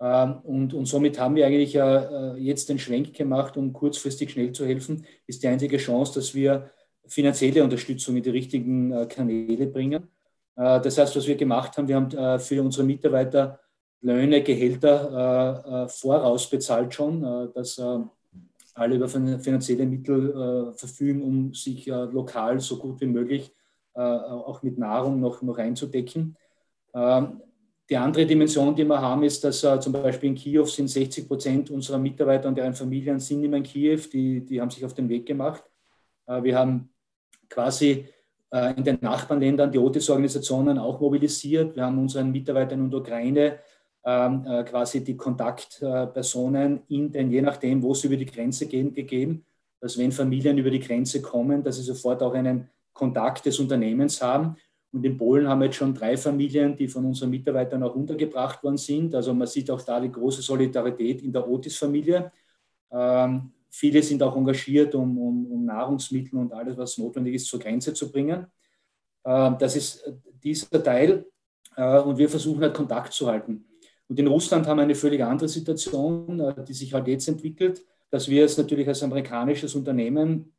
Ähm, 0.00 0.40
und, 0.42 0.74
und 0.74 0.86
somit 0.86 1.18
haben 1.18 1.36
wir 1.36 1.46
eigentlich 1.46 1.74
äh, 1.74 2.36
jetzt 2.36 2.68
den 2.68 2.78
Schwenk 2.78 3.14
gemacht, 3.14 3.56
um 3.56 3.72
kurzfristig 3.72 4.30
schnell 4.30 4.52
zu 4.52 4.66
helfen. 4.66 5.06
Ist 5.26 5.42
die 5.42 5.48
einzige 5.48 5.78
Chance, 5.78 6.14
dass 6.14 6.34
wir 6.34 6.70
finanzielle 7.08 7.62
Unterstützung 7.62 8.16
in 8.16 8.22
die 8.22 8.30
richtigen 8.30 8.92
äh, 8.92 9.06
Kanäle 9.06 9.66
bringen. 9.66 10.08
Äh, 10.56 10.80
das 10.80 10.98
heißt, 10.98 11.16
was 11.16 11.26
wir 11.26 11.36
gemacht 11.36 11.76
haben, 11.76 11.88
wir 11.88 11.96
haben 11.96 12.40
für 12.40 12.62
unsere 12.62 12.84
Mitarbeiter 12.84 13.60
Löhne, 14.02 14.42
Gehälter 14.42 15.88
voraus 15.88 16.48
bezahlt 16.48 16.94
schon, 16.94 17.22
dass 17.54 17.80
alle 18.74 18.94
über 18.94 19.08
finanzielle 19.08 19.86
Mittel 19.86 20.74
verfügen, 20.76 21.22
um 21.22 21.54
sich 21.54 21.86
lokal 21.86 22.60
so 22.60 22.78
gut 22.78 23.00
wie 23.00 23.06
möglich 23.06 23.52
auch 23.94 24.62
mit 24.62 24.78
Nahrung 24.78 25.18
noch, 25.18 25.40
noch 25.42 25.58
einzudecken. 25.58 26.36
Ähm, 26.96 27.42
die 27.88 27.96
andere 27.96 28.26
Dimension, 28.26 28.74
die 28.74 28.84
wir 28.84 29.00
haben, 29.00 29.22
ist, 29.22 29.44
dass 29.44 29.62
äh, 29.62 29.78
zum 29.78 29.92
Beispiel 29.92 30.30
in 30.30 30.34
Kiew 30.34 30.64
sind 30.64 30.88
60 30.88 31.28
Prozent 31.28 31.70
unserer 31.70 31.98
Mitarbeiter 31.98 32.48
und 32.48 32.56
deren 32.56 32.74
Familien 32.74 33.20
sind 33.20 33.44
immer 33.44 33.58
in 33.58 33.62
Kiew, 33.62 34.00
die, 34.12 34.44
die 34.44 34.60
haben 34.60 34.70
sich 34.70 34.84
auf 34.84 34.94
den 34.94 35.08
Weg 35.08 35.26
gemacht. 35.26 35.62
Äh, 36.26 36.42
wir 36.42 36.58
haben 36.58 36.88
quasi 37.48 38.06
äh, 38.50 38.74
in 38.76 38.84
den 38.84 38.98
Nachbarländern 39.00 39.72
die 39.72 39.78
Otis-Organisationen 39.78 40.78
auch 40.78 41.00
mobilisiert. 41.00 41.76
Wir 41.76 41.84
haben 41.84 41.98
unseren 41.98 42.30
Mitarbeitern 42.30 42.80
in 42.80 42.90
der 42.90 43.00
Ukraine 43.00 43.58
ähm, 44.04 44.46
äh, 44.46 44.62
quasi 44.64 45.02
die 45.02 45.16
Kontaktpersonen 45.16 46.82
in 46.88 47.10
den, 47.10 47.30
je 47.30 47.42
nachdem, 47.42 47.82
wo 47.82 47.92
sie 47.92 48.06
über 48.06 48.16
die 48.16 48.26
Grenze 48.26 48.66
gehen, 48.66 48.94
gegeben, 48.94 49.44
dass 49.80 49.98
wenn 49.98 50.12
Familien 50.12 50.58
über 50.58 50.70
die 50.70 50.80
Grenze 50.80 51.20
kommen, 51.20 51.62
dass 51.62 51.76
sie 51.76 51.82
sofort 51.82 52.22
auch 52.22 52.34
einen 52.34 52.70
Kontakt 52.92 53.44
des 53.46 53.58
Unternehmens 53.58 54.22
haben 54.22 54.56
Und 54.92 55.04
in 55.04 55.18
Polen 55.18 55.48
haben 55.48 55.60
wir 55.60 55.66
jetzt 55.66 55.76
schon 55.76 55.92
drei 55.92 56.16
Familien, 56.16 56.76
die 56.76 56.88
von 56.88 57.04
unseren 57.04 57.30
Mitarbeitern 57.30 57.82
auch 57.82 57.94
untergebracht 57.94 58.62
worden 58.62 58.78
sind. 58.78 59.14
Also 59.14 59.34
man 59.34 59.46
sieht 59.46 59.70
auch 59.70 59.82
da 59.82 60.00
die 60.00 60.10
große 60.10 60.40
Solidarität 60.40 61.22
in 61.22 61.32
der 61.32 61.46
Otis-Familie. 61.46 62.32
Ähm, 62.90 63.52
viele 63.70 64.02
sind 64.02 64.22
auch 64.22 64.36
engagiert, 64.36 64.94
um, 64.94 65.18
um, 65.18 65.52
um, 65.52 65.64
Nahrungsmittel 65.64 66.38
und 66.38 66.52
alles, 66.52 66.76
was 66.76 66.98
notwendig 66.98 67.34
ist, 67.34 67.46
zur 67.46 67.60
Grenze 67.60 67.92
zu 67.94 68.10
bringen. 68.10 68.46
Ähm, 69.24 69.56
das 69.58 69.76
ist 69.76 70.12
dieser 70.42 70.82
Teil. 70.82 71.26
Äh, 71.76 72.00
und 72.00 72.18
wir 72.18 72.28
versuchen 72.28 72.62
halt 72.62 72.74
Kontakt 72.74 73.12
zu 73.12 73.26
halten. 73.28 73.64
Und 74.08 74.18
in 74.18 74.26
Russland 74.26 74.66
haben 74.66 74.78
wir 74.78 74.82
eine 74.82 74.94
völlig 74.94 75.22
andere 75.22 75.48
Situation, 75.48 76.40
äh, 76.40 76.64
die 76.64 76.72
sich 76.72 76.92
halt 76.92 77.06
jetzt 77.06 77.28
entwickelt, 77.28 77.84
dass 78.10 78.28
wir 78.28 78.44
es 78.44 78.56
natürlich 78.56 78.88
als 78.88 79.02
amerikanisches 79.02 79.74
Unternehmen 79.74 80.52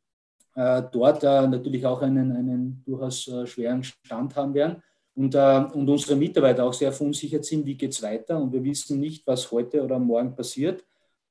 äh, 0.54 0.82
dort 0.92 1.22
natürlich 1.22 1.84
auch 1.86 2.02
einen, 2.02 2.32
einen 2.32 2.82
durchaus 2.84 3.30
schweren 3.44 3.82
Stand 3.82 4.36
haben 4.36 4.54
werden 4.54 4.82
und, 5.14 5.34
und 5.34 5.88
unsere 5.88 6.14
Mitarbeiter 6.14 6.64
auch 6.64 6.72
sehr 6.72 6.92
verunsichert 6.92 7.44
sind, 7.44 7.64
wie 7.66 7.74
geht 7.74 7.92
es 7.92 8.02
weiter 8.02 8.40
und 8.40 8.52
wir 8.52 8.62
wissen 8.62 9.00
nicht, 9.00 9.26
was 9.26 9.50
heute 9.50 9.82
oder 9.82 9.98
morgen 9.98 10.34
passiert. 10.36 10.84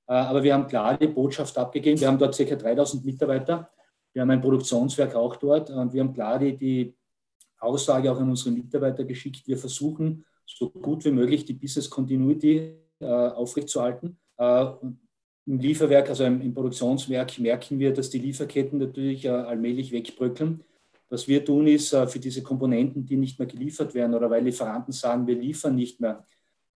Aber 0.08 0.42
wir 0.42 0.54
haben 0.54 0.68
klar 0.68 0.98
die 0.98 1.08
Botschaft 1.08 1.58
abgegeben. 1.58 2.00
Wir 2.00 2.08
haben 2.08 2.18
dort 2.18 2.38
ca. 2.38 2.56
3000 2.56 3.04
Mitarbeiter. 3.04 3.70
Wir 4.14 4.22
haben 4.22 4.32
ein 4.32 4.42
Produktionswerk 4.42 5.14
auch 5.16 5.36
dort 5.36 5.70
und 5.70 5.94
wir 5.94 6.02
haben 6.02 6.14
klar 6.14 6.40
die, 6.40 6.58
die 6.58 6.96
Aussage 7.60 8.12
auch 8.12 8.20
an 8.20 8.30
unsere 8.30 8.52
Mitarbeiter 8.52 9.04
geschickt. 9.04 9.48
Wir 9.48 9.58
versuchen 9.58 10.26
so 10.46 10.70
gut 10.70 11.06
wie 11.06 11.12
möglich 11.12 11.46
die 11.46 11.54
Business 11.54 11.90
Continuity 11.90 12.74
äh, 13.00 13.06
aufrechtzuerhalten. 13.06 14.18
Äh, 14.38 14.66
Im 15.46 15.60
Lieferwerk, 15.60 16.10
also 16.10 16.24
im, 16.24 16.42
im, 16.42 16.54
Produktionswerk, 16.54 17.38
merken 17.40 17.80
wir, 17.80 17.94
dass 17.94 18.10
die 18.10 18.20
Lieferketten 18.20 18.80
natürlich 18.80 19.26
äh, 19.26 19.30
allmählich 19.30 19.92
wegbröckeln. 19.92 20.64
Was 21.10 21.28
wir 21.28 21.44
tun, 21.44 21.68
ist 21.68 21.94
äh, 21.94 22.08
für 22.08 22.20
diese 22.20 22.44
Komponenten, 22.44 23.06
die 23.06 23.18
nicht 23.18 23.40
mehr 23.40 23.48
geliefert 23.48 23.94
werden 23.94 24.14
oder 24.14 24.30
weil 24.30 24.44
Lieferanten 24.44 24.94
sagen, 24.94 25.28
wir 25.28 25.36
liefern 25.36 25.76
nicht 25.76 26.00
mehr, 26.00 26.26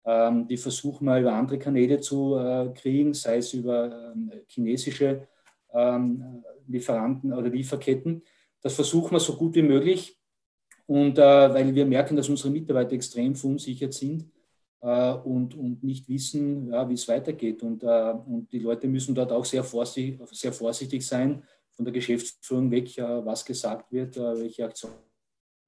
ähm, 0.04 0.46
die 0.46 0.56
versuchen 0.56 1.04
wir 1.06 1.20
über 1.20 1.32
andere 1.32 1.58
Kanäle 1.58 2.00
zu 2.00 2.36
äh, 2.36 2.70
kriegen, 2.74 3.14
sei 3.14 3.38
es 3.38 3.52
über 3.52 4.12
ähm, 4.12 4.32
chinesische 4.46 5.28
ähm, 5.72 6.44
Lieferanten 6.66 7.32
oder 7.32 7.48
Lieferketten. 7.48 8.22
Das 8.62 8.74
versuchen 8.74 9.12
wir 9.12 9.20
so 9.20 9.36
gut 9.36 9.54
wie 9.54 9.62
möglich 9.62 10.18
und 10.86 11.18
äh, 11.18 11.22
weil 11.22 11.74
wir 11.74 11.86
merken, 11.86 12.16
dass 12.16 12.28
unsere 12.28 12.50
Mitarbeiter 12.50 12.92
extrem 12.92 13.34
verunsichert 13.34 13.94
sind 13.94 14.30
äh, 14.80 15.12
und, 15.12 15.54
und 15.54 15.82
nicht 15.84 16.08
wissen, 16.08 16.72
ja, 16.72 16.88
wie 16.88 16.94
es 16.94 17.06
weitergeht. 17.06 17.62
Und, 17.62 17.82
äh, 17.82 18.14
und 18.26 18.50
die 18.50 18.58
Leute 18.58 18.88
müssen 18.88 19.14
dort 19.14 19.30
auch 19.32 19.44
sehr 19.44 19.62
vorsichtig, 19.62 20.20
sehr 20.32 20.52
vorsichtig 20.52 21.06
sein, 21.06 21.44
von 21.70 21.84
der 21.84 21.94
Geschäftsführung 21.94 22.70
weg, 22.70 22.98
äh, 22.98 23.24
was 23.24 23.44
gesagt 23.44 23.92
wird, 23.92 24.16
äh, 24.16 24.40
welche 24.40 24.64
Aktionen 24.64 24.96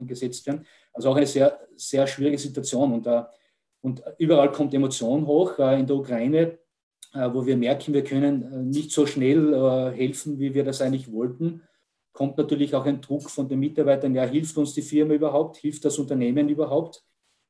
gesetzt 0.00 0.44
werden. 0.46 0.66
Also 0.92 1.10
auch 1.10 1.16
eine 1.16 1.26
sehr, 1.26 1.58
sehr 1.76 2.06
schwierige 2.06 2.38
Situation. 2.38 2.92
Und, 2.92 3.06
äh, 3.06 3.22
und 3.82 4.02
überall 4.18 4.50
kommt 4.50 4.72
Emotion 4.72 5.26
hoch. 5.26 5.58
in 5.58 5.86
der 5.86 5.96
Ukraine, 5.96 6.58
wo 7.12 7.44
wir 7.44 7.56
merken, 7.56 7.92
wir 7.92 8.04
können 8.04 8.70
nicht 8.70 8.90
so 8.90 9.04
schnell 9.04 9.92
helfen, 9.94 10.38
wie 10.38 10.54
wir 10.54 10.64
das 10.64 10.80
eigentlich 10.80 11.12
wollten 11.12 11.62
kommt 12.12 12.36
natürlich 12.36 12.74
auch 12.74 12.84
ein 12.84 13.00
Druck 13.00 13.30
von 13.30 13.48
den 13.48 13.58
Mitarbeitern, 13.58 14.14
ja, 14.14 14.24
hilft 14.24 14.56
uns 14.56 14.74
die 14.74 14.82
Firma 14.82 15.14
überhaupt, 15.14 15.56
hilft 15.56 15.84
das 15.84 15.98
Unternehmen 15.98 16.48
überhaupt? 16.48 17.02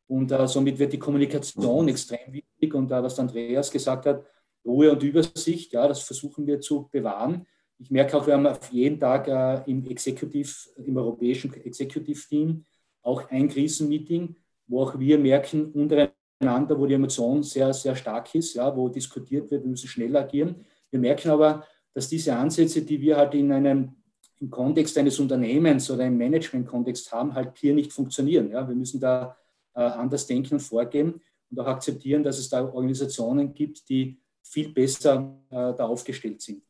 Und 0.07 0.31
äh, 0.31 0.47
somit 0.47 0.79
wird 0.79 0.93
die 0.93 0.99
Kommunikation 0.99 1.89
extrem 1.89 2.33
wichtig. 2.33 2.75
Und 2.75 2.91
äh, 2.91 3.03
was 3.03 3.19
Andreas 3.19 3.71
gesagt 3.71 4.07
hat, 4.07 4.25
Ruhe 4.65 4.93
und 4.93 5.03
Übersicht, 5.03 5.73
ja, 5.73 5.89
das 5.89 6.03
versuchen 6.03 6.47
wir 6.47 6.61
zu 6.61 6.89
bewahren. 6.91 7.47
Ich 7.79 7.91
merke 7.91 8.17
auch, 8.17 8.27
wir 8.27 8.35
haben 8.35 8.47
auf 8.47 8.71
jeden 8.71 9.01
Tag 9.01 9.27
äh, 9.27 9.69
im 9.71 9.85
Executive, 9.87 10.53
im 10.85 10.97
europäischen 10.97 11.53
Executive 11.55 12.29
Team 12.29 12.65
auch 13.03 13.29
ein 13.31 13.49
Krisenmeeting, 13.49 14.37
wo 14.69 14.83
auch 14.83 14.99
wir 14.99 15.19
merken 15.19 15.73
untereinander, 15.73 16.15
wo 16.43 16.87
die 16.87 16.95
Emotion 16.95 17.43
sehr, 17.43 17.73
sehr 17.73 17.97
stark 17.97 18.35
ist, 18.35 18.55
ja, 18.55 18.75
wo 18.77 18.89
diskutiert 18.89 19.51
wird, 19.51 19.63
wir 19.63 19.71
müssen 19.71 19.89
schnell 19.89 20.17
agieren. 20.17 20.65
Wir 20.91 21.01
merken 21.01 21.31
aber, 21.31 21.65
dass 21.95 22.09
diese 22.09 22.35
Ansätze, 22.35 22.83
die 22.83 23.01
wir 23.01 23.17
halt 23.17 23.35
in 23.35 23.53
einem 23.53 23.97
im 24.43 24.51
Kontext 24.51 24.99
eines 24.99 25.21
Unternehmens 25.21 25.89
oder 25.89 26.05
im 26.05 26.19
Management-Kontext 26.19 27.13
haben, 27.13 27.33
halt 27.33 27.57
hier 27.59 27.75
nicht 27.75 27.93
funktionieren. 27.93 28.51
Ja? 28.51 28.67
Wir 28.67 28.75
müssen 28.75 29.01
da 29.01 29.37
äh, 29.75 29.81
anders 29.83 30.27
denken 30.27 30.55
und 30.55 30.61
vorgehen 30.61 31.21
und 31.51 31.61
auch 31.61 31.67
akzeptieren, 31.67 32.25
dass 32.25 32.39
es 32.39 32.49
da 32.49 32.65
Organisationen 32.65 33.55
gibt, 33.55 33.89
die 33.89 34.21
viel 34.43 34.71
besser 34.71 35.39
äh, 35.49 35.73
da 35.75 35.87
aufgestellt 35.87 36.43
sind. 36.43 36.65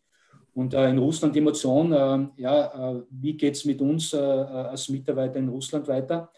Und 0.54 0.74
äh, 0.74 0.90
in 0.90 0.98
Russland 0.98 1.34
die 1.34 1.38
Emotion, 1.38 1.92
äh, 1.92 2.42
ja, 2.42 2.96
äh, 2.96 3.02
wie 3.10 3.36
geht 3.38 3.54
es 3.54 3.64
mit 3.64 3.80
uns 3.80 4.12
äh, 4.12 4.18
als 4.18 4.90
Mitarbeiter 4.90 5.38
in 5.38 5.48
Russland 5.48 5.88
weiter? 5.88 6.30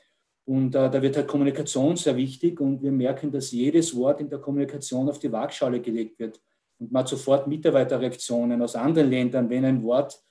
Und 0.47 0.73
da 0.73 1.01
wird 1.01 1.17
halt 1.17 1.27
Kommunikation 1.27 1.97
sehr 1.97 2.17
wichtig 2.17 2.61
und 2.61 2.83
wir 2.83 2.93
merken, 2.93 3.33
dass 3.33 3.51
jedes 3.51 3.97
Wort 3.97 4.21
in 4.21 4.29
der 4.29 4.39
Kommunikation 4.39 5.09
auf 5.09 5.19
die 5.19 5.33
Waagschale 5.33 5.81
gelegt 5.81 6.19
wird. 6.19 6.39
Und 6.79 6.93
man 6.93 7.01
hat 7.01 7.09
sofort 7.09 7.47
Mitarbeiterreaktionen 7.47 8.61
aus 8.61 8.77
anderen 8.77 9.09
Ländern, 9.09 9.49
wenn 9.49 9.65
ein 9.65 9.83
Wort 9.83 10.23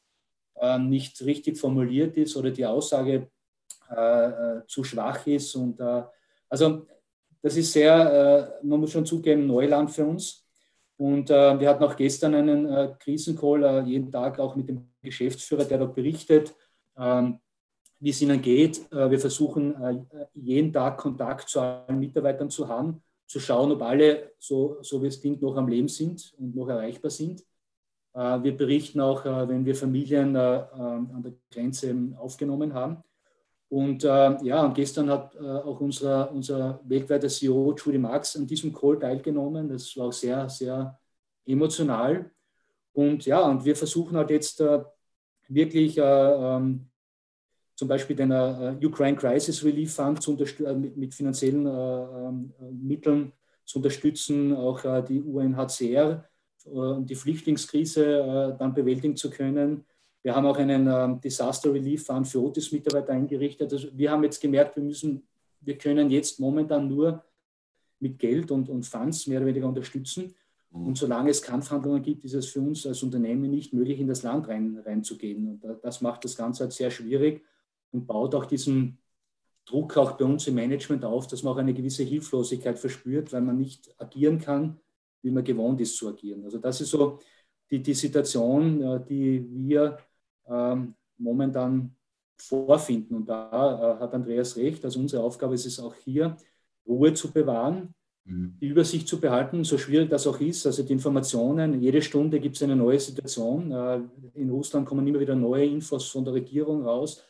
äh, 0.56 0.78
nicht 0.78 1.20
richtig 1.26 1.58
formuliert 1.58 2.16
ist 2.18 2.38
oder 2.38 2.52
die 2.52 2.66
Aussage 2.66 3.28
äh, 3.90 4.26
äh, 4.28 4.62
zu 4.68 4.84
schwach 4.84 5.26
ist. 5.26 5.56
Und, 5.56 5.82
also 6.48 6.86
das 7.42 7.58
ist 7.58 7.74
sehr, 7.74 8.60
man 8.62 8.80
muss 8.80 8.92
schon 8.92 9.06
zugeben, 9.06 9.48
Neuland 9.48 9.90
für 9.90 10.06
uns. 10.06 10.44
Und 10.98 11.30
äh, 11.30 11.60
wir 11.60 11.70
hatten 11.70 11.84
auch 11.84 11.96
gestern 11.96 12.36
einen 12.36 12.70
äh, 12.70 12.94
Krisencall, 13.00 13.64
äh, 13.64 13.82
jeden 13.82 14.12
Tag 14.12 14.40
auch 14.40 14.56
mit 14.56 14.70
dem 14.70 14.90
Geschäftsführer, 15.02 15.66
der 15.66 15.80
dort 15.80 15.96
berichtet, 15.96 16.56
ähm, 16.98 17.40
wie 18.04 18.10
es 18.10 18.22
ihnen 18.22 18.42
geht. 18.42 18.86
wir 18.92 19.18
versuchen 19.18 20.06
jeden 20.34 20.74
Tag 20.74 20.98
Kontakt 20.98 21.48
zu 21.48 21.62
allen 21.62 22.00
Mitarbeitern 22.00 22.50
zu 22.50 22.68
haben, 22.68 23.02
zu 23.26 23.40
schauen, 23.40 23.72
ob 23.72 23.82
alle, 23.82 24.34
so, 24.40 24.78
so 24.82 25.02
wie 25.02 25.08
es 25.08 25.22
klingt, 25.22 25.42
noch 25.42 25.56
am 25.56 25.70
Leben 25.70 25.88
sind 25.88 26.34
und 26.38 26.54
noch 26.54 26.68
erreichbar 26.68 27.12
sind. 27.12 27.46
Äh, 28.14 28.44
wir 28.44 28.56
berichten 28.56 29.02
auch, 29.02 29.26
äh, 29.26 29.48
wenn 29.48 29.66
wir 29.66 29.76
Familien 29.76 30.36
äh, 30.36 30.40
an 30.40 31.22
der 31.24 31.34
Grenze 31.52 31.96
aufgenommen 32.18 32.74
haben. 32.74 33.04
Und 33.70 34.04
ja, 34.04 34.64
und 34.64 34.76
gestern 34.76 35.10
hat 35.10 35.36
auch 35.36 35.82
unser, 35.82 36.32
unser 36.32 36.80
weltweiter 36.84 37.28
CEO 37.28 37.74
Judy 37.76 37.98
Marx 37.98 38.36
an 38.36 38.46
diesem 38.46 38.72
Call 38.72 39.00
teilgenommen. 39.00 39.68
Das 39.68 39.98
war 39.98 40.10
auch 40.10 40.14
sehr, 40.14 40.48
sehr 40.48 41.00
emotional. 41.44 42.30
Und 42.92 43.26
ja, 43.26 43.42
und 43.42 43.66
wir 43.66 43.76
versuchen 43.76 44.16
halt 44.16 44.30
jetzt 44.30 44.64
wirklich 45.48 45.98
ähm, 46.00 46.88
zum 47.76 47.88
Beispiel 47.88 48.16
den 48.16 48.32
Ukraine 48.32 49.18
Crisis 49.18 49.64
Relief 49.64 49.96
Fund 49.96 50.22
zu 50.22 50.34
mit, 50.34 50.96
mit, 50.96 51.14
finanziellen 51.14 51.66
ähm, 51.66 52.54
Mitteln 52.72 53.34
zu 53.66 53.80
unterstützen, 53.80 54.56
auch 54.56 54.82
die 55.06 55.22
UNHCR 55.22 56.24
um 56.66 57.06
die 57.06 57.16
Flüchtlingskrise 57.16 58.06
äh, 58.06 58.58
dann 58.58 58.74
bewältigen 58.74 59.16
zu 59.16 59.30
können. 59.30 59.86
Wir 60.22 60.36
haben 60.36 60.46
auch 60.46 60.58
einen 60.58 60.88
ähm, 60.88 61.20
Disaster 61.20 61.74
Relief 61.74 62.06
Fund 62.06 62.28
für 62.28 62.42
Otis-Mitarbeiter 62.42 63.14
eingerichtet. 63.14 63.74
Also 63.74 63.90
wir 63.94 64.12
haben 64.12 64.24
jetzt 64.24 64.42
gemerkt, 64.42 64.76
wir 64.78 64.84
müssen, 64.84 65.28
wir 65.60 65.78
können 65.78 66.10
jetzt 66.10 66.40
momentan 66.40 66.88
nur 66.88 67.24
mit 68.00 68.20
Geld 68.20 68.52
und, 68.52 68.70
und 68.70 68.86
Funds 68.86 69.28
mehr 69.28 69.40
oder 69.40 69.48
weniger 69.48 69.68
unterstützen. 69.68 70.34
Mhm. 70.72 70.88
Und 70.88 70.98
solange 70.98 71.30
es 71.30 71.42
Kampfhandlungen 71.42 72.02
gibt, 72.02 72.24
ist 72.24 72.34
es 72.34 72.48
für 72.48 72.62
uns 72.62 72.86
als 72.86 73.04
Unternehmen 73.04 73.50
nicht 73.50 73.74
möglich, 73.74 74.00
in 74.00 74.08
das 74.08 74.24
Land 74.24 74.48
rein, 74.48 74.82
reinzugehen. 74.86 75.48
Und 75.48 75.84
das 75.84 76.02
macht 76.02 76.24
das 76.24 76.36
Ganze 76.36 76.64
halt 76.64 76.74
sehr 76.74 76.92
schwierig 76.92 77.44
und 77.94 78.06
baut 78.06 78.36
auch 78.36 78.46
diesen 78.46 78.98
Druck 79.66 79.96
auch 79.98 80.14
bei 80.14 80.26
uns 80.26 80.48
im 80.48 80.56
Management 80.56 81.06
auf, 81.06 81.28
dass 81.28 81.44
man 81.44 81.54
auch 81.54 81.58
eine 81.58 81.74
gewisse 81.74 82.04
Hilflosigkeit 82.04 82.78
verspürt, 82.78 83.32
weil 83.32 83.42
man 83.42 83.58
nicht 83.58 83.94
agieren 83.98 84.40
kann, 84.40 84.80
wie 85.22 85.32
man 85.32 85.44
gewohnt 85.44 85.80
ist 85.80 85.96
zu 85.96 86.10
agieren. 86.10 86.44
Also 86.44 86.58
das 86.58 86.82
ist 86.82 86.90
so 86.90 87.20
die, 87.72 87.82
die 87.82 87.94
Situation, 87.94 88.82
äh, 88.82 89.06
die 89.06 89.48
wir 89.50 89.98
ähm, 90.48 90.96
momentan 91.18 91.96
vorfinden. 92.38 93.16
Und 93.16 93.30
da 93.30 93.96
äh, 93.98 94.00
hat 94.02 94.14
Andreas 94.14 94.58
recht. 94.58 94.84
Also 94.84 95.00
unsere 95.00 95.24
Aufgabe 95.24 95.56
ist 95.56 95.66
es 95.66 95.80
auch 95.80 95.96
hier, 95.96 96.36
Ruhe 96.86 97.14
zu 97.14 97.32
bewahren, 97.32 97.94
mhm. 98.26 98.58
die 98.60 98.68
Übersicht 98.68 99.08
zu 99.08 99.22
behalten, 99.22 99.64
so 99.64 99.78
schwierig 99.78 100.10
das 100.10 100.28
auch 100.28 100.42
ist. 100.42 100.66
Also 100.66 100.84
die 100.84 100.92
Informationen, 100.92 101.82
jede 101.82 102.02
Stunde 102.02 102.42
gibt 102.42 102.58
es 102.58 102.64
eine 102.64 102.76
neue 102.76 103.00
Situation. 103.00 103.72
Äh, 103.72 104.02
in 104.34 104.50
Russland 104.50 104.86
kommen 104.86 105.08
immer 105.08 105.22
wieder 105.22 105.36
neue 105.36 105.66
Infos 105.66 106.10
von 106.10 106.26
der 106.26 106.34
Regierung 106.34 106.84
raus, 106.84 107.24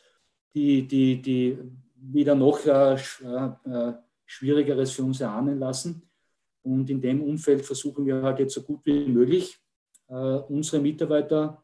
die, 0.54 0.86
die, 0.86 1.20
die 1.20 1.58
wieder 1.96 2.34
noch 2.34 2.64
äh, 2.64 2.94
äh, 2.94 3.92
Schwierigeres 4.24 4.92
für 4.92 5.02
uns 5.02 5.20
erahnen 5.20 5.58
lassen. 5.58 6.02
Und 6.62 6.88
in 6.88 7.00
dem 7.00 7.22
Umfeld 7.22 7.64
versuchen 7.64 8.06
wir 8.06 8.22
halt 8.22 8.38
jetzt 8.38 8.54
so 8.54 8.62
gut 8.62 8.80
wie 8.84 9.06
möglich 9.06 9.58
äh, 10.08 10.14
unsere 10.14 10.80
Mitarbeiter 10.80 11.62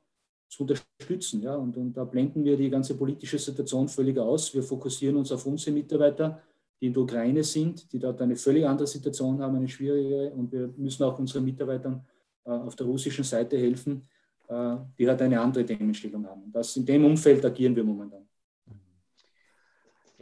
zu 0.48 0.64
unterstützen. 0.64 1.42
Ja? 1.42 1.55
Und, 1.55 1.76
und, 1.76 1.96
da 1.96 2.05
blenden 2.05 2.44
wir 2.44 2.57
die 2.57 2.68
ganze 2.68 2.96
politische 2.96 3.38
Situation 3.38 3.88
völlig 3.88 4.18
aus. 4.18 4.53
Wir 4.55 4.62
fokussieren 4.62 5.16
uns 5.16 5.33
auf 5.33 5.46
unsere 5.46 5.72
Mitarbeiter, 5.72 6.42
die 6.81 6.87
in 6.87 6.92
der 6.92 7.03
Ukraine 7.03 7.44
sind, 7.44 7.90
die 7.92 7.98
dort 7.98 8.20
eine 8.20 8.37
völlig 8.37 8.66
andere 8.66 8.87
Situation 8.87 9.40
haben, 9.40 9.57
eine 9.57 9.68
schwierigere. 9.68 10.31
Und 10.33 10.53
wir 10.53 10.68
müssen 10.76 11.05
auch 11.05 11.18
unseren 11.18 11.44
Mitarbeitern 11.44 12.05
äh, 12.44 12.50
auf 12.50 12.74
der 12.76 12.87
russischen 12.87 13.24
Seite 13.24 13.57
helfen, 13.57 14.09
äh, 14.48 14.76
die 14.98 15.09
halt 15.09 15.22
eine 15.22 15.40
andere 15.40 15.64
Themenstellung 15.64 16.26
haben. 16.26 16.50
Das, 16.53 16.76
in 16.76 16.85
dem 16.85 17.05
Umfeld 17.05 17.44
agieren 17.44 17.76
wir 17.76 17.85
momentan. 17.85 18.29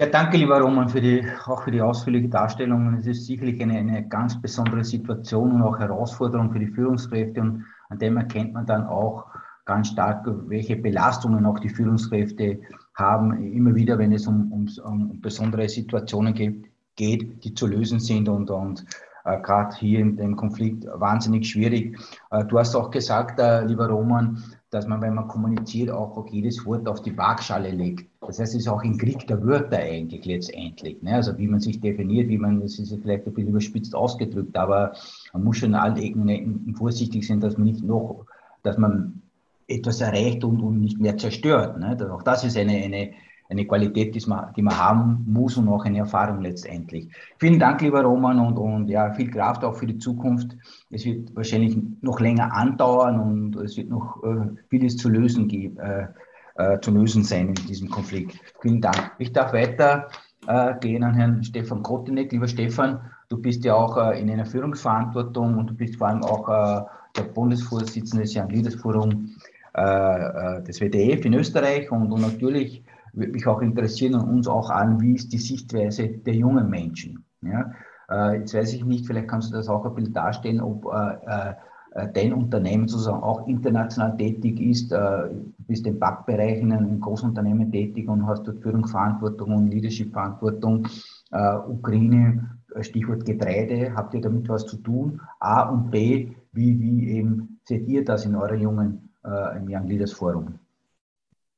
Ja, 0.01 0.07
danke, 0.07 0.37
lieber 0.37 0.61
Roman, 0.61 0.89
für 0.89 1.01
die, 1.01 1.27
auch 1.47 1.65
für 1.65 1.73
die 1.73 1.83
ausführliche 1.83 2.29
Darstellung. 2.29 2.95
Es 2.95 3.07
ist 3.09 3.27
sicherlich 3.27 3.61
eine, 3.61 3.79
eine 3.79 4.07
ganz 4.07 4.41
besondere 4.41 4.85
Situation 4.85 5.51
und 5.51 5.63
auch 5.63 5.77
Herausforderung 5.77 6.53
für 6.53 6.61
die 6.61 6.69
Führungskräfte. 6.69 7.41
Und 7.41 7.65
an 7.89 7.99
dem 7.99 8.17
erkennt 8.17 8.53
man 8.53 8.65
dann 8.65 8.87
auch 8.87 9.27
ganz 9.65 9.89
stark, 9.89 10.25
welche 10.47 10.77
Belastungen 10.77 11.45
auch 11.47 11.59
die 11.59 11.69
Führungskräfte 11.69 12.61
haben, 12.95 13.43
immer 13.43 13.75
wieder, 13.75 13.99
wenn 13.99 14.13
es 14.13 14.29
um, 14.29 14.53
um, 14.53 14.69
um 14.85 15.21
besondere 15.21 15.69
Situationen 15.69 16.33
geht, 16.33 16.67
geht, 16.95 17.43
die 17.43 17.55
zu 17.55 17.67
lösen 17.67 17.99
sind. 17.99 18.29
Und, 18.29 18.53
und 18.53 18.85
äh, 19.25 19.41
gerade 19.41 19.75
hier 19.75 19.99
in 19.99 20.17
dem 20.17 20.37
Konflikt 20.37 20.87
wahnsinnig 20.95 21.51
schwierig. 21.51 21.99
Äh, 22.31 22.45
du 22.45 22.57
hast 22.57 22.77
auch 22.77 22.93
gesagt, 22.93 23.41
äh, 23.41 23.65
lieber 23.65 23.89
Roman, 23.89 24.45
dass 24.71 24.87
man, 24.87 25.01
wenn 25.01 25.15
man 25.15 25.29
kommuniziert, 25.29 25.91
auch, 25.91 26.17
auch 26.17 26.29
jedes 26.29 26.65
Wort 26.67 26.87
auf 26.89 27.01
die 27.01 27.17
Waagschale 27.17 27.71
legt. 27.71 28.09
Das 28.21 28.39
heißt, 28.39 28.55
es 28.55 28.63
ist 28.63 28.69
auch 28.69 28.83
ein 28.83 28.99
Krieg 28.99 29.27
der 29.27 29.43
Wörter 29.43 29.79
eigentlich 29.79 30.27
letztendlich. 30.27 31.01
Ne? 31.03 31.15
Also 31.15 31.39
wie 31.39 31.49
man 31.49 31.61
sich 31.61 31.81
definiert, 31.81 32.29
wie 32.29 32.37
man, 32.37 32.61
das 32.61 32.79
ist 32.79 32.95
vielleicht 33.01 33.27
ein 33.27 33.33
bisschen 33.33 33.51
überspitzt 33.51 33.95
ausgedrückt, 33.95 34.57
aber 34.57 34.93
man 35.33 35.45
muss 35.45 35.57
schon 35.57 35.71
in 35.71 35.75
allen 35.75 35.97
Ecken 35.97 36.75
vorsichtig 36.77 37.27
sein, 37.27 37.41
dass 37.41 37.57
man 37.57 37.67
nicht 37.67 37.83
noch, 37.83 38.27
dass 38.63 38.77
man 38.77 39.23
etwas 39.69 40.01
erreicht 40.01 40.45
und, 40.45 40.61
und 40.61 40.81
nicht 40.81 41.01
mehr 41.01 41.17
zerstört. 41.17 41.79
Ne? 41.79 41.97
Auch 42.13 42.23
das 42.23 42.45
ist 42.45 42.57
eine, 42.57 42.73
eine, 42.73 43.13
eine 43.51 43.67
Qualität, 43.67 44.15
die 44.15 44.29
man, 44.29 44.53
die 44.55 44.63
man 44.63 44.79
haben 44.79 45.25
muss 45.27 45.57
und 45.57 45.69
auch 45.69 45.85
eine 45.85 45.99
Erfahrung 45.99 46.43
letztendlich. 46.43 47.09
Vielen 47.39 47.59
Dank, 47.59 47.81
lieber 47.81 48.03
Roman, 48.03 48.39
und, 48.41 48.59
und 48.59 48.89
ja, 48.89 49.13
viel 49.15 49.31
Kraft 49.31 49.65
auch 49.65 49.75
für 49.75 49.87
die 49.87 49.99
Zukunft. 49.99 50.57
Es 50.91 51.05
wird 51.07 51.35
wahrscheinlich 51.35 51.77
noch 52.03 52.21
länger 52.21 52.55
andauern 52.55 53.19
und 53.19 53.57
es 53.57 53.77
wird 53.77 53.89
noch 53.89 54.23
äh, 54.23 54.51
vieles 54.69 54.97
zu 54.99 55.09
lösen 55.09 55.49
geben, 55.49 55.79
äh, 55.79 56.09
äh, 56.57 56.81
zu 56.81 56.91
lösen 56.91 57.25
sein 57.25 57.49
in 57.49 57.55
diesem 57.55 57.89
Konflikt. 57.89 58.39
Vielen 58.61 58.83
Dank. 58.83 59.13
Ich 59.19 59.33
darf 59.33 59.55
weiter 59.55 60.09
äh, 60.47 60.75
gehen 60.81 61.03
an 61.03 61.15
Herrn 61.15 61.43
Stefan 61.43 61.83
Kotinek. 61.83 62.31
Lieber 62.33 62.49
Stefan, 62.49 63.01
du 63.31 63.39
bist 63.39 63.65
ja 63.65 63.75
auch 63.75 63.97
äh, 63.97 64.21
in 64.21 64.31
einer 64.31 64.45
Führungsverantwortung 64.45 65.57
und 65.57 65.71
du 65.71 65.75
bist 65.75 65.97
vor 65.97 66.09
allem 66.09 66.23
auch 66.23 66.49
äh, 66.49 66.83
der 67.17 67.23
Bundesvorsitzende 67.23 68.25
des 68.25 68.37
Young 68.37 68.51
Leaders 68.51 68.75
Forum 68.75 69.35
des 69.77 70.81
WDF 70.81 71.25
in 71.25 71.35
Österreich 71.35 71.93
und, 71.93 72.11
und 72.11 72.21
natürlich 72.21 72.83
würde 73.19 73.33
mich 73.33 73.47
auch 73.47 73.61
interessieren 73.61 74.15
und 74.15 74.29
uns 74.29 74.49
auch 74.49 74.71
an, 74.71 75.01
wie 75.01 75.15
ist 75.15 75.33
die 75.33 75.39
Sichtweise 75.39 76.09
der 76.09 76.35
jungen 76.35 76.69
Menschen. 76.71 77.25
Ja? 77.43 77.73
Äh, 78.11 78.39
jetzt 78.39 78.55
weiß 78.55 78.73
ich 78.75 78.85
nicht, 78.85 79.07
vielleicht 79.07 79.29
kannst 79.29 79.51
du 79.51 79.57
das 79.57 79.69
auch 79.69 79.85
ein 79.85 79.95
bisschen 79.95 80.15
darstellen, 80.15 80.61
ob 80.61 80.87
äh, 80.87 81.55
äh, 81.93 82.07
dein 82.13 82.33
Unternehmen 82.33 82.87
sozusagen 82.87 83.23
auch 83.23 83.47
international 83.49 84.17
tätig 84.17 84.61
ist. 84.61 84.93
Äh, 84.93 84.97
du 84.99 85.65
bist 85.67 85.87
im 85.87 85.99
Backbereich 85.99 86.61
in 86.61 86.73
einem 86.73 87.01
großen 87.01 87.31
Unternehmen 87.31 87.73
tätig 87.73 88.09
und 88.09 88.27
hast 88.27 88.47
dort 88.47 88.63
Führungsverantwortung 88.63 89.55
und 89.55 89.69
Leadership-Verantwortung. 89.69 90.87
Äh, 91.31 91.57
Ukraine, 91.67 92.59
äh, 92.75 92.83
Stichwort 92.83 93.25
Getreide, 93.25 93.95
habt 93.95 94.15
ihr 94.15 94.21
damit 94.21 94.49
was 94.49 94.67
zu 94.67 94.77
tun? 94.79 95.21
A 95.41 95.63
und 95.63 95.91
B, 95.91 96.33
wie, 96.53 96.79
wie 96.81 97.09
eben 97.09 97.59
seht 97.65 97.89
ihr 97.89 98.05
das 98.05 98.25
in 98.25 98.35
eurer 98.35 98.55
jungen, 98.55 99.05
im 99.25 99.67
Young 99.69 99.87
Leaders 99.87 100.13
Forum? 100.13 100.55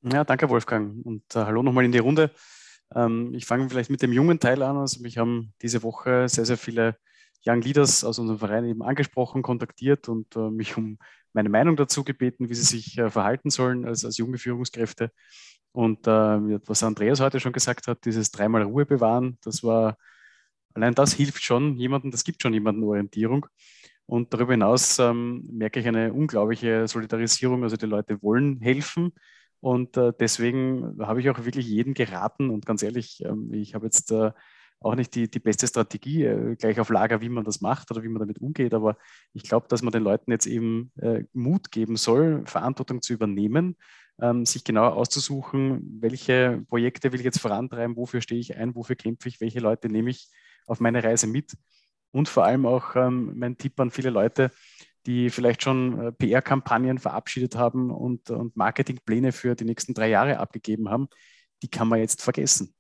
Ja, 0.03 0.25
danke 0.25 0.49
Wolfgang 0.49 1.05
und 1.05 1.23
äh, 1.37 1.41
hallo 1.41 1.63
nochmal 1.63 1.85
in 1.85 1.93
die 1.93 1.99
Runde. 1.99 2.31
Ähm, 2.95 3.35
ich 3.35 3.45
fange 3.45 3.69
vielleicht 3.69 3.91
mit 3.91 4.01
dem 4.03 4.13
jungen 4.13 4.41
Teil 4.41 4.63
an. 4.63 4.77
Also 4.79 5.03
mich 5.03 5.19
haben 5.19 5.53
diese 5.61 5.83
Woche 5.83 6.27
sehr, 6.29 6.47
sehr 6.47 6.57
viele 6.57 6.97
Young 7.47 7.61
Leaders 7.61 8.03
aus 8.05 8.19
unserem 8.19 8.39
Verein 8.39 8.65
eben 8.65 8.83
angesprochen, 8.83 9.43
kontaktiert 9.43 10.09
und 10.09 10.35
äh, 10.37 10.51
mich 10.51 10.77
um 10.79 10.99
meine 11.35 11.51
Meinung 11.51 11.77
dazu 11.77 12.03
gebeten, 12.05 12.49
wie 12.49 12.55
sie 12.55 12.63
sich 12.65 12.97
äh, 12.99 13.11
verhalten 13.11 13.51
sollen 13.51 13.85
als, 13.85 14.05
als 14.07 14.17
junge 14.17 14.39
Führungskräfte. 14.39 15.13
Und 15.73 16.07
äh, 16.07 16.11
was 16.11 16.83
Andreas 16.83 17.21
heute 17.21 17.39
schon 17.41 17.53
gesagt 17.53 17.87
hat, 17.87 18.05
dieses 18.07 18.31
dreimal 18.31 18.63
Ruhe 18.63 18.87
bewahren, 18.87 19.39
das 19.43 19.63
war, 19.63 19.99
allein 20.75 20.95
das 20.95 21.13
hilft 21.15 21.43
schon 21.43 21.77
jemandem, 21.77 22.11
das 22.11 22.25
gibt 22.25 22.43
schon 22.43 22.55
jemanden 22.55 22.85
Orientierung. 22.85 23.47
Und 24.07 24.35
darüber 24.35 24.53
hinaus 24.55 24.99
ähm, 24.99 25.47
merke 25.53 25.81
ich 25.81 25.87
eine 25.89 26.13
unglaubliche 26.13 26.89
Solidarisierung. 26.89 27.63
Also 27.65 27.77
die 27.77 27.87
Leute 27.87 28.23
wollen 28.23 28.61
helfen 28.61 29.13
und 29.61 29.97
äh, 29.97 30.13
deswegen 30.19 30.97
habe 31.01 31.21
ich 31.21 31.31
auch 31.31 31.45
wirklich 31.45 31.67
jeden 31.67 31.95
geraten 31.95 32.51
und 32.51 32.67
ganz 32.67 32.83
ehrlich, 32.83 33.23
ähm, 33.25 33.53
ich 33.53 33.75
habe 33.75 33.87
jetzt 33.87 34.11
äh, 34.11 34.33
auch 34.81 34.95
nicht 34.95 35.15
die, 35.15 35.31
die 35.31 35.39
beste 35.39 35.67
Strategie 35.67 36.25
äh, 36.25 36.57
gleich 36.57 36.81
auf 36.81 36.89
Lager, 36.89 37.21
wie 37.21 37.29
man 37.29 37.45
das 37.45 37.61
macht 37.61 37.91
oder 37.91 38.03
wie 38.03 38.09
man 38.09 38.21
damit 38.21 38.39
umgeht, 38.39 38.73
aber 38.73 38.97
ich 39.35 39.43
glaube, 39.43 39.67
dass 39.69 39.83
man 39.83 39.93
den 39.93 40.03
Leuten 40.03 40.31
jetzt 40.31 40.47
eben 40.47 40.91
äh, 41.01 41.25
Mut 41.35 41.71
geben 41.71 41.97
soll, 41.97 42.43
Verantwortung 42.47 43.03
zu 43.03 43.13
übernehmen, 43.13 43.77
ähm, 44.21 44.47
sich 44.47 44.65
genauer 44.65 44.95
auszusuchen, 44.95 45.99
welche 46.01 46.65
Projekte 46.69 47.13
will 47.13 47.21
ich 47.21 47.27
jetzt 47.27 47.41
vorantreiben, 47.41 47.97
wofür 47.97 48.23
stehe 48.23 48.41
ich 48.41 48.57
ein, 48.57 48.75
wofür 48.75 48.97
kämpfe 48.97 49.29
ich, 49.29 49.41
welche 49.41 49.61
Leute 49.61 49.89
nehme 49.89 50.11
ich 50.11 50.29
auf 50.67 50.81
meine 50.81 51.05
Reise 51.05 51.27
mit. 51.27 51.53
Und 52.13 52.29
vor 52.29 52.45
allem 52.45 52.67
auch 52.67 52.97
ähm, 52.97 53.33
mein 53.37 53.57
Tipp 53.57 53.79
an 53.79 53.91
viele 53.91 54.11
Leute, 54.11 54.51
die 55.07 55.31
vielleicht 55.31 55.63
schon 55.63 55.99
äh, 55.99 56.13
PR-Kampagnen 56.13 56.99
verabschiedet 56.99 57.57
haben 57.57 57.91
und, 57.91 58.31
und 58.31 58.57
Marketingpläne 58.57 59.33
für 59.33 59.55
die 59.55 59.65
nächsten 59.65 59.95
drei 59.95 60.09
Jahre 60.09 60.39
abgegeben 60.39 60.89
haben, 60.89 61.09
die 61.63 61.69
kann 61.69 61.89
man 61.89 62.01
jetzt 62.01 62.23
vergessen. 62.23 62.75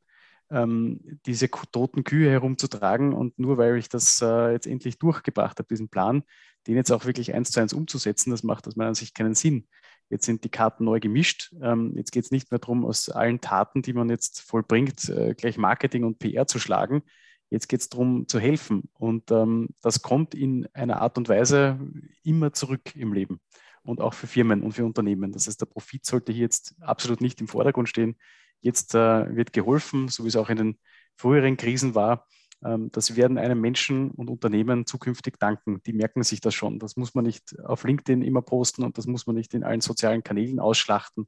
Ähm, 0.50 1.20
diese 1.26 1.48
toten 1.48 2.04
Kühe 2.04 2.30
herumzutragen 2.30 3.12
und 3.12 3.38
nur 3.38 3.56
weil 3.56 3.76
ich 3.76 3.88
das 3.88 4.20
äh, 4.20 4.52
jetzt 4.52 4.66
endlich 4.66 4.98
durchgebracht 4.98 5.58
habe, 5.58 5.68
diesen 5.68 5.88
Plan, 5.88 6.24
den 6.66 6.76
jetzt 6.76 6.90
auch 6.90 7.04
wirklich 7.04 7.34
eins 7.34 7.52
zu 7.52 7.60
eins 7.60 7.72
umzusetzen, 7.72 8.30
das 8.30 8.42
macht 8.42 8.66
aus 8.66 8.76
meiner 8.76 8.94
Sicht 8.94 9.14
keinen 9.14 9.34
Sinn. 9.34 9.68
Jetzt 10.10 10.26
sind 10.26 10.42
die 10.42 10.48
Karten 10.48 10.84
neu 10.84 10.98
gemischt. 10.98 11.54
Ähm, 11.62 11.92
jetzt 11.96 12.10
geht 12.10 12.24
es 12.24 12.32
nicht 12.32 12.50
mehr 12.50 12.58
darum, 12.58 12.84
aus 12.84 13.08
allen 13.08 13.40
Taten, 13.40 13.80
die 13.80 13.92
man 13.92 14.10
jetzt 14.10 14.40
vollbringt, 14.42 15.08
äh, 15.08 15.34
gleich 15.34 15.56
Marketing 15.56 16.02
und 16.04 16.18
PR 16.18 16.48
zu 16.48 16.58
schlagen, 16.58 17.02
Jetzt 17.50 17.68
geht 17.68 17.80
es 17.80 17.88
darum 17.88 18.28
zu 18.28 18.38
helfen. 18.38 18.88
Und 18.94 19.30
ähm, 19.30 19.68
das 19.82 20.02
kommt 20.02 20.34
in 20.34 20.68
einer 20.72 21.02
Art 21.02 21.18
und 21.18 21.28
Weise 21.28 21.78
immer 22.22 22.52
zurück 22.52 22.94
im 22.94 23.12
Leben 23.12 23.40
und 23.82 24.00
auch 24.00 24.14
für 24.14 24.26
Firmen 24.26 24.62
und 24.62 24.72
für 24.72 24.84
Unternehmen. 24.84 25.32
Das 25.32 25.46
heißt, 25.46 25.60
der 25.60 25.66
Profit 25.66 26.06
sollte 26.06 26.32
hier 26.32 26.42
jetzt 26.42 26.76
absolut 26.80 27.20
nicht 27.20 27.40
im 27.40 27.48
Vordergrund 27.48 27.88
stehen. 27.88 28.16
Jetzt 28.60 28.94
äh, 28.94 29.34
wird 29.34 29.52
geholfen, 29.52 30.08
so 30.08 30.24
wie 30.24 30.28
es 30.28 30.36
auch 30.36 30.48
in 30.48 30.56
den 30.56 30.78
früheren 31.16 31.56
Krisen 31.56 31.94
war. 31.94 32.26
Ähm, 32.64 32.90
das 32.92 33.16
werden 33.16 33.38
einem 33.38 33.60
Menschen 33.60 34.10
und 34.10 34.30
Unternehmen 34.30 34.86
zukünftig 34.86 35.38
danken. 35.38 35.82
Die 35.84 35.92
merken 35.92 36.22
sich 36.22 36.40
das 36.40 36.54
schon. 36.54 36.78
Das 36.78 36.96
muss 36.96 37.14
man 37.14 37.24
nicht 37.24 37.58
auf 37.60 37.84
LinkedIn 37.84 38.22
immer 38.22 38.42
posten 38.42 38.84
und 38.84 38.98
das 38.98 39.06
muss 39.06 39.26
man 39.26 39.36
nicht 39.36 39.54
in 39.54 39.64
allen 39.64 39.80
sozialen 39.80 40.22
Kanälen 40.22 40.60
ausschlachten. 40.60 41.26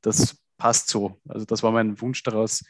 Das 0.00 0.38
passt 0.58 0.88
so. 0.88 1.20
Also 1.28 1.46
das 1.46 1.62
war 1.62 1.72
mein 1.72 2.00
Wunsch 2.00 2.22
daraus, 2.22 2.64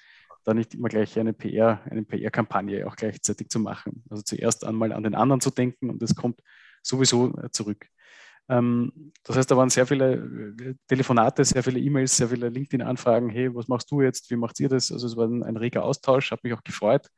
da 0.45 0.55
nicht 0.55 0.75
immer 0.75 0.89
gleich 0.89 1.19
eine 1.19 1.33
PR, 1.33 1.81
eine 1.91 2.05
PR-Kampagne 2.05 2.87
auch 2.87 2.97
gleichzeitig 2.97 3.49
zu 3.49 3.61
machen. 3.61 4.05
Also 4.11 4.23
zuerst 4.23 4.65
einmal 4.65 4.93
an 4.93 5.03
den 5.03 5.15
anderen 5.15 5.41
zu 5.41 5.51
denken 5.51 5.91
und 5.91 6.03
das 6.03 6.15
kommt 6.15 6.41
sowieso 6.83 7.37
äh, 7.39 7.51
zurück. 7.51 7.87
Ähm, 8.49 9.13
das 9.25 9.37
heißt, 9.37 9.51
da 9.51 9.57
waren 9.57 9.71
sehr 9.71 9.87
viele 9.87 10.15
äh, 10.61 10.75
Telefonate, 10.89 11.45
sehr 11.45 11.63
viele 11.63 11.79
E-Mails, 11.79 12.17
sehr 12.17 12.29
viele 12.29 12.49
LinkedIn-Anfragen. 12.49 13.31
Hey, 13.31 13.55
was 13.55 13.69
machst 13.69 13.91
du 13.91 14.01
jetzt? 14.01 14.31
Wie 14.31 14.37
macht 14.37 14.59
ihr 14.61 14.69
das? 14.69 14.91
Also 14.93 15.07
es 15.07 15.17
war 15.17 15.27
ein, 15.27 15.43
ein 15.43 15.57
reger 15.57 15.85
Austausch, 15.85 16.31
hat 16.31 16.43
mich 16.45 16.53
auch 16.53 16.65
gefreut 16.65 17.09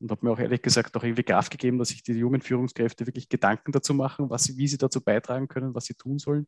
und 0.00 0.10
hat 0.10 0.22
mir 0.22 0.30
auch 0.30 0.38
ehrlich 0.38 0.62
gesagt 0.62 0.96
auch 0.96 1.02
irgendwie 1.02 1.22
Kraft 1.22 1.50
gegeben, 1.50 1.78
dass 1.78 1.88
sich 1.88 2.02
die 2.02 2.12
jungen 2.12 2.42
Führungskräfte 2.42 3.06
wirklich 3.06 3.28
Gedanken 3.28 3.72
dazu 3.72 3.94
machen, 3.94 4.30
was 4.30 4.44
sie, 4.44 4.56
wie 4.56 4.68
sie 4.68 4.78
dazu 4.78 5.00
beitragen 5.02 5.48
können, 5.48 5.74
was 5.74 5.86
sie 5.86 5.94
tun 5.94 6.18
sollen. 6.18 6.46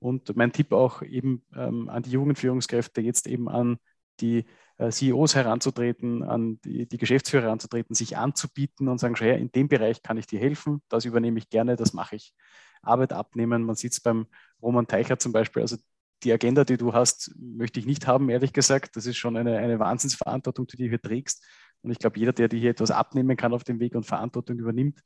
Und 0.00 0.34
mein 0.36 0.52
Tipp 0.52 0.72
auch 0.72 1.02
eben 1.02 1.44
ähm, 1.54 1.88
an 1.88 2.02
die 2.02 2.10
jungen 2.10 2.36
Führungskräfte, 2.36 3.00
jetzt 3.00 3.26
eben 3.26 3.48
an 3.48 3.78
die 4.20 4.44
äh, 4.78 4.90
CEOs 4.90 5.34
heranzutreten, 5.34 6.22
an 6.22 6.60
die, 6.64 6.86
die, 6.86 6.98
Geschäftsführer 6.98 7.44
heranzutreten, 7.44 7.94
sich 7.94 8.16
anzubieten 8.16 8.88
und 8.88 8.98
sagen, 8.98 9.16
schau 9.16 9.24
her, 9.24 9.38
in 9.38 9.50
dem 9.52 9.68
Bereich 9.68 10.02
kann 10.02 10.18
ich 10.18 10.26
dir 10.26 10.40
helfen, 10.40 10.82
das 10.88 11.04
übernehme 11.04 11.38
ich 11.38 11.48
gerne, 11.48 11.76
das 11.76 11.92
mache 11.92 12.16
ich. 12.16 12.34
Arbeit 12.82 13.12
abnehmen, 13.12 13.64
man 13.64 13.74
sieht 13.74 13.92
es 13.92 14.00
beim 14.00 14.26
Roman 14.62 14.86
Teicher 14.86 15.18
zum 15.18 15.32
Beispiel, 15.32 15.62
also 15.62 15.76
die 16.22 16.32
Agenda, 16.32 16.64
die 16.64 16.76
du 16.76 16.92
hast, 16.92 17.32
möchte 17.38 17.78
ich 17.80 17.86
nicht 17.86 18.06
haben, 18.06 18.28
ehrlich 18.28 18.52
gesagt. 18.52 18.96
Das 18.96 19.06
ist 19.06 19.16
schon 19.16 19.36
eine, 19.36 19.58
eine 19.58 19.78
Wahnsinnsverantwortung, 19.78 20.66
die 20.66 20.76
du 20.76 20.88
hier 20.88 21.00
trägst. 21.00 21.44
Und 21.82 21.92
ich 21.92 21.98
glaube, 21.98 22.18
jeder, 22.18 22.32
der 22.32 22.48
dir 22.48 22.58
hier 22.58 22.70
etwas 22.70 22.90
abnehmen 22.90 23.36
kann 23.36 23.54
auf 23.54 23.64
dem 23.64 23.78
Weg 23.78 23.94
und 23.94 24.04
Verantwortung 24.04 24.58
übernimmt, 24.58 25.00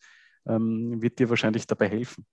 ähm, 0.46 1.02
wird 1.02 1.18
dir 1.18 1.28
wahrscheinlich 1.28 1.66
dabei 1.66 1.88
helfen. 1.88 2.26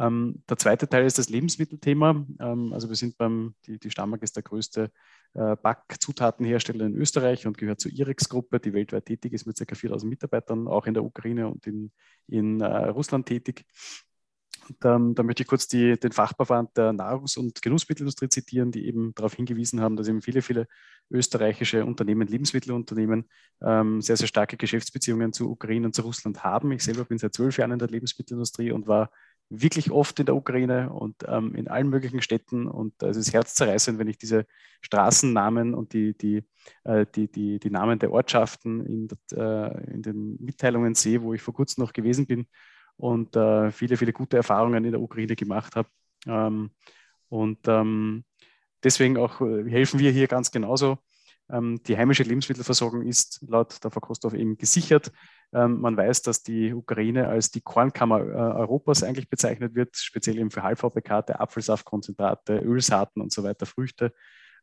Ähm, 0.00 0.42
der 0.48 0.56
zweite 0.56 0.88
Teil 0.88 1.04
ist 1.04 1.18
das 1.18 1.28
Lebensmittelthema. 1.28 2.24
Ähm, 2.40 2.72
also 2.72 2.88
wir 2.88 2.96
sind 2.96 3.18
beim, 3.18 3.54
die, 3.66 3.78
die 3.78 3.90
Stammark 3.90 4.22
ist 4.22 4.34
der 4.34 4.42
größte 4.42 4.90
äh, 5.34 5.56
Backzutatenhersteller 5.56 6.86
in 6.86 6.96
Österreich 6.96 7.46
und 7.46 7.58
gehört 7.58 7.80
zur 7.80 7.92
IREX-Gruppe, 7.92 8.60
die 8.60 8.72
weltweit 8.72 9.06
tätig 9.06 9.34
ist 9.34 9.46
mit 9.46 9.58
ca. 9.58 9.74
4000 9.74 10.08
Mitarbeitern, 10.08 10.68
auch 10.68 10.86
in 10.86 10.94
der 10.94 11.04
Ukraine 11.04 11.48
und 11.48 11.66
in, 11.66 11.92
in 12.28 12.60
äh, 12.62 12.88
Russland 12.88 13.26
tätig. 13.26 13.66
Und, 14.68 14.84
ähm, 14.84 15.14
da 15.14 15.22
möchte 15.22 15.42
ich 15.42 15.48
kurz 15.48 15.68
die, 15.68 15.98
den 15.98 16.12
Fachverband 16.12 16.76
der 16.76 16.92
Nahrungs- 16.92 17.36
und 17.36 17.60
Genussmittelindustrie 17.60 18.28
zitieren, 18.28 18.70
die 18.70 18.86
eben 18.86 19.14
darauf 19.14 19.34
hingewiesen 19.34 19.80
haben, 19.80 19.96
dass 19.96 20.08
eben 20.08 20.22
viele, 20.22 20.42
viele 20.42 20.66
österreichische 21.10 21.84
Unternehmen, 21.84 22.28
Lebensmittelunternehmen, 22.28 23.28
ähm, 23.62 24.00
sehr, 24.00 24.16
sehr 24.16 24.28
starke 24.28 24.56
Geschäftsbeziehungen 24.56 25.32
zu 25.32 25.50
Ukraine 25.50 25.86
und 25.86 25.94
zu 25.94 26.02
Russland 26.02 26.44
haben. 26.44 26.70
Ich 26.72 26.84
selber 26.84 27.04
bin 27.04 27.18
seit 27.18 27.34
zwölf 27.34 27.58
Jahren 27.58 27.72
in 27.72 27.78
der 27.78 27.88
Lebensmittelindustrie 27.88 28.70
und 28.70 28.86
war 28.86 29.10
wirklich 29.50 29.90
oft 29.90 30.18
in 30.20 30.26
der 30.26 30.36
Ukraine 30.36 30.90
und 30.92 31.16
ähm, 31.26 31.54
in 31.56 31.68
allen 31.68 31.88
möglichen 31.88 32.22
Städten. 32.22 32.68
Und 32.68 33.02
es 33.02 33.16
ist 33.16 33.32
herzzerreißend, 33.32 33.98
wenn 33.98 34.06
ich 34.06 34.16
diese 34.16 34.46
Straßennamen 34.80 35.74
und 35.74 35.92
die, 35.92 36.16
die, 36.16 36.44
äh, 36.84 37.04
die, 37.14 37.30
die, 37.30 37.58
die 37.58 37.70
Namen 37.70 37.98
der 37.98 38.12
Ortschaften 38.12 38.86
in, 38.86 39.08
äh, 39.36 39.92
in, 39.92 40.02
den 40.02 40.36
Mitteilungen 40.40 40.94
sehe, 40.94 41.20
wo 41.22 41.34
ich 41.34 41.42
vor 41.42 41.52
kurzem 41.52 41.82
noch 41.82 41.92
gewesen 41.92 42.26
bin 42.26 42.46
und 42.96 43.34
äh, 43.34 43.72
viele, 43.72 43.96
viele 43.96 44.12
gute 44.12 44.36
Erfahrungen 44.36 44.84
in 44.84 44.92
der 44.92 45.00
Ukraine 45.00 45.34
gemacht 45.34 45.74
habe. 45.74 45.88
Ähm, 46.26 46.70
und 47.28 47.58
ähm, 47.66 48.24
deswegen 48.84 49.16
auch 49.16 49.40
äh, 49.40 49.68
helfen 49.68 49.98
wir 49.98 50.12
hier 50.12 50.28
ganz 50.28 50.52
genauso. 50.52 50.98
Ähm, 51.52 51.82
die 51.84 51.96
heimische 51.96 52.22
Lebensmittelversorgung 52.22 53.06
ist 53.06 53.44
laut 53.46 53.82
der 53.82 53.90
Frau 53.90 54.00
Kostov 54.00 54.34
eben 54.34 54.56
gesichert. 54.56 55.12
Ähm, 55.52 55.80
man 55.80 55.96
weiß, 55.96 56.22
dass 56.22 56.42
die 56.42 56.72
Ukraine 56.72 57.28
als 57.28 57.50
die 57.50 57.60
Kornkammer 57.60 58.20
äh, 58.20 58.58
Europas 58.60 59.02
eigentlich 59.02 59.28
bezeichnet 59.28 59.74
wird, 59.74 59.96
speziell 59.96 60.38
eben 60.38 60.50
für 60.50 60.62
Halbfabrikate, 60.62 61.40
Apfelsaftkonzentrate, 61.40 62.58
Ölsaaten 62.58 63.20
und 63.20 63.32
so 63.32 63.42
weiter, 63.42 63.66
Früchte, 63.66 64.12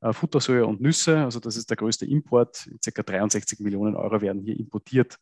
äh, 0.01 0.13
Futtersäure 0.13 0.65
und 0.65 0.81
Nüsse. 0.81 1.19
Also 1.23 1.39
das 1.39 1.57
ist 1.57 1.69
der 1.69 1.77
größte 1.77 2.05
Import. 2.05 2.69
Ca. 2.83 3.03
63 3.03 3.59
Millionen 3.59 3.95
Euro 3.95 4.21
werden 4.21 4.41
hier 4.41 4.57
importiert. 4.57 5.17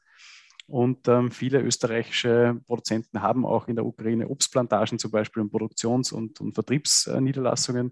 Und 0.68 1.08
ähm, 1.08 1.32
viele 1.32 1.62
österreichische 1.62 2.60
Produzenten 2.66 3.22
haben 3.22 3.46
auch 3.46 3.68
in 3.68 3.76
der 3.76 3.86
Ukraine 3.86 4.28
Obstplantagen 4.28 4.98
zum 4.98 5.12
Beispiel 5.12 5.44
und 5.44 5.52
Produktions- 5.52 6.12
und, 6.12 6.42
und 6.42 6.54
Vertriebsniederlassungen, 6.56 7.92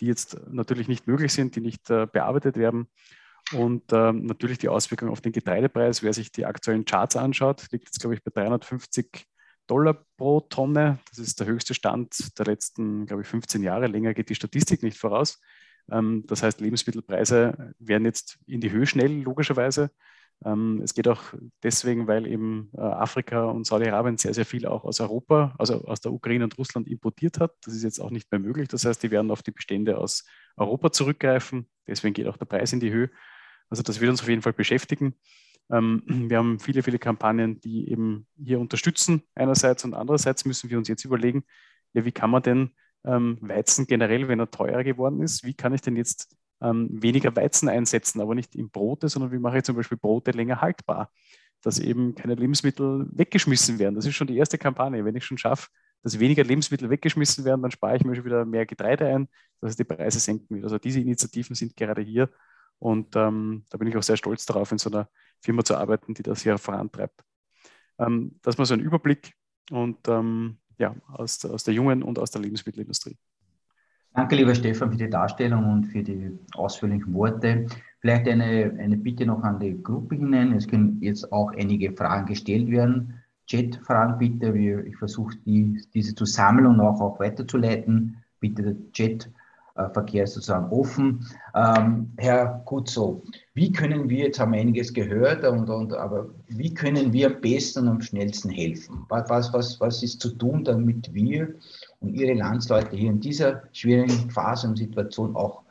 die 0.00 0.06
jetzt 0.06 0.38
natürlich 0.50 0.88
nicht 0.88 1.06
möglich 1.06 1.32
sind, 1.32 1.56
die 1.56 1.60
nicht 1.60 1.88
äh, 1.90 2.06
bearbeitet 2.06 2.56
werden. 2.56 2.88
Und 3.52 3.92
ähm, 3.92 4.24
natürlich 4.24 4.58
die 4.58 4.68
Auswirkungen 4.68 5.10
auf 5.10 5.20
den 5.20 5.32
Getreidepreis. 5.32 6.02
Wer 6.02 6.12
sich 6.12 6.32
die 6.32 6.46
aktuellen 6.46 6.84
Charts 6.84 7.16
anschaut, 7.16 7.66
liegt 7.72 7.86
jetzt, 7.86 8.00
glaube 8.00 8.14
ich, 8.14 8.22
bei 8.24 8.30
350 8.30 9.26
Dollar 9.66 10.04
pro 10.16 10.40
Tonne. 10.40 10.98
Das 11.10 11.18
ist 11.18 11.40
der 11.40 11.46
höchste 11.46 11.74
Stand 11.74 12.38
der 12.38 12.46
letzten, 12.46 13.06
glaube 13.06 13.22
ich, 13.22 13.28
15 13.28 13.62
Jahre. 13.62 13.86
Länger 13.86 14.14
geht 14.14 14.30
die 14.30 14.34
Statistik 14.34 14.82
nicht 14.82 14.98
voraus. 14.98 15.40
Ähm, 15.90 16.24
das 16.26 16.42
heißt, 16.42 16.60
Lebensmittelpreise 16.60 17.74
werden 17.78 18.04
jetzt 18.04 18.38
in 18.46 18.60
die 18.60 18.70
Höhe 18.70 18.86
schnell, 18.86 19.22
logischerweise. 19.22 19.90
Ähm, 20.44 20.80
es 20.82 20.94
geht 20.94 21.08
auch 21.08 21.22
deswegen, 21.62 22.06
weil 22.06 22.26
eben 22.26 22.70
äh, 22.76 22.80
Afrika 22.80 23.44
und 23.46 23.66
Saudi-Arabien 23.66 24.18
sehr, 24.18 24.34
sehr 24.34 24.44
viel 24.44 24.66
auch 24.66 24.84
aus 24.84 25.00
Europa, 25.00 25.54
also 25.58 25.84
aus 25.84 26.00
der 26.00 26.12
Ukraine 26.12 26.44
und 26.44 26.58
Russland 26.58 26.86
importiert 26.86 27.40
hat. 27.40 27.52
Das 27.64 27.74
ist 27.74 27.82
jetzt 27.82 28.00
auch 28.00 28.10
nicht 28.10 28.30
mehr 28.30 28.38
möglich. 28.38 28.68
Das 28.68 28.84
heißt, 28.84 29.02
die 29.02 29.10
werden 29.10 29.30
auf 29.30 29.42
die 29.42 29.52
Bestände 29.52 29.98
aus 29.98 30.24
Europa 30.56 30.92
zurückgreifen. 30.92 31.66
Deswegen 31.86 32.14
geht 32.14 32.26
auch 32.26 32.36
der 32.36 32.46
Preis 32.46 32.72
in 32.72 32.80
die 32.80 32.90
Höhe. 32.90 33.10
Also 33.70 33.82
das 33.82 34.00
wird 34.00 34.10
uns 34.10 34.22
auf 34.22 34.28
jeden 34.28 34.42
Fall 34.42 34.52
beschäftigen. 34.52 35.14
Ähm, 35.70 36.02
wir 36.06 36.38
haben 36.38 36.58
viele, 36.58 36.82
viele 36.82 36.98
Kampagnen, 36.98 37.60
die 37.60 37.90
eben 37.90 38.26
hier 38.36 38.60
unterstützen 38.60 39.22
einerseits 39.34 39.84
und 39.84 39.94
andererseits 39.94 40.44
müssen 40.44 40.70
wir 40.70 40.78
uns 40.78 40.88
jetzt 40.88 41.04
überlegen, 41.04 41.44
ja, 41.94 42.04
wie 42.04 42.12
kann 42.12 42.30
man 42.30 42.42
denn 42.42 42.70
ähm, 43.04 43.38
Weizen 43.40 43.86
generell, 43.86 44.28
wenn 44.28 44.40
er 44.40 44.50
teurer 44.50 44.84
geworden 44.84 45.22
ist, 45.22 45.44
wie 45.44 45.54
kann 45.54 45.74
ich 45.74 45.80
denn 45.80 45.96
jetzt 45.96 46.36
ähm, 46.64 46.88
weniger 46.90 47.36
Weizen 47.36 47.68
einsetzen, 47.68 48.20
aber 48.20 48.34
nicht 48.34 48.56
in 48.56 48.70
Brote, 48.70 49.08
sondern 49.08 49.30
wie 49.32 49.38
mache 49.38 49.58
ich 49.58 49.64
zum 49.64 49.76
Beispiel 49.76 49.98
Brote 49.98 50.30
länger 50.30 50.60
haltbar, 50.60 51.10
dass 51.62 51.78
eben 51.78 52.14
keine 52.14 52.34
Lebensmittel 52.34 53.06
weggeschmissen 53.12 53.78
werden. 53.78 53.94
Das 53.94 54.06
ist 54.06 54.14
schon 54.14 54.26
die 54.26 54.36
erste 54.36 54.58
Kampagne. 54.58 55.04
Wenn 55.04 55.16
ich 55.16 55.24
schon 55.24 55.38
schaffe, 55.38 55.68
dass 56.02 56.18
weniger 56.18 56.42
Lebensmittel 56.42 56.90
weggeschmissen 56.90 57.44
werden, 57.44 57.62
dann 57.62 57.70
spare 57.70 57.96
ich 57.96 58.04
mir 58.04 58.14
schon 58.14 58.24
wieder 58.24 58.44
mehr 58.44 58.66
Getreide 58.66 59.06
ein, 59.06 59.28
dass 59.60 59.70
es 59.70 59.76
die 59.76 59.84
Preise 59.84 60.18
senken 60.20 60.56
wird. 60.56 60.64
Also 60.64 60.78
diese 60.78 61.00
Initiativen 61.00 61.54
sind 61.54 61.76
gerade 61.76 62.02
hier 62.02 62.30
und 62.78 63.14
ähm, 63.16 63.64
da 63.70 63.78
bin 63.78 63.88
ich 63.88 63.96
auch 63.96 64.02
sehr 64.02 64.16
stolz 64.16 64.46
darauf, 64.46 64.72
in 64.72 64.78
so 64.78 64.90
einer 64.90 65.08
Firma 65.40 65.64
zu 65.64 65.76
arbeiten, 65.76 66.14
die 66.14 66.22
das 66.22 66.42
hier 66.42 66.58
vorantreibt. 66.58 67.20
Ähm, 67.98 68.38
das 68.42 68.58
war 68.58 68.66
so 68.66 68.74
ein 68.74 68.80
Überblick 68.80 69.34
und 69.70 70.08
ähm, 70.08 70.58
ja, 70.78 70.94
aus, 71.08 71.44
aus 71.44 71.64
der 71.64 71.74
jungen 71.74 72.02
und 72.02 72.18
aus 72.18 72.30
der 72.30 72.42
Lebensmittelindustrie. 72.42 73.16
Danke, 74.14 74.36
lieber 74.36 74.54
Stefan, 74.54 74.92
für 74.92 74.96
die 74.96 75.10
Darstellung 75.10 75.68
und 75.72 75.86
für 75.86 76.04
die 76.04 76.38
ausführlichen 76.54 77.12
Worte. 77.14 77.66
Vielleicht 77.98 78.28
eine, 78.28 78.72
eine 78.78 78.96
Bitte 78.96 79.26
noch 79.26 79.42
an 79.42 79.58
die 79.58 79.82
Gruppe 79.82 80.14
hinein. 80.14 80.52
Es 80.52 80.68
können 80.68 80.98
jetzt 81.00 81.32
auch 81.32 81.50
einige 81.52 81.90
Fragen 81.90 82.26
gestellt 82.26 82.70
werden. 82.70 83.14
Chat-Fragen 83.48 84.18
bitte. 84.18 84.56
Ich 84.86 84.96
versuche 84.96 85.36
die, 85.44 85.82
diese 85.92 86.14
zu 86.14 86.26
sammeln 86.26 86.66
und 86.66 86.80
auch, 86.80 87.00
auch 87.00 87.18
weiterzuleiten. 87.18 88.18
Bitte 88.38 88.62
der 88.62 88.92
Chat 88.92 89.28
Verkehr 89.74 90.26
sozusagen 90.26 90.70
offen. 90.70 91.26
Ähm, 91.54 92.12
Herr 92.16 92.62
Kutzo, 92.64 93.24
wie 93.54 93.72
können 93.72 94.08
wir, 94.08 94.26
jetzt 94.26 94.38
haben 94.38 94.52
wir 94.52 94.60
einiges 94.60 94.94
gehört, 94.94 95.44
und, 95.44 95.68
und, 95.68 95.92
aber 95.92 96.28
wie 96.46 96.72
können 96.72 97.12
wir 97.12 97.26
am 97.26 97.40
besten 97.40 97.80
und 97.80 97.88
am 97.88 98.00
schnellsten 98.00 98.50
helfen? 98.50 99.04
Was, 99.08 99.52
was, 99.52 99.80
was 99.80 100.02
ist 100.02 100.20
zu 100.20 100.30
tun, 100.30 100.62
damit 100.62 101.12
wir 101.12 101.54
und 101.98 102.14
Ihre 102.14 102.34
Landsleute 102.34 102.94
hier 102.94 103.10
in 103.10 103.18
dieser 103.18 103.62
schwierigen 103.72 104.30
Phase 104.30 104.68
und 104.68 104.76
Situation 104.76 105.34
auch 105.34 105.62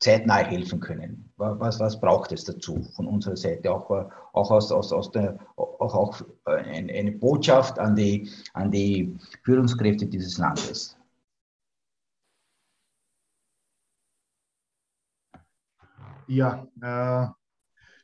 zeitnah 0.00 0.36
helfen 0.36 0.80
können? 0.80 1.30
Was, 1.38 1.80
was 1.80 1.98
braucht 1.98 2.32
es 2.32 2.44
dazu 2.44 2.82
von 2.94 3.06
unserer 3.06 3.38
Seite? 3.38 3.72
Auch, 3.72 3.90
auch, 3.90 4.50
aus, 4.50 4.70
aus, 4.70 4.92
aus 4.92 5.10
der, 5.12 5.38
auch, 5.56 5.94
auch 5.94 6.20
eine 6.44 7.12
Botschaft 7.12 7.78
an 7.78 7.96
die, 7.96 8.28
an 8.52 8.70
die 8.70 9.16
Führungskräfte 9.44 10.04
dieses 10.04 10.36
Landes. 10.36 10.96
Ja, 16.28 16.66
äh, 16.80 17.28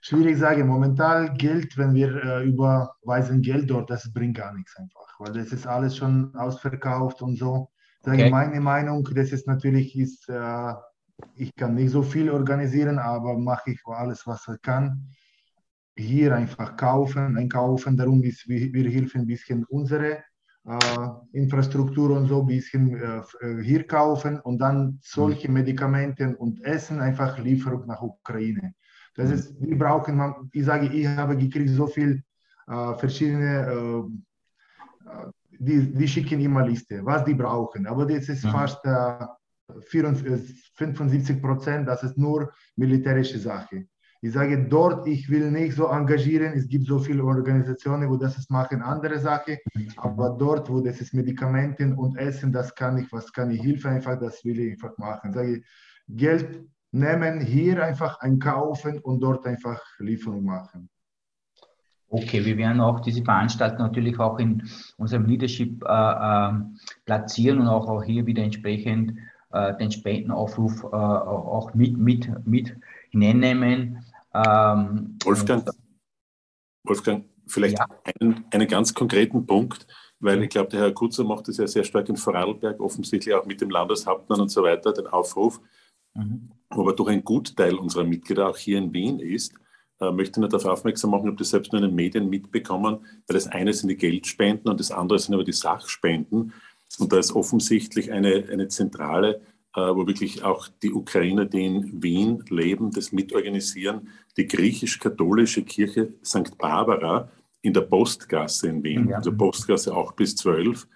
schwierig 0.00 0.38
sagen. 0.38 0.66
Momentan 0.66 1.36
Geld, 1.36 1.76
wenn 1.76 1.94
wir 1.94 2.14
äh, 2.24 2.44
überweisen 2.44 3.42
Geld 3.42 3.70
dort, 3.70 3.90
das 3.90 4.12
bringt 4.12 4.36
gar 4.36 4.54
nichts 4.54 4.76
einfach, 4.76 5.18
weil 5.18 5.32
das 5.32 5.52
ist 5.52 5.66
alles 5.66 5.96
schon 5.96 6.34
ausverkauft 6.34 7.22
und 7.22 7.36
so. 7.36 7.70
Sage 8.02 8.22
okay. 8.22 8.30
meine 8.30 8.60
Meinung, 8.60 9.08
das 9.14 9.30
ist 9.32 9.46
natürlich 9.46 9.96
ist, 9.96 10.28
äh, 10.28 10.74
ich 11.36 11.54
kann 11.54 11.74
nicht 11.74 11.90
so 11.90 12.02
viel 12.02 12.30
organisieren, 12.30 12.98
aber 12.98 13.38
mache 13.38 13.72
ich 13.72 13.80
alles, 13.86 14.26
was 14.26 14.46
ich 14.48 14.60
kann. 14.62 15.08
Hier 15.96 16.34
einfach 16.34 16.76
kaufen, 16.76 17.36
einkaufen. 17.36 17.96
Darum 17.96 18.22
ist, 18.22 18.48
wir, 18.48 18.72
wir 18.72 18.90
helfen 18.90 19.22
ein 19.22 19.26
bisschen 19.26 19.64
unsere 19.66 20.24
Infrastruktur 21.32 22.16
und 22.16 22.28
so 22.28 22.42
ein 22.42 22.46
bisschen 22.46 22.96
äh, 22.96 23.22
äh, 23.40 23.62
hier 23.62 23.84
kaufen 23.84 24.38
und 24.40 24.58
dann 24.58 24.98
solche 25.02 25.48
mhm. 25.48 25.54
Medikamente 25.54 26.36
und 26.36 26.64
Essen 26.64 27.00
einfach 27.00 27.36
Lieferung 27.38 27.86
nach 27.86 28.00
Ukraine. 28.00 28.74
Das 29.16 29.28
mhm. 29.28 29.34
ist, 29.34 29.60
wir 29.60 29.76
brauchen, 29.76 30.50
ich 30.52 30.64
sage, 30.64 30.86
ich 30.86 31.06
habe 31.06 31.36
gekriegt 31.36 31.70
so 31.70 31.88
viel 31.88 32.22
äh, 32.68 32.94
verschiedene, 32.94 33.66
äh, 33.72 35.30
die, 35.58 35.92
die 35.92 36.08
schicken 36.08 36.40
immer 36.40 36.64
Liste, 36.64 37.04
was 37.04 37.24
die 37.24 37.34
brauchen, 37.34 37.86
aber 37.88 38.06
das 38.06 38.28
ist 38.28 38.44
mhm. 38.44 38.50
fast 38.50 38.84
äh, 38.84 39.26
74, 39.88 40.72
75 40.76 41.42
Prozent, 41.42 41.88
das 41.88 42.04
ist 42.04 42.16
nur 42.16 42.52
militärische 42.76 43.38
Sache. 43.38 43.86
Ich 44.24 44.32
sage 44.32 44.68
dort, 44.68 45.08
ich 45.08 45.28
will 45.28 45.50
nicht 45.50 45.74
so 45.74 45.88
engagieren. 45.88 46.52
Es 46.52 46.68
gibt 46.68 46.86
so 46.86 47.00
viele 47.00 47.24
Organisationen, 47.24 48.08
wo 48.08 48.16
das 48.16 48.38
ist, 48.38 48.52
machen 48.52 48.80
andere 48.80 49.18
Sachen. 49.18 49.58
Aber 49.96 50.36
dort, 50.38 50.70
wo 50.70 50.80
das 50.80 51.00
ist 51.00 51.12
Medikamenten 51.12 51.94
und 51.94 52.16
Essen, 52.16 52.52
das 52.52 52.72
kann 52.72 52.98
ich, 52.98 53.10
was 53.12 53.32
kann 53.32 53.50
ich 53.50 53.60
Hilfe 53.60 53.88
einfach, 53.88 54.20
das 54.20 54.44
will 54.44 54.60
ich 54.60 54.72
einfach 54.72 54.96
machen. 54.96 55.32
Sage 55.32 55.62
Geld 56.06 56.64
nehmen, 56.92 57.40
hier 57.40 57.84
einfach 57.84 58.20
einkaufen 58.20 59.00
und 59.00 59.20
dort 59.20 59.44
einfach 59.44 59.80
Lieferung 59.98 60.44
machen. 60.44 60.88
Okay, 62.08 62.44
wir 62.44 62.56
werden 62.58 62.80
auch 62.80 63.00
diese 63.00 63.24
Veranstaltung 63.24 63.78
natürlich 63.78 64.20
auch 64.20 64.38
in 64.38 64.62
unserem 64.98 65.24
Leadership 65.24 65.82
äh, 65.82 65.88
äh, 65.88 66.52
platzieren 67.06 67.58
und 67.58 67.66
auch, 67.66 67.88
auch 67.88 68.04
hier 68.04 68.24
wieder 68.26 68.44
entsprechend 68.44 69.18
äh, 69.50 69.76
den 69.78 69.90
Spendenaufruf 69.90 70.84
äh, 70.84 70.86
auch 70.94 71.74
mit, 71.74 71.96
mit, 71.96 72.30
mit 72.46 72.76
hineinnehmen. 73.10 74.01
Ähm, 74.34 75.18
Wolfgang, 75.24 75.68
Wolfgang, 76.84 77.24
vielleicht 77.46 77.78
ja. 77.78 77.86
einen, 78.20 78.44
einen 78.50 78.68
ganz 78.68 78.94
konkreten 78.94 79.46
Punkt, 79.46 79.86
weil 80.20 80.42
ich 80.42 80.50
glaube, 80.50 80.70
der 80.70 80.80
Herr 80.80 80.92
Kutzer 80.92 81.24
macht 81.24 81.48
das 81.48 81.58
ja 81.58 81.66
sehr 81.66 81.84
stark 81.84 82.08
in 82.08 82.16
Vorarlberg, 82.16 82.80
offensichtlich 82.80 83.34
auch 83.34 83.44
mit 83.44 83.60
dem 83.60 83.70
Landeshauptmann 83.70 84.40
und 84.40 84.50
so 84.50 84.62
weiter, 84.62 84.92
den 84.92 85.06
Aufruf, 85.06 85.60
mhm. 86.14 86.50
wo 86.70 86.82
aber 86.82 86.94
doch 86.94 87.08
ein 87.08 87.24
Gutteil 87.24 87.74
unserer 87.74 88.04
Mitglieder 88.04 88.48
auch 88.48 88.56
hier 88.56 88.78
in 88.78 88.92
Wien 88.92 89.18
ist, 89.18 89.54
äh, 90.00 90.10
möchte 90.10 90.40
nur 90.40 90.48
darauf 90.48 90.66
aufmerksam 90.66 91.10
machen, 91.10 91.28
ob 91.28 91.36
das 91.36 91.50
selbst 91.50 91.72
nur 91.72 91.82
in 91.82 91.88
den 91.88 91.94
Medien 91.94 92.28
mitbekommen, 92.30 93.04
weil 93.26 93.34
das 93.34 93.46
eine 93.48 93.72
sind 93.72 93.88
die 93.88 93.96
Geldspenden 93.96 94.70
und 94.70 94.80
das 94.80 94.90
andere 94.90 95.18
sind 95.18 95.34
aber 95.34 95.44
die 95.44 95.52
Sachspenden. 95.52 96.52
Und 96.98 97.12
da 97.12 97.18
ist 97.18 97.32
offensichtlich 97.32 98.12
eine, 98.12 98.46
eine 98.50 98.68
zentrale 98.68 99.40
wo 99.80 100.06
wirklich 100.06 100.42
auch 100.42 100.68
die 100.82 100.92
Ukrainer, 100.92 101.46
die 101.46 101.64
in 101.64 102.02
Wien 102.02 102.44
leben, 102.48 102.90
das 102.90 103.12
mitorganisieren. 103.12 104.08
Die 104.36 104.46
griechisch-katholische 104.46 105.62
Kirche 105.62 106.14
St. 106.24 106.56
Barbara 106.58 107.30
in 107.62 107.72
der 107.72 107.82
Postgasse 107.82 108.68
in 108.68 108.82
Wien, 108.82 109.08
ja. 109.08 109.16
also 109.16 109.34
Postgasse 109.34 109.94
auch 109.94 110.12
bis 110.12 110.36
12. 110.36 110.86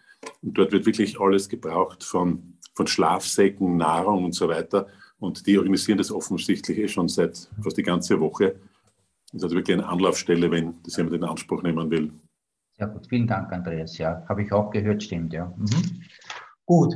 Und 0.43 0.59
dort 0.59 0.73
wird 0.73 0.87
wirklich 0.87 1.21
alles 1.21 1.49
gebraucht 1.49 2.03
von, 2.05 2.59
von 2.75 2.87
Schlafsäcken, 2.87 3.77
Nahrung 3.77 4.25
und 4.25 4.35
so 4.35 4.49
weiter. 4.49 4.89
Und 5.19 5.47
die 5.47 5.57
organisieren 5.57 5.99
das 5.99 6.11
offensichtlich 6.11 6.79
eh 6.79 6.89
schon 6.89 7.09
seit 7.09 7.49
fast 7.63 7.77
die 7.77 7.83
ganze 7.83 8.21
Woche. 8.21 8.57
Das 9.33 9.35
ist 9.35 9.45
also 9.45 9.57
wirklich 9.57 9.77
eine 9.77 9.89
Anlaufstelle, 9.89 10.51
wenn 10.51 10.75
das 10.83 10.97
jemand 10.97 11.17
in 11.17 11.25
Anspruch 11.25 11.63
nehmen 11.63 11.91
will. 11.91 12.13
Sehr 12.77 12.89
gut, 12.89 13.07
vielen 13.09 13.27
Dank, 13.27 13.51
Andreas. 13.53 13.97
Ja, 13.97 14.23
habe 14.29 14.43
ich 14.43 14.53
auch 14.53 14.71
gehört, 14.71 15.03
stimmt, 15.03 15.33
ja. 15.33 15.53
Mhm. 15.57 16.03
Gut. 16.67 16.95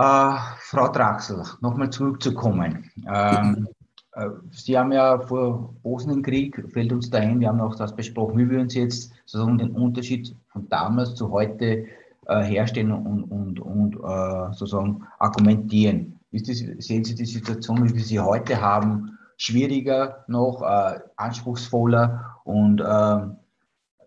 Äh, 0.00 0.38
Frau 0.60 0.88
Draxel, 0.88 1.42
nochmal 1.60 1.90
zurückzukommen. 1.90 2.90
Ähm, 3.06 3.68
äh, 4.12 4.30
Sie 4.50 4.78
haben 4.78 4.92
ja 4.92 5.18
vor 5.18 5.74
Bosnienkrieg, 5.82 6.64
fällt 6.72 6.90
uns 6.92 7.10
da 7.10 7.18
ein, 7.18 7.38
wir 7.38 7.48
haben 7.48 7.60
auch 7.60 7.74
das 7.74 7.94
besprochen, 7.94 8.38
wie 8.38 8.48
wir 8.48 8.60
uns 8.60 8.72
jetzt 8.74 9.12
sozusagen 9.26 9.58
den 9.58 9.72
Unterschied 9.72 10.34
von 10.48 10.66
damals 10.70 11.16
zu 11.16 11.30
heute 11.30 11.84
äh, 12.28 12.42
herstellen 12.42 12.92
und, 12.92 13.24
und, 13.24 13.60
und 13.60 13.96
äh, 13.96 14.54
sozusagen 14.54 15.06
argumentieren. 15.18 16.18
Das, 16.32 16.46
sehen 16.78 17.04
Sie 17.04 17.14
die 17.14 17.26
Situation, 17.26 17.86
wie 17.86 17.94
wir 17.94 18.04
sie 18.04 18.20
heute 18.20 18.58
haben, 18.58 19.18
schwieriger 19.36 20.24
noch, 20.28 20.62
äh, 20.62 20.98
anspruchsvoller 21.16 22.36
und 22.44 22.80
ähm, 22.80 23.36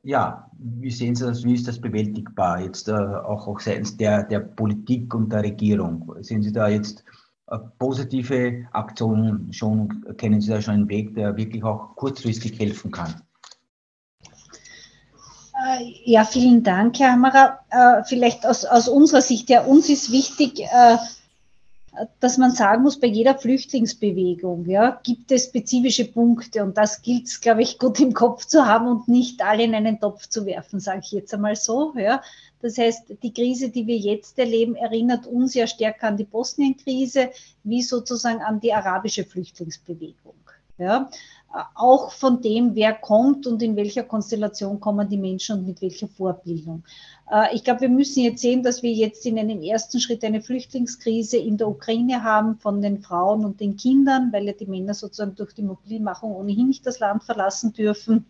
ja, 0.01 0.49
wie 0.63 0.91
sehen 0.91 1.15
Sie 1.15 1.25
das, 1.25 1.43
wie 1.43 1.53
ist 1.53 1.67
das 1.67 1.79
bewältigbar 1.79 2.61
jetzt 2.61 2.87
äh, 2.87 2.93
auch, 2.93 3.47
auch 3.47 3.59
seitens 3.59 3.97
der, 3.97 4.23
der 4.23 4.39
Politik 4.39 5.13
und 5.13 5.31
der 5.31 5.43
Regierung? 5.43 6.13
Sehen 6.21 6.41
Sie 6.41 6.53
da 6.53 6.67
jetzt 6.67 7.03
äh, 7.47 7.57
positive 7.79 8.65
Aktionen 8.71 9.51
schon, 9.51 10.05
kennen 10.17 10.39
Sie 10.39 10.49
da 10.49 10.61
schon 10.61 10.75
einen 10.75 10.89
Weg, 10.89 11.15
der 11.15 11.35
wirklich 11.35 11.63
auch 11.63 11.95
kurzfristig 11.95 12.57
helfen 12.59 12.91
kann? 12.91 13.21
Äh, 14.23 15.93
ja, 16.05 16.23
vielen 16.23 16.63
Dank, 16.63 16.99
Herr 16.99 17.11
Hammerer. 17.11 17.59
Äh, 17.69 18.03
vielleicht 18.05 18.45
aus, 18.45 18.63
aus 18.65 18.87
unserer 18.87 19.21
Sicht, 19.21 19.49
ja, 19.49 19.63
uns 19.63 19.89
ist 19.89 20.11
wichtig, 20.11 20.61
dass 22.19 22.37
man 22.37 22.51
sagen 22.51 22.83
muss, 22.83 22.99
bei 22.99 23.07
jeder 23.07 23.37
Flüchtlingsbewegung 23.37 24.65
ja, 24.67 24.99
gibt 25.03 25.31
es 25.31 25.45
spezifische 25.45 26.05
Punkte 26.05 26.63
und 26.63 26.77
das 26.77 27.01
gilt 27.01 27.27
es, 27.27 27.41
glaube 27.41 27.61
ich, 27.61 27.77
gut 27.77 27.99
im 27.99 28.13
Kopf 28.13 28.45
zu 28.45 28.65
haben 28.65 28.87
und 28.87 29.07
nicht 29.07 29.43
alle 29.43 29.63
in 29.63 29.75
einen 29.75 29.99
Topf 29.99 30.27
zu 30.27 30.45
werfen, 30.45 30.79
sage 30.79 31.01
ich 31.03 31.11
jetzt 31.11 31.33
einmal 31.33 31.55
so. 31.55 31.93
Ja. 31.95 32.21
Das 32.61 32.77
heißt, 32.77 33.15
die 33.21 33.33
Krise, 33.33 33.69
die 33.69 33.85
wir 33.85 33.97
jetzt 33.97 34.39
erleben, 34.39 34.75
erinnert 34.75 35.27
uns 35.27 35.53
ja 35.53 35.67
stärker 35.67 36.07
an 36.07 36.17
die 36.17 36.23
Bosnien-Krise 36.23 37.29
wie 37.63 37.81
sozusagen 37.81 38.41
an 38.41 38.59
die 38.59 38.73
arabische 38.73 39.23
Flüchtlingsbewegung. 39.23 40.35
Ja. 40.77 41.09
Auch 41.75 42.11
von 42.11 42.41
dem, 42.41 42.73
wer 42.73 42.93
kommt 42.93 43.45
und 43.45 43.61
in 43.61 43.75
welcher 43.75 44.03
Konstellation 44.03 44.79
kommen 44.79 45.07
die 45.07 45.17
Menschen 45.17 45.59
und 45.59 45.67
mit 45.67 45.81
welcher 45.83 46.07
Vorbildung. 46.07 46.83
Äh, 47.31 47.55
ich 47.55 47.63
glaube, 47.63 47.81
wir 47.81 47.89
müssen 47.89 48.23
jetzt 48.23 48.41
sehen, 48.41 48.63
dass 48.63 48.81
wir 48.81 48.91
jetzt 48.91 49.25
in 49.25 49.37
einem 49.37 49.61
ersten 49.61 49.99
Schritt 49.99 50.23
eine 50.23 50.41
Flüchtlingskrise 50.41 51.37
in 51.37 51.57
der 51.57 51.67
Ukraine 51.67 52.23
haben 52.23 52.57
von 52.57 52.81
den 52.81 53.01
Frauen 53.01 53.45
und 53.45 53.59
den 53.59 53.77
Kindern, 53.77 54.31
weil 54.31 54.45
ja 54.45 54.53
die 54.53 54.65
Männer 54.65 54.95
sozusagen 54.95 55.35
durch 55.35 55.53
die 55.53 55.61
Mobilmachung 55.61 56.35
ohnehin 56.35 56.67
nicht 56.67 56.87
das 56.87 56.99
Land 56.99 57.23
verlassen 57.23 57.71
dürfen. 57.73 58.25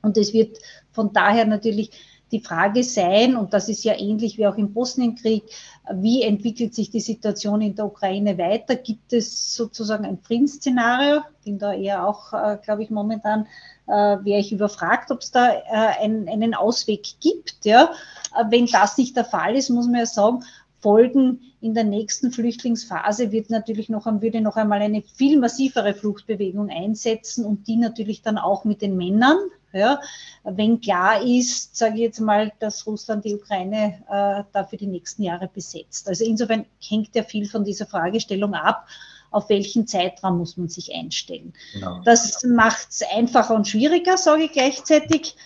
Und 0.00 0.16
es 0.16 0.32
wird 0.32 0.58
von 0.92 1.12
daher 1.12 1.46
natürlich 1.46 1.90
die 2.34 2.40
Frage 2.40 2.82
sein, 2.82 3.36
und 3.36 3.54
das 3.54 3.68
ist 3.68 3.84
ja 3.84 3.96
ähnlich 3.96 4.36
wie 4.38 4.46
auch 4.46 4.56
im 4.56 4.74
Bosnienkrieg, 4.74 5.44
wie 5.92 6.22
entwickelt 6.22 6.74
sich 6.74 6.90
die 6.90 7.00
Situation 7.00 7.60
in 7.60 7.76
der 7.76 7.86
Ukraine 7.86 8.36
weiter? 8.36 8.74
Gibt 8.74 9.12
es 9.12 9.54
sozusagen 9.54 10.04
ein 10.04 10.18
Friedensszenario? 10.18 11.20
Bin 11.44 11.58
da 11.58 11.72
eher 11.72 12.06
auch, 12.06 12.32
äh, 12.32 12.58
glaube 12.62 12.82
ich, 12.82 12.90
momentan 12.90 13.46
äh, 13.86 13.92
wäre 13.92 14.40
ich 14.40 14.50
überfragt, 14.50 15.12
ob 15.12 15.20
es 15.20 15.30
da 15.30 15.50
äh, 15.52 16.02
einen, 16.02 16.28
einen 16.28 16.54
Ausweg 16.54 17.06
gibt. 17.20 17.64
Ja? 17.64 17.92
Äh, 18.36 18.44
wenn 18.50 18.66
das 18.66 18.98
nicht 18.98 19.16
der 19.16 19.24
Fall 19.24 19.54
ist, 19.54 19.70
muss 19.70 19.86
man 19.86 20.00
ja 20.00 20.06
sagen, 20.06 20.42
Folgen 20.80 21.40
in 21.60 21.72
der 21.72 21.84
nächsten 21.84 22.32
Flüchtlingsphase 22.32 23.30
wird 23.30 23.48
natürlich 23.48 23.88
noch, 23.88 24.06
würde 24.06 24.40
noch 24.40 24.56
einmal 24.56 24.82
eine 24.82 25.02
viel 25.02 25.38
massivere 25.38 25.94
Fluchtbewegung 25.94 26.68
einsetzen 26.68 27.44
und 27.44 27.68
die 27.68 27.76
natürlich 27.76 28.22
dann 28.22 28.36
auch 28.36 28.64
mit 28.64 28.82
den 28.82 28.96
Männern. 28.96 29.38
Ja, 29.74 30.00
wenn 30.44 30.80
klar 30.80 31.22
ist, 31.22 31.76
sage 31.76 31.94
ich 31.94 32.00
jetzt 32.00 32.20
mal, 32.20 32.52
dass 32.60 32.86
Russland 32.86 33.24
die 33.24 33.34
Ukraine 33.34 34.02
äh, 34.08 34.44
da 34.52 34.64
für 34.64 34.76
die 34.76 34.86
nächsten 34.86 35.22
Jahre 35.22 35.48
besetzt. 35.48 36.08
Also 36.08 36.24
insofern 36.24 36.64
hängt 36.80 37.14
ja 37.14 37.22
viel 37.22 37.48
von 37.48 37.64
dieser 37.64 37.86
Fragestellung 37.86 38.54
ab, 38.54 38.86
auf 39.30 39.48
welchen 39.48 39.86
Zeitraum 39.86 40.38
muss 40.38 40.56
man 40.56 40.68
sich 40.68 40.94
einstellen. 40.94 41.52
Genau. 41.72 42.00
Das 42.04 42.44
macht 42.44 42.88
es 42.90 43.02
einfacher 43.12 43.54
und 43.54 43.66
schwieriger, 43.66 44.16
sage 44.16 44.44
ich 44.44 44.52
gleichzeitig. 44.52 45.36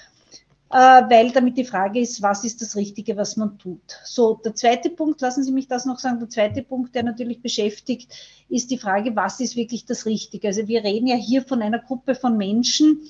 Äh, 0.70 0.76
weil 0.76 1.30
damit 1.30 1.56
die 1.56 1.64
Frage 1.64 1.98
ist, 1.98 2.20
was 2.20 2.44
ist 2.44 2.60
das 2.60 2.76
Richtige, 2.76 3.16
was 3.16 3.38
man 3.38 3.58
tut. 3.58 3.80
So, 4.04 4.34
der 4.34 4.54
zweite 4.54 4.90
Punkt, 4.90 5.18
lassen 5.22 5.42
Sie 5.42 5.52
mich 5.52 5.66
das 5.66 5.86
noch 5.86 5.98
sagen, 5.98 6.18
der 6.18 6.28
zweite 6.28 6.62
Punkt, 6.62 6.94
der 6.94 7.04
natürlich 7.04 7.40
beschäftigt, 7.40 8.12
ist 8.50 8.70
die 8.70 8.76
Frage, 8.76 9.16
was 9.16 9.40
ist 9.40 9.56
wirklich 9.56 9.86
das 9.86 10.04
Richtige. 10.04 10.48
Also 10.48 10.68
wir 10.68 10.84
reden 10.84 11.06
ja 11.06 11.16
hier 11.16 11.42
von 11.42 11.62
einer 11.62 11.78
Gruppe 11.78 12.14
von 12.14 12.36
Menschen, 12.36 13.00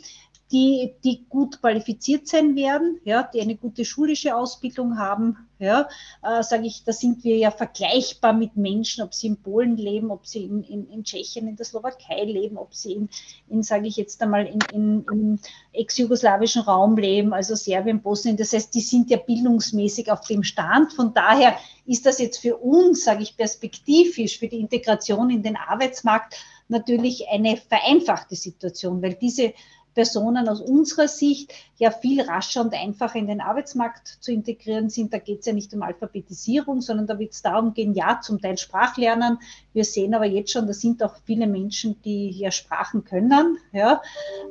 die, 0.50 0.94
die 1.04 1.26
gut 1.28 1.60
qualifiziert 1.60 2.26
sein 2.26 2.56
werden, 2.56 3.00
ja, 3.04 3.22
die 3.22 3.40
eine 3.40 3.56
gute 3.56 3.84
schulische 3.84 4.34
Ausbildung 4.34 4.98
haben, 4.98 5.36
ja, 5.58 5.88
äh, 6.22 6.42
sage 6.42 6.66
ich, 6.66 6.84
da 6.84 6.92
sind 6.92 7.24
wir 7.24 7.36
ja 7.36 7.50
vergleichbar 7.50 8.32
mit 8.32 8.56
Menschen, 8.56 9.02
ob 9.02 9.12
sie 9.12 9.26
in 9.26 9.36
Polen 9.36 9.76
leben, 9.76 10.10
ob 10.10 10.26
sie 10.26 10.44
in, 10.44 10.62
in, 10.62 10.88
in 10.88 11.04
Tschechien, 11.04 11.48
in 11.48 11.56
der 11.56 11.66
Slowakei 11.66 12.24
leben, 12.24 12.56
ob 12.56 12.74
sie 12.74 12.92
in, 12.92 13.08
in 13.48 13.62
sage 13.62 13.88
ich 13.88 13.96
jetzt 13.96 14.22
einmal, 14.22 14.46
in, 14.46 14.58
in, 14.72 15.04
im 15.10 15.38
ex-jugoslawischen 15.72 16.62
Raum 16.62 16.96
leben, 16.96 17.32
also 17.34 17.54
Serbien, 17.54 18.00
Bosnien. 18.00 18.36
Das 18.36 18.52
heißt, 18.52 18.72
die 18.74 18.80
sind 18.80 19.10
ja 19.10 19.16
bildungsmäßig 19.16 20.10
auf 20.12 20.20
dem 20.26 20.44
Stand. 20.44 20.92
Von 20.92 21.12
daher 21.12 21.56
ist 21.86 22.06
das 22.06 22.20
jetzt 22.20 22.38
für 22.38 22.56
uns, 22.56 23.04
sage 23.04 23.22
ich, 23.22 23.36
perspektivisch 23.36 24.38
für 24.38 24.48
die 24.48 24.60
Integration 24.60 25.30
in 25.30 25.42
den 25.42 25.56
Arbeitsmarkt 25.56 26.36
natürlich 26.68 27.28
eine 27.28 27.56
vereinfachte 27.56 28.36
Situation, 28.36 29.02
weil 29.02 29.14
diese 29.14 29.54
Personen 29.98 30.48
aus 30.48 30.60
unserer 30.60 31.08
Sicht 31.08 31.52
ja 31.76 31.90
viel 31.90 32.20
rascher 32.20 32.60
und 32.60 32.72
einfacher 32.72 33.18
in 33.18 33.26
den 33.26 33.40
Arbeitsmarkt 33.40 34.06
zu 34.20 34.30
integrieren 34.30 34.90
sind. 34.90 35.12
Da 35.12 35.18
geht 35.18 35.40
es 35.40 35.46
ja 35.46 35.52
nicht 35.52 35.74
um 35.74 35.82
Alphabetisierung, 35.82 36.82
sondern 36.82 37.08
da 37.08 37.18
wird 37.18 37.32
es 37.32 37.42
darum 37.42 37.74
gehen, 37.74 37.94
ja, 37.94 38.20
zum 38.22 38.40
Teil 38.40 38.58
Sprachlernen. 38.58 39.40
Wir 39.72 39.84
sehen 39.84 40.14
aber 40.14 40.26
jetzt 40.26 40.52
schon, 40.52 40.68
da 40.68 40.72
sind 40.72 41.02
auch 41.02 41.16
viele 41.24 41.48
Menschen, 41.48 42.00
die 42.02 42.30
ja 42.30 42.52
Sprachen 42.52 43.02
können. 43.02 43.58
Ja. 43.72 44.00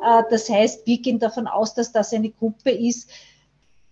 Äh, 0.04 0.24
das 0.30 0.50
heißt, 0.50 0.86
wir 0.86 0.98
gehen 1.02 1.20
davon 1.20 1.48
aus, 1.48 1.74
dass 1.74 1.94
das 1.94 2.12
eine 2.12 2.30
Gruppe 2.30 2.72
ist, 2.72 3.10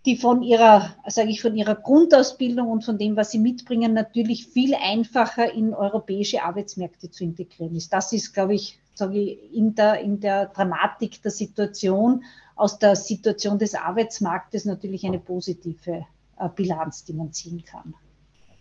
die 0.06 0.18
von 0.18 0.44
ihrer, 0.44 0.94
sage 1.08 1.30
ich, 1.30 1.42
von 1.42 1.56
ihrer 1.56 1.76
Grundausbildung 1.76 2.68
und 2.68 2.84
von 2.84 2.98
dem, 2.98 3.16
was 3.16 3.32
sie 3.32 3.40
mitbringen, 3.40 3.94
natürlich 3.94 4.48
viel 4.48 4.76
einfacher 4.76 5.54
in 5.54 5.74
europäische 5.74 6.44
Arbeitsmärkte 6.44 7.12
zu 7.12 7.24
integrieren 7.24 7.78
ist. 7.78 7.94
Das 7.94 8.12
ist, 8.12 8.34
glaube 8.34 8.56
ich, 8.56 8.78
sage 8.98 9.20
ich, 9.20 9.54
in 9.54 9.76
der, 9.76 10.00
in 10.02 10.20
der 10.20 10.48
Dramatik 10.48 11.22
der 11.22 11.32
Situation, 11.32 12.24
aus 12.56 12.80
der 12.80 12.96
Situation 12.96 13.60
des 13.60 13.76
Arbeitsmarktes 13.76 14.66
natürlich 14.66 15.06
eine 15.06 15.20
positive 15.20 16.06
äh, 16.38 16.50
Bilanz, 16.56 17.04
die 17.04 17.14
man 17.14 17.32
ziehen 17.34 17.64
kann. 17.64 17.94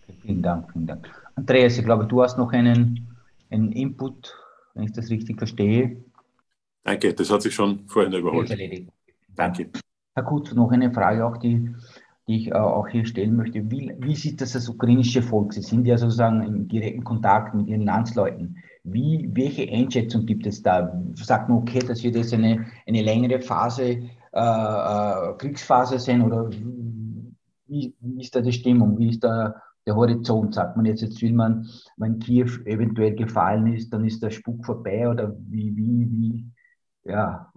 Okay, 0.02 0.18
vielen 0.22 0.42
Dank, 0.42 0.72
vielen 0.72 0.86
Dank. 0.86 1.08
Andreas, 1.36 1.78
ich 1.78 1.84
glaube, 1.84 2.06
du 2.06 2.22
hast 2.22 2.36
noch 2.36 2.52
einen, 2.52 3.08
einen 3.50 3.72
Input, 3.72 4.34
wenn 4.74 4.84
ich 4.84 4.92
das 4.92 5.10
richtig 5.10 5.38
verstehe. 5.38 6.04
Danke, 6.82 7.14
das 7.14 7.30
hat 7.30 7.42
sich 7.42 7.54
schon 7.54 7.88
vorhin 7.88 8.12
überholt. 8.12 8.54
Danke. 9.34 9.70
Herr 10.14 10.24
Kutz, 10.24 10.52
noch 10.52 10.70
eine 10.70 10.92
Frage 10.92 11.26
auch, 11.26 11.38
die, 11.38 11.74
die 12.28 12.36
ich 12.36 12.48
äh, 12.48 12.54
auch 12.54 12.86
hier 12.86 13.04
stellen 13.04 13.36
möchte. 13.36 13.68
Wie, 13.70 13.92
wie 13.98 14.14
sieht 14.14 14.40
das 14.40 14.52
das 14.52 14.68
ukrainische 14.68 15.22
Volk? 15.22 15.52
Sie 15.52 15.62
sind 15.62 15.86
ja 15.86 15.96
sozusagen 15.96 16.42
im 16.42 16.68
direkten 16.68 17.02
Kontakt 17.02 17.54
mit 17.54 17.66
Ihren 17.66 17.84
Landsleuten. 17.84 18.62
Wie, 18.84 19.30
welche 19.32 19.70
Einschätzung 19.70 20.26
gibt 20.26 20.46
es 20.46 20.62
da? 20.62 21.02
Sagt 21.14 21.48
man, 21.48 21.58
okay, 21.58 21.78
das 21.78 22.02
wird 22.02 22.16
jetzt 22.16 22.34
eine, 22.34 22.66
eine 22.86 23.02
längere 23.02 23.40
Phase, 23.40 23.82
äh, 23.82 24.36
äh, 24.36 25.34
Kriegsphase 25.38 25.98
sein 25.98 26.20
oder 26.20 26.50
wie, 26.50 27.94
wie, 28.00 28.20
ist 28.20 28.36
da 28.36 28.40
die 28.40 28.52
Stimmung? 28.52 28.98
Wie 28.98 29.08
ist 29.08 29.24
da 29.24 29.54
der 29.86 29.96
Horizont? 29.96 30.54
Sagt 30.54 30.76
man 30.76 30.84
jetzt, 30.84 31.00
jetzt 31.00 31.22
will 31.22 31.32
man, 31.32 31.66
wenn 31.96 32.18
Kiew 32.18 32.50
eventuell 32.66 33.14
gefallen 33.14 33.72
ist, 33.72 33.90
dann 33.90 34.04
ist 34.04 34.22
der 34.22 34.30
Spuk 34.30 34.64
vorbei 34.66 35.08
oder 35.08 35.34
wie, 35.48 35.74
wie, 35.74 36.08
wie, 36.10 36.46
ja, 37.04 37.50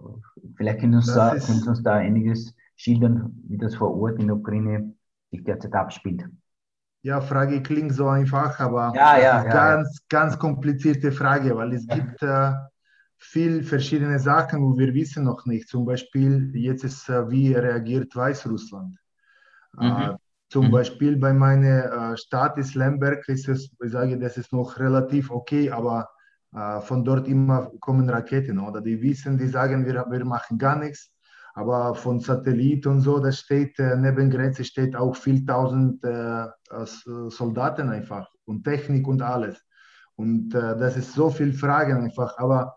vielleicht 0.56 0.80
können 0.80 0.92
Sie 0.92 1.10
uns, 1.10 1.14
da, 1.14 1.36
können 1.36 1.68
uns 1.68 1.82
da 1.82 1.94
einiges 1.94 2.54
schildern, 2.76 3.34
wie 3.48 3.58
das 3.58 3.74
vor 3.74 3.94
Ort 4.00 4.18
in 4.18 4.28
der 4.28 4.36
Ukraine 4.36 4.94
sich 5.30 5.44
derzeit 5.44 5.74
abspielt. 5.74 6.24
Ja, 7.02 7.20
Frage 7.20 7.62
klingt 7.62 7.94
so 7.94 8.08
einfach, 8.08 8.58
aber 8.58 8.92
ja, 8.94 9.16
ja, 9.16 9.44
ja, 9.44 9.50
ganz, 9.50 10.02
ganz 10.08 10.38
komplizierte 10.38 11.12
Frage, 11.12 11.56
weil 11.56 11.72
es 11.72 11.86
gibt 11.86 12.22
äh, 12.22 12.52
viel 13.16 13.62
verschiedene 13.62 14.18
Sachen, 14.18 14.62
wo 14.62 14.76
wir 14.76 14.92
wissen 14.94 15.24
noch 15.24 15.46
nicht. 15.46 15.68
Zum 15.68 15.84
Beispiel 15.84 16.50
jetzt 16.54 16.84
ist, 16.84 17.08
äh, 17.08 17.30
wie 17.30 17.54
reagiert 17.54 18.14
Weißrussland. 18.14 18.98
Äh, 19.80 19.84
mhm. 19.84 19.96
Äh, 19.96 20.16
zum 20.48 20.66
mhm. 20.66 20.70
Beispiel 20.72 21.16
bei 21.16 21.32
meiner 21.32 22.12
äh, 22.12 22.16
Stadt 22.16 22.58
ist 22.58 22.74
Lemberg, 22.74 23.28
ist 23.28 23.48
es, 23.48 23.70
ich 23.82 23.90
sage, 23.92 24.18
das 24.18 24.36
ist 24.36 24.52
noch 24.52 24.78
relativ 24.78 25.30
okay, 25.30 25.70
aber 25.70 26.08
von 26.80 27.04
dort 27.04 27.28
immer 27.28 27.70
kommen 27.78 28.08
Raketen, 28.08 28.58
oder? 28.58 28.80
Die 28.80 29.02
wissen, 29.02 29.36
die 29.36 29.48
sagen, 29.48 29.84
wir, 29.84 30.06
wir 30.08 30.24
machen 30.24 30.56
gar 30.56 30.76
nichts 30.76 31.12
aber 31.58 31.96
von 31.96 32.20
Satellit 32.20 32.86
und 32.86 33.00
so, 33.00 33.18
da 33.18 33.32
steht 33.32 33.76
äh, 33.80 33.96
neben 33.96 34.30
Grenze 34.30 34.62
steht 34.62 34.94
auch 34.94 35.16
viel 35.16 35.44
tausend 35.44 36.04
äh, 36.04 36.46
Soldaten 37.30 37.88
einfach 37.88 38.28
und 38.44 38.62
Technik 38.62 39.08
und 39.08 39.22
alles. 39.22 39.60
Und 40.14 40.54
äh, 40.54 40.78
das 40.78 40.96
ist 40.96 41.14
so 41.14 41.30
viel 41.30 41.52
Fragen 41.52 42.04
einfach. 42.04 42.38
Aber 42.38 42.76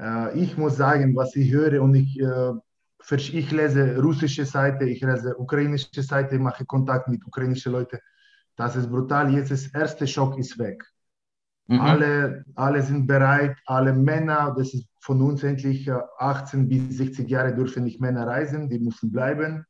äh, 0.00 0.36
ich 0.36 0.58
muss 0.58 0.76
sagen, 0.76 1.14
was 1.14 1.36
ich 1.36 1.52
höre 1.52 1.80
und 1.80 1.94
ich, 1.94 2.18
äh, 2.18 2.52
ich 3.16 3.50
lese 3.52 4.02
russische 4.02 4.44
Seite, 4.44 4.86
ich 4.86 5.00
lese 5.02 5.36
ukrainische 5.38 6.02
Seite, 6.02 6.36
mache 6.40 6.64
Kontakt 6.64 7.06
mit 7.06 7.24
ukrainischen 7.24 7.70
Leuten. 7.72 7.98
Das 8.56 8.74
ist 8.74 8.90
brutal. 8.90 9.32
Jetzt 9.32 9.52
ist 9.52 9.72
der 9.72 9.82
erste 9.82 10.08
Schock 10.08 10.36
ist 10.36 10.58
weg. 10.58 10.82
Mhm. 11.68 11.80
Alle, 11.80 12.44
alle 12.56 12.82
sind 12.82 13.06
bereit, 13.06 13.56
alle 13.66 13.92
Männer, 13.92 14.52
das 14.58 14.74
ist 14.74 14.89
von 15.00 15.22
uns 15.22 15.42
endlich 15.42 15.90
18 16.18 16.68
bis 16.68 16.98
60 16.98 17.28
Jahre 17.28 17.54
dürfen 17.54 17.84
nicht 17.84 18.00
Männer 18.00 18.26
reisen, 18.26 18.68
die 18.68 18.78
müssen 18.78 19.10
bleiben 19.10 19.64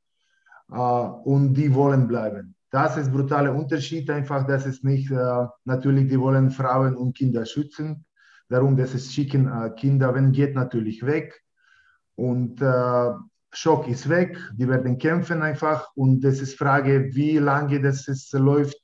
und 0.68 1.54
die 1.54 1.74
wollen 1.74 2.06
bleiben. 2.06 2.54
Das 2.70 2.96
ist 2.96 3.12
brutaler 3.12 3.54
Unterschied 3.54 4.08
einfach, 4.10 4.46
das 4.46 4.64
ist 4.64 4.84
nicht, 4.84 5.10
äh, 5.10 5.46
natürlich, 5.64 6.08
die 6.08 6.20
wollen 6.20 6.50
Frauen 6.50 6.94
und 6.94 7.16
Kinder 7.16 7.44
schützen. 7.44 8.04
Darum, 8.48 8.76
das 8.76 8.94
ist 8.94 9.12
schicken 9.12 9.48
äh, 9.48 9.70
Kinder, 9.70 10.14
wenn 10.14 10.30
geht, 10.30 10.54
natürlich 10.54 11.04
weg. 11.04 11.42
Und 12.14 12.62
äh, 12.62 13.10
Schock 13.52 13.88
ist 13.88 14.08
weg, 14.08 14.38
die 14.54 14.68
werden 14.68 14.98
kämpfen 14.98 15.42
einfach. 15.42 15.90
Und 15.96 16.20
das 16.20 16.40
ist 16.40 16.56
Frage, 16.56 17.10
wie 17.12 17.38
lange 17.38 17.80
das 17.80 18.06
ist, 18.06 18.32
läuft 18.34 18.79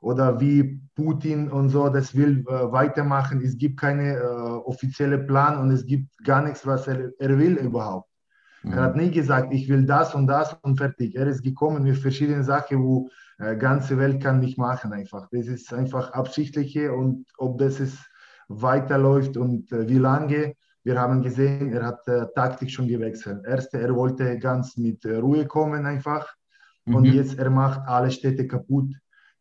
oder 0.00 0.40
wie 0.40 0.80
Putin 0.94 1.50
und 1.50 1.70
so 1.70 1.88
das 1.88 2.14
will 2.14 2.44
äh, 2.48 2.72
weitermachen. 2.72 3.40
Es 3.42 3.56
gibt 3.56 3.80
keine 3.80 4.14
äh, 4.14 4.20
offizielle 4.24 5.18
Plan 5.18 5.58
und 5.58 5.70
es 5.70 5.86
gibt 5.86 6.16
gar 6.24 6.42
nichts, 6.42 6.66
was 6.66 6.86
er, 6.86 7.10
er 7.18 7.38
will 7.38 7.56
überhaupt. 7.56 8.08
Mhm. 8.62 8.72
Er 8.72 8.82
hat 8.82 8.96
nie 8.96 9.10
gesagt, 9.10 9.52
ich 9.52 9.68
will 9.68 9.86
das 9.86 10.14
und 10.14 10.26
das 10.26 10.56
und 10.62 10.76
fertig. 10.78 11.14
Er 11.16 11.26
ist 11.26 11.42
gekommen 11.42 11.84
mit 11.84 11.96
verschiedenen 11.96 12.44
Sachen, 12.44 12.82
wo 12.82 13.08
äh, 13.38 13.56
ganze 13.56 13.98
Welt 13.98 14.22
kann 14.22 14.40
nicht 14.40 14.58
machen 14.58 14.92
einfach. 14.92 15.28
Das 15.30 15.46
ist 15.46 15.72
einfach 15.72 16.12
absichtliche 16.12 16.92
und 16.92 17.26
ob 17.38 17.58
das 17.58 17.80
ist 17.80 17.98
weiterläuft 18.48 19.36
und 19.36 19.72
äh, 19.72 19.88
wie 19.88 19.98
lange. 19.98 20.54
Wir 20.82 21.00
haben 21.00 21.20
gesehen, 21.20 21.72
er 21.72 21.84
hat 21.84 22.06
äh, 22.06 22.26
Taktik 22.36 22.70
schon 22.70 22.86
gewechselt. 22.86 23.44
Erst 23.44 23.74
er 23.74 23.92
wollte 23.96 24.38
ganz 24.38 24.76
mit 24.76 25.04
äh, 25.04 25.16
Ruhe 25.16 25.44
kommen 25.46 25.84
einfach 25.84 26.32
und 26.84 27.08
mhm. 27.08 27.14
jetzt 27.14 27.38
er 27.38 27.50
macht 27.50 27.80
alle 27.88 28.10
Städte 28.12 28.46
kaputt. 28.46 28.94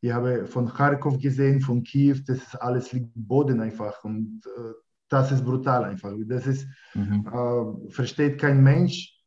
Ich 0.06 0.14
habe 0.14 0.45
von 0.45 0.72
Kharkov 0.72 1.18
gesehen, 1.18 1.62
von 1.62 1.82
Kiew, 1.82 2.18
das 2.28 2.38
ist 2.38 2.62
alles 2.62 2.91
liegt 2.93 3.10
Boden 3.16 3.60
einfach 3.60 4.03
und 4.03 4.43
äh, 4.45 4.74
das 5.10 5.32
ist 5.32 5.43
brutal 5.43 5.84
einfach. 5.84 6.14
Das 6.28 6.45
ist, 6.45 6.68
mhm. 6.93 7.26
Äh, 7.26 7.89
versteht 7.89 8.39
kein 8.39 8.62
Mensch, 8.62 9.18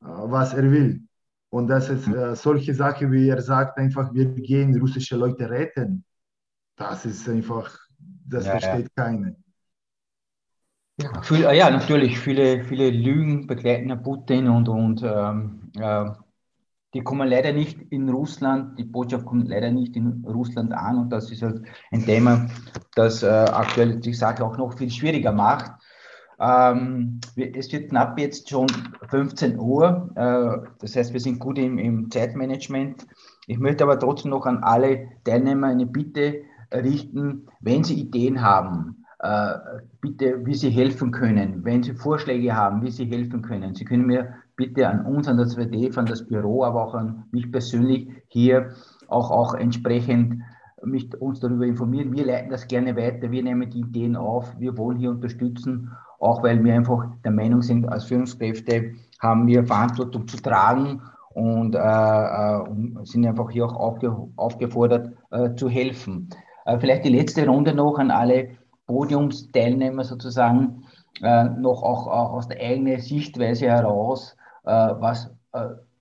was 0.00 0.52
er 0.52 0.70
will. 0.70 1.00
Und 1.48 1.68
das 1.68 1.88
ist 1.88 2.06
äh, 2.08 2.36
solche 2.36 2.74
Sachen, 2.74 3.10
wie 3.10 3.30
er 3.30 3.40
sagt, 3.40 3.78
einfach, 3.78 4.12
wir 4.12 4.26
gehen 4.26 4.78
russische 4.78 5.16
Leute 5.16 5.48
retten. 5.48 6.04
Das 6.76 7.06
ist 7.06 7.26
einfach, 7.26 7.74
das 7.98 8.44
ja, 8.44 8.58
versteht 8.58 8.90
ja. 8.96 9.02
keiner. 9.02 9.32
Ja, 11.00 11.22
viel, 11.22 11.44
äh, 11.44 11.56
ja, 11.56 11.70
natürlich, 11.70 12.18
viele, 12.18 12.64
viele 12.64 12.90
Lügen 12.90 13.46
begleiten 13.46 14.02
Putin 14.02 14.46
und, 14.48 14.68
und 14.68 15.02
ähm, 15.02 15.72
äh, 15.74 16.10
die 16.94 17.02
kommen 17.02 17.28
leider 17.28 17.52
nicht 17.52 17.80
in 17.90 18.08
Russland, 18.08 18.78
die 18.78 18.84
Botschaft 18.84 19.26
kommt 19.26 19.48
leider 19.48 19.70
nicht 19.70 19.94
in 19.96 20.24
Russland 20.26 20.72
an 20.72 20.98
und 20.98 21.10
das 21.10 21.30
ist 21.30 21.42
halt 21.42 21.62
ein 21.90 22.04
Thema, 22.04 22.48
das 22.94 23.22
äh, 23.22 23.26
aktuell 23.26 24.00
die 24.00 24.14
Sache 24.14 24.44
auch 24.44 24.56
noch 24.56 24.76
viel 24.78 24.90
schwieriger 24.90 25.32
macht. 25.32 25.72
Ähm, 26.40 27.20
es 27.36 27.72
wird 27.72 27.90
knapp 27.90 28.18
jetzt 28.18 28.48
schon 28.48 28.68
15 29.08 29.58
Uhr. 29.58 30.10
Äh, 30.14 30.68
das 30.78 30.96
heißt, 30.96 31.12
wir 31.12 31.20
sind 31.20 31.40
gut 31.40 31.58
im, 31.58 31.78
im, 31.78 32.10
Zeitmanagement. 32.10 33.06
Ich 33.46 33.58
möchte 33.58 33.84
aber 33.84 33.98
trotzdem 33.98 34.30
noch 34.30 34.46
an 34.46 34.62
alle 34.62 35.08
Teilnehmer 35.24 35.66
eine 35.66 35.86
Bitte 35.86 36.42
richten, 36.72 37.48
wenn 37.60 37.82
Sie 37.82 38.00
Ideen 38.00 38.40
haben, 38.40 39.04
äh, 39.18 39.54
bitte, 40.00 40.46
wie 40.46 40.54
Sie 40.54 40.70
helfen 40.70 41.10
können, 41.10 41.64
wenn 41.64 41.82
Sie 41.82 41.94
Vorschläge 41.94 42.54
haben, 42.54 42.82
wie 42.82 42.90
Sie 42.90 43.06
helfen 43.06 43.42
können. 43.42 43.74
Sie 43.74 43.84
können 43.84 44.06
mir 44.06 44.34
bitte 44.58 44.86
an 44.86 45.06
uns, 45.06 45.26
an 45.26 45.38
das 45.38 45.56
WDF, 45.56 45.96
an 45.96 46.04
das 46.04 46.26
Büro, 46.26 46.64
aber 46.64 46.84
auch 46.84 46.94
an 46.94 47.24
mich 47.30 47.50
persönlich 47.50 48.08
hier 48.28 48.74
auch, 49.06 49.30
auch 49.30 49.54
entsprechend 49.54 50.42
mich, 50.84 51.08
uns 51.18 51.40
darüber 51.40 51.64
informieren. 51.64 52.12
Wir 52.12 52.26
leiten 52.26 52.50
das 52.50 52.68
gerne 52.68 52.94
weiter, 52.94 53.30
wir 53.30 53.42
nehmen 53.42 53.70
die 53.70 53.80
Ideen 53.80 54.16
auf, 54.16 54.54
wir 54.58 54.76
wollen 54.76 54.98
hier 54.98 55.10
unterstützen 55.10 55.90
auch 56.18 56.42
weil 56.42 56.62
wir 56.64 56.74
einfach 56.74 57.06
der 57.24 57.32
Meinung 57.32 57.62
sind, 57.62 57.88
als 57.88 58.04
Führungskräfte 58.04 58.92
haben 59.20 59.46
wir 59.46 59.64
Verantwortung 59.64 60.26
zu 60.26 60.36
tragen 60.38 61.00
und, 61.30 61.74
äh, 61.74 61.78
äh, 61.78 62.64
sind 63.04 63.26
einfach 63.26 63.50
hier 63.50 63.66
auch 63.66 63.76
aufge 63.76 64.14
aufgefordert 64.36 65.12
äh, 65.30 65.54
zu 65.54 65.68
helfen. 65.68 66.30
Äh, 66.64 66.78
vielleicht 66.78 67.04
die 67.04 67.10
letzte 67.10 67.46
Runde 67.46 67.74
noch 67.74 67.98
an 67.98 68.10
alle 68.10 68.50
Podiumsteilnehmer 68.86 70.04
sozusagen, 70.04 70.84
äh, 71.22 71.44
noch 71.44 71.82
auch, 71.82 72.06
auch, 72.06 72.32
aus 72.32 72.48
der 72.48 72.60
eigenen 72.60 73.00
Sichtweise 73.00 73.66
heraus, 73.66 74.36
was 74.68 75.30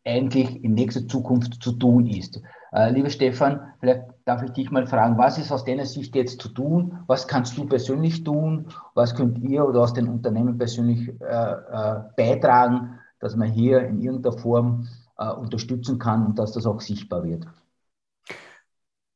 eigentlich 0.08 0.64
in 0.64 0.74
nächster 0.74 1.08
Zukunft 1.08 1.62
zu 1.62 1.74
tun 1.74 2.08
ist. 2.08 2.42
Äh, 2.72 2.92
lieber 2.92 3.10
Stefan, 3.10 3.74
vielleicht 3.80 4.04
darf 4.26 4.44
ich 4.44 4.52
dich 4.52 4.72
mal 4.72 4.88
fragen, 4.88 5.18
was 5.18 5.38
ist 5.38 5.52
aus 5.52 5.66
deiner 5.66 5.86
Sicht 5.86 6.16
jetzt 6.16 6.42
zu 6.42 6.50
tun? 6.50 7.00
Was 7.08 7.28
kannst 7.28 7.58
du 7.58 7.66
persönlich 7.66 8.24
tun? 8.24 8.68
Was 8.94 9.16
könnt 9.16 9.40
ihr 9.40 9.66
oder 9.66 9.82
aus 9.82 9.94
den 9.94 10.08
Unternehmen 10.08 10.58
persönlich 10.58 11.10
äh, 11.22 11.24
äh, 11.24 12.02
beitragen, 12.16 13.00
dass 13.20 13.36
man 13.36 13.50
hier 13.50 13.82
in 13.82 14.02
irgendeiner 14.02 14.38
Form 14.38 14.88
äh, 15.18 15.30
unterstützen 15.32 16.00
kann 16.00 16.26
und 16.26 16.40
dass 16.40 16.52
das 16.54 16.66
auch 16.66 16.82
sichtbar 16.82 17.24
wird? 17.24 17.46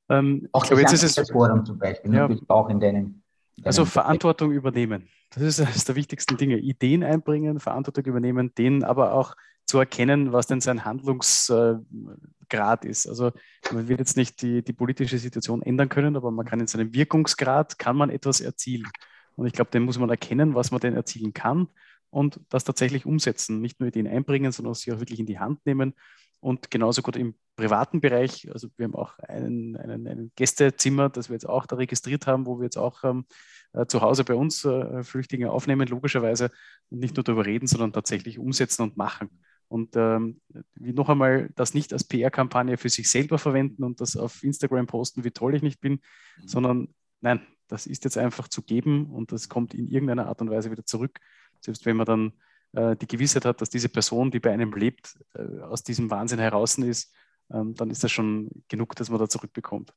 Ähm, 0.09 0.49
auch 0.51 0.63
ich 0.63 0.69
glaube, 0.69 0.81
jetzt 0.81 0.93
ist 0.93 1.17
es 1.17 1.31
Forum 1.31 1.65
zum 1.65 1.77
Beispiel, 1.77 2.13
ja, 2.13 2.29
auch 2.47 2.69
in 2.69 2.79
deinen 2.79 3.20
also 3.63 3.85
Verantwortung 3.85 4.51
übernehmen. 4.51 5.09
Das 5.31 5.43
ist 5.43 5.61
eines 5.61 5.85
der 5.85 5.95
wichtigsten 5.95 6.37
Dinge. 6.37 6.57
Ideen 6.57 7.03
einbringen, 7.03 7.59
Verantwortung 7.59 8.05
übernehmen, 8.05 8.53
denen 8.55 8.83
aber 8.83 9.13
auch 9.13 9.35
zu 9.65 9.79
erkennen, 9.79 10.33
was 10.33 10.47
denn 10.47 10.59
sein 10.59 10.83
Handlungsgrad 10.83 12.83
ist. 12.83 13.07
Also 13.07 13.31
man 13.71 13.87
wird 13.87 13.99
jetzt 13.99 14.17
nicht 14.17 14.41
die, 14.41 14.63
die 14.63 14.73
politische 14.73 15.17
Situation 15.17 15.61
ändern 15.61 15.87
können, 15.87 16.15
aber 16.15 16.31
man 16.31 16.45
kann 16.45 16.59
in 16.59 16.67
seinem 16.67 16.93
Wirkungsgrad, 16.93 17.79
kann 17.79 17.95
man 17.95 18.09
etwas 18.09 18.41
erzielen. 18.41 18.89
Und 19.35 19.47
ich 19.47 19.53
glaube, 19.53 19.71
den 19.71 19.83
muss 19.83 19.97
man 19.97 20.09
erkennen, 20.09 20.55
was 20.55 20.71
man 20.71 20.81
denn 20.81 20.95
erzielen 20.95 21.33
kann 21.33 21.67
und 22.09 22.41
das 22.49 22.65
tatsächlich 22.65 23.05
umsetzen. 23.05 23.61
Nicht 23.61 23.79
nur 23.79 23.87
Ideen 23.87 24.07
einbringen, 24.07 24.51
sondern 24.51 24.73
sie 24.73 24.91
auch 24.91 24.99
wirklich 24.99 25.19
in 25.19 25.25
die 25.25 25.39
Hand 25.39 25.65
nehmen. 25.65 25.93
Und 26.41 26.71
genauso 26.71 27.01
gut 27.01 27.15
im 27.15 27.35
privaten 27.55 28.01
Bereich, 28.01 28.51
also 28.51 28.67
wir 28.75 28.85
haben 28.85 28.95
auch 28.95 29.17
einen, 29.19 29.77
einen, 29.77 30.07
einen 30.07 30.31
Gästezimmer, 30.35 31.09
das 31.09 31.29
wir 31.29 31.35
jetzt 31.35 31.47
auch 31.47 31.67
da 31.67 31.75
registriert 31.75 32.25
haben, 32.27 32.47
wo 32.47 32.59
wir 32.59 32.63
jetzt 32.65 32.77
auch 32.77 33.03
ähm, 33.03 33.25
äh, 33.73 33.85
zu 33.85 34.01
Hause 34.01 34.23
bei 34.23 34.33
uns 34.33 34.65
äh, 34.65 35.03
Flüchtlinge 35.03 35.51
aufnehmen, 35.51 35.87
logischerweise, 35.87 36.49
und 36.89 36.99
nicht 36.99 37.15
nur 37.15 37.23
darüber 37.23 37.45
reden, 37.45 37.67
sondern 37.67 37.93
tatsächlich 37.93 38.39
umsetzen 38.39 38.81
und 38.81 38.97
machen. 38.97 39.29
Und 39.67 39.95
ähm, 39.95 40.41
wie 40.75 40.91
noch 40.91 41.07
einmal 41.07 41.49
das 41.55 41.73
nicht 41.73 41.93
als 41.93 42.03
PR-Kampagne 42.03 42.77
für 42.77 42.89
sich 42.89 43.09
selber 43.09 43.37
verwenden 43.37 43.83
und 43.83 44.01
das 44.01 44.17
auf 44.17 44.43
Instagram 44.43 44.87
posten, 44.87 45.23
wie 45.23 45.31
toll 45.31 45.55
ich 45.55 45.61
nicht 45.61 45.79
bin, 45.79 45.93
mhm. 45.93 46.47
sondern 46.47 46.87
nein, 47.21 47.41
das 47.67 47.87
ist 47.87 48.03
jetzt 48.03 48.17
einfach 48.17 48.49
zu 48.49 48.63
geben 48.63 49.05
und 49.05 49.31
das 49.31 49.47
kommt 49.47 49.73
in 49.73 49.87
irgendeiner 49.87 50.25
Art 50.25 50.41
und 50.41 50.49
Weise 50.49 50.71
wieder 50.71 50.85
zurück. 50.85 51.19
Selbst 51.61 51.85
wenn 51.85 51.95
man 51.95 52.05
dann 52.05 52.33
die 52.73 53.07
Gewissheit 53.07 53.45
hat, 53.45 53.61
dass 53.61 53.69
diese 53.69 53.89
Person, 53.89 54.31
die 54.31 54.39
bei 54.39 54.51
einem 54.51 54.73
lebt, 54.73 55.17
äh, 55.33 55.61
aus 55.61 55.83
diesem 55.83 56.09
Wahnsinn 56.09 56.39
heraus 56.39 56.77
ist, 56.77 57.13
ähm, 57.51 57.75
dann 57.75 57.89
ist 57.89 58.03
das 58.03 58.11
schon 58.11 58.49
genug, 58.67 58.95
dass 58.95 59.09
man 59.09 59.19
da 59.19 59.27
zurückbekommt. 59.27 59.93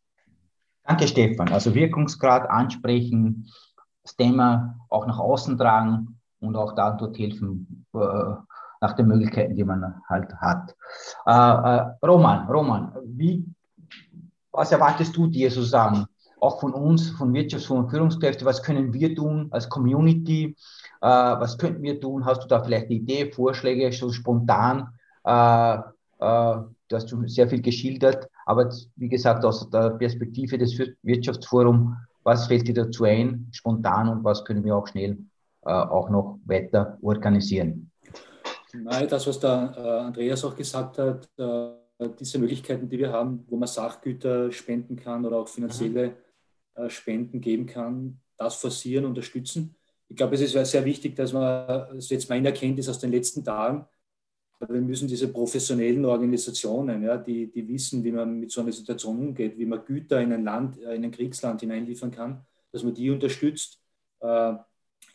Danke, 0.85 1.07
Stefan. 1.09 1.49
Also 1.49 1.75
Wirkungsgrad 1.75 2.49
ansprechen, 2.51 3.49
das 4.03 4.17
Thema 4.17 4.79
auch 4.91 5.07
nach 5.07 5.19
außen 5.19 5.57
tragen 5.57 6.21
und 6.41 6.57
auch 6.57 6.75
dort 6.75 7.19
helfen, 7.19 7.87
äh, 7.95 7.99
nach 8.81 8.93
den 8.97 9.07
Möglichkeiten, 9.07 9.57
die 9.57 9.65
man 9.65 10.03
halt 10.09 10.35
hat. 10.35 10.75
Äh, 11.27 11.31
äh, 11.31 12.07
Roman, 12.07 12.47
Roman, 12.49 12.93
wie, 13.07 13.45
was 14.53 14.73
erwartest 14.73 15.17
du 15.17 15.27
dir 15.27 15.51
sozusagen? 15.51 16.07
Auch 16.45 16.61
von 16.61 16.75
uns, 16.75 17.09
von 17.09 17.33
Wirtschafts- 17.33 17.71
und 17.71 17.89
Führungskräften, 17.89 18.45
was 18.45 18.63
können 18.63 18.93
wir 18.93 19.15
tun 19.15 19.49
als 19.51 19.67
Community? 19.67 20.55
Äh, 21.01 21.07
was 21.07 21.57
könnten 21.57 21.83
wir 21.83 21.99
tun? 21.99 22.27
Hast 22.27 22.43
du 22.45 22.49
da 22.49 22.63
vielleicht 22.63 22.89
eine 22.91 22.97
Idee, 22.97 23.33
Vorschläge, 23.33 23.91
so 23.93 24.13
spontan? 24.13 24.91
Äh, 25.25 25.77
äh, 25.77 25.79
du 26.19 26.97
hast 26.97 27.09
schon 27.09 27.27
sehr 27.29 27.49
viel 27.49 27.63
geschildert, 27.63 28.29
aber 28.45 28.71
wie 28.97 29.09
gesagt, 29.09 29.43
aus 29.43 29.71
der 29.71 29.89
Perspektive 29.93 30.59
des 30.59 30.79
Wirtschaftsforums, 31.03 31.97
was 32.25 32.47
fällt 32.47 32.69
dir 32.69 32.75
dazu 32.75 33.05
ein, 33.05 33.49
spontan 33.51 34.11
und 34.11 34.23
was 34.23 34.45
können 34.45 34.65
wir 34.65 34.77
auch 34.77 34.87
schnell 34.87 35.17
äh, 35.63 35.73
auch 35.73 36.11
noch 36.11 36.41
weiter 36.45 36.99
organisieren? 37.01 37.91
Nein, 38.75 39.09
das, 39.09 39.27
was 39.27 39.41
der 39.41 39.73
äh, 39.79 39.81
Andreas 40.09 40.45
auch 40.45 40.55
gesagt 40.55 40.99
hat, 40.99 41.27
äh, 41.39 41.71
diese 42.21 42.39
Möglichkeiten, 42.39 42.87
die 42.87 42.99
wir 42.99 43.11
haben, 43.11 43.47
wo 43.49 43.57
man 43.57 43.67
Sachgüter 43.67 44.53
spenden 44.53 44.97
kann 44.97 45.25
oder 45.25 45.39
auch 45.39 45.49
finanzielle 45.49 46.17
Spenden 46.89 47.41
geben 47.41 47.67
kann, 47.67 48.21
das 48.37 48.57
forcieren, 48.57 49.05
unterstützen. 49.05 49.77
Ich 50.09 50.17
glaube, 50.17 50.35
es 50.35 50.41
ist 50.41 50.71
sehr 50.71 50.85
wichtig, 50.85 51.17
dass 51.17 51.33
man, 51.33 51.67
das 51.67 51.97
ist 51.97 52.11
jetzt 52.11 52.29
meine 52.29 52.49
Erkenntnis 52.49 52.89
aus 52.89 52.99
den 52.99 53.11
letzten 53.11 53.45
Tagen, 53.45 53.87
wir 54.67 54.81
müssen 54.81 55.09
diese 55.09 55.29
professionellen 55.29 56.05
Organisationen, 56.05 57.03
ja, 57.03 57.19
die, 57.19 57.51
die 57.51 57.69
wissen, 57.69 58.03
wie 58.03 58.13
man 58.13 58.41
mit 58.41 58.51
so 58.51 58.61
einer 58.61 58.73
Situation 58.73 59.19
umgeht, 59.19 59.59
wie 59.59 59.67
man 59.67 59.85
Güter 59.85 60.21
in 60.21 60.33
ein 60.33 60.45
Land, 60.45 60.79
in 60.79 61.05
ein 61.05 61.11
Kriegsland 61.11 61.61
hineinliefern 61.61 62.11
kann, 62.11 62.47
dass 62.73 62.83
man 62.83 62.95
die 62.95 63.11
unterstützt. 63.11 63.81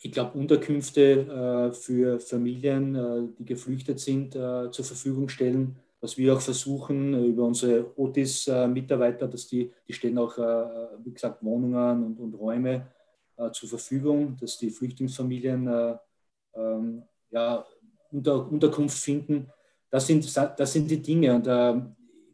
ich 0.02 0.12
glaube, 0.12 0.38
Unterkünfte 0.38 1.72
für 1.72 2.20
Familien, 2.20 3.34
die 3.38 3.44
geflüchtet 3.44 3.98
sind, 3.98 4.34
zur 4.34 4.84
Verfügung 4.84 5.28
stellen 5.28 5.76
was 6.00 6.16
wir 6.16 6.34
auch 6.34 6.40
versuchen 6.40 7.26
über 7.26 7.44
unsere 7.44 7.98
Otis-Mitarbeiter, 7.98 9.28
dass 9.28 9.46
die, 9.46 9.70
die 9.86 9.92
stellen 9.92 10.18
auch, 10.18 10.36
wie 10.38 11.12
gesagt, 11.12 11.44
Wohnungen 11.44 12.04
und, 12.04 12.18
und 12.18 12.34
Räume 12.34 12.86
zur 13.52 13.68
Verfügung, 13.68 14.36
dass 14.40 14.56
die 14.56 14.70
Flüchtlingsfamilien 14.70 15.98
ähm, 16.54 17.02
ja, 17.30 17.64
Unter, 18.10 18.50
Unterkunft 18.50 18.98
finden. 18.98 19.48
Das 19.90 20.06
sind, 20.06 20.36
das 20.36 20.72
sind 20.72 20.90
die 20.90 21.02
Dinge. 21.02 21.34
Und 21.34 21.46
äh, 21.46 21.80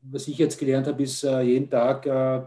was 0.02 0.28
ich 0.28 0.38
jetzt 0.38 0.58
gelernt 0.58 0.86
habe, 0.86 1.02
ist 1.02 1.24
äh, 1.24 1.40
jeden 1.42 1.70
Tag 1.70 2.06
äh, 2.06 2.42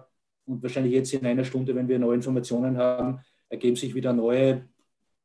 und 0.45 0.63
wahrscheinlich 0.63 0.93
jetzt 0.93 1.13
in 1.13 1.25
einer 1.25 1.43
Stunde, 1.43 1.75
wenn 1.75 1.87
wir 1.87 1.99
neue 1.99 2.15
Informationen 2.15 2.77
haben, 2.77 3.19
ergeben 3.49 3.75
sich 3.75 3.93
wieder 3.93 4.13
neue 4.13 4.67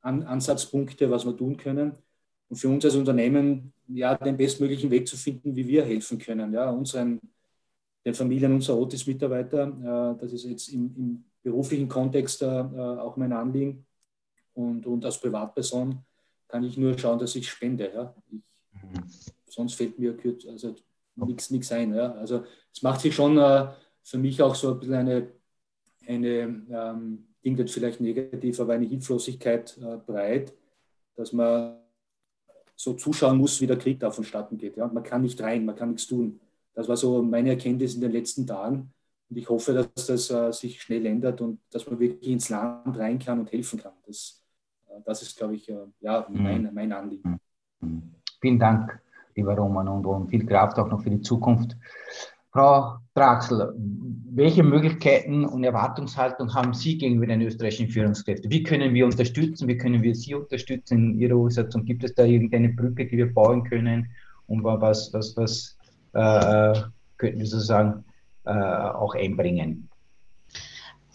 An 0.01 0.23
Ansatzpunkte, 0.23 1.11
was 1.11 1.25
wir 1.25 1.37
tun 1.37 1.57
können. 1.57 1.93
Und 2.49 2.57
für 2.57 2.69
uns 2.69 2.85
als 2.85 2.95
Unternehmen 2.95 3.73
ja, 3.89 4.17
den 4.17 4.37
bestmöglichen 4.37 4.91
Weg 4.91 5.09
zu 5.09 5.17
finden, 5.17 5.55
wie 5.57 5.67
wir 5.67 5.85
helfen 5.85 6.19
können. 6.19 6.53
Ja, 6.53 6.71
unseren, 6.71 7.21
den 8.05 8.15
Familien 8.15 8.53
unserer 8.53 8.79
Otis-Mitarbeiter, 8.79 10.15
äh, 10.17 10.21
das 10.21 10.33
ist 10.33 10.45
jetzt 10.45 10.69
im, 10.69 10.95
im 10.97 11.25
beruflichen 11.43 11.89
Kontext 11.89 12.43
äh, 12.43 12.47
auch 12.47 13.17
mein 13.17 13.33
Anliegen. 13.33 13.87
Und, 14.55 14.87
und 14.87 15.05
als 15.05 15.21
Privatperson 15.21 15.99
kann 16.49 16.65
ich 16.65 16.77
nur 16.77 16.99
schauen, 16.99 17.19
dass 17.19 17.35
ich 17.35 17.49
spende. 17.49 17.91
Ja. 17.93 18.15
Ich. 18.31 18.41
Sonst 19.47 19.75
fällt 19.75 19.99
mir 19.99 20.17
also 20.49 20.75
nichts 21.17 21.73
ein. 21.73 21.95
Ja. 21.95 22.13
Also 22.13 22.45
es 22.73 22.83
macht 22.83 23.01
sich 23.01 23.15
schon 23.15 23.39
äh, 23.39 23.69
für 24.03 24.19
mich 24.19 24.41
auch 24.43 24.55
so 24.55 24.73
ein 24.73 24.79
bisschen 24.79 24.95
eine, 24.95 25.29
eine 26.07 26.63
ähm, 26.71 27.27
Ding 27.45 27.57
wird 27.57 27.71
vielleicht 27.71 28.01
negativ, 28.01 28.59
aber 28.61 28.75
eine 28.75 28.87
Hilflosigkeit 28.87 29.77
äh, 29.79 29.97
breit, 29.99 30.53
dass 31.15 31.33
man 31.33 31.79
so 32.77 32.95
zuschauen 32.95 33.39
muss, 33.39 33.61
wie 33.61 33.66
der 33.66 33.79
Krieg 33.79 34.01
da 34.01 34.11
vonstatten 34.11 34.59
geht. 34.59 34.77
Ja. 34.77 34.87
Man 34.87 35.03
kann 35.03 35.22
nicht 35.22 35.41
rein, 35.41 35.64
man 35.64 35.77
kann 35.77 35.91
nichts 35.91 36.07
tun. 36.07 36.41
Das 36.75 36.89
war 36.89 36.97
so 36.97 37.22
meine 37.22 37.51
Erkenntnis 37.51 37.95
in 37.95 38.01
den 38.01 38.11
letzten 38.11 38.47
Tagen. 38.47 38.93
Und 39.31 39.37
ich 39.37 39.49
hoffe, 39.49 39.72
dass 39.72 40.07
das 40.07 40.31
äh, 40.31 40.53
sich 40.53 40.83
schnell 40.83 41.07
ändert 41.07 41.41
und 41.41 41.61
dass 41.70 41.89
man 41.89 41.99
wirklich 41.99 42.31
ins 42.31 42.49
Land 42.49 42.99
rein 42.99 43.18
kann 43.18 43.41
und 43.41 43.51
helfen 43.53 43.81
kann. 43.81 43.93
Das, 44.07 44.43
äh, 44.89 45.01
das 45.05 45.22
ist, 45.22 45.37
glaube 45.37 45.55
ich, 45.55 45.68
äh, 45.68 45.87
ja, 46.01 46.27
mhm. 46.29 46.43
mein, 46.43 46.70
mein 46.75 46.93
Anliegen. 46.93 47.39
Mhm. 47.81 48.14
Vielen 48.41 48.59
Dank, 48.59 49.01
lieber 49.35 49.55
Roman, 49.55 49.89
und, 49.89 50.05
und 50.05 50.29
viel 50.29 50.45
Kraft 50.45 50.79
auch 50.79 50.89
noch 50.89 51.03
für 51.03 51.11
die 51.11 51.22
Zukunft. 51.22 51.77
Frau 52.55 52.99
Draxel, 53.17 53.75
welche 54.31 54.63
Möglichkeiten 54.63 55.45
und 55.45 55.65
Erwartungshaltung 55.65 56.55
haben 56.55 56.73
Sie 56.73 56.97
gegenüber 56.97 57.27
den 57.27 57.43
österreichischen 57.43 57.89
Führungskräften? 57.89 58.49
Wie 58.49 58.63
können 58.63 58.95
wir 58.95 59.07
unterstützen? 59.07 59.67
Wie 59.67 59.77
können 59.77 60.05
wir 60.05 60.15
Sie 60.15 60.37
unterstützen 60.37 61.15
in 61.15 61.21
Ihrer 61.21 61.37
Umsetzung? 61.37 61.85
Gibt 61.85 62.05
es 62.05 62.15
da 62.15 62.23
irgendeine 62.23 62.69
Brücke, 62.69 63.07
die 63.07 63.17
wir 63.17 63.35
bauen 63.35 63.65
können? 63.65 64.09
Und 64.47 64.63
was, 64.63 65.13
was, 65.13 65.37
was 65.37 65.77
äh, 66.13 66.81
könnten 67.17 67.41
wir 67.41 67.47
sozusagen 67.47 68.05
äh, 68.45 68.53
auch 68.53 69.17
einbringen? 69.17 69.89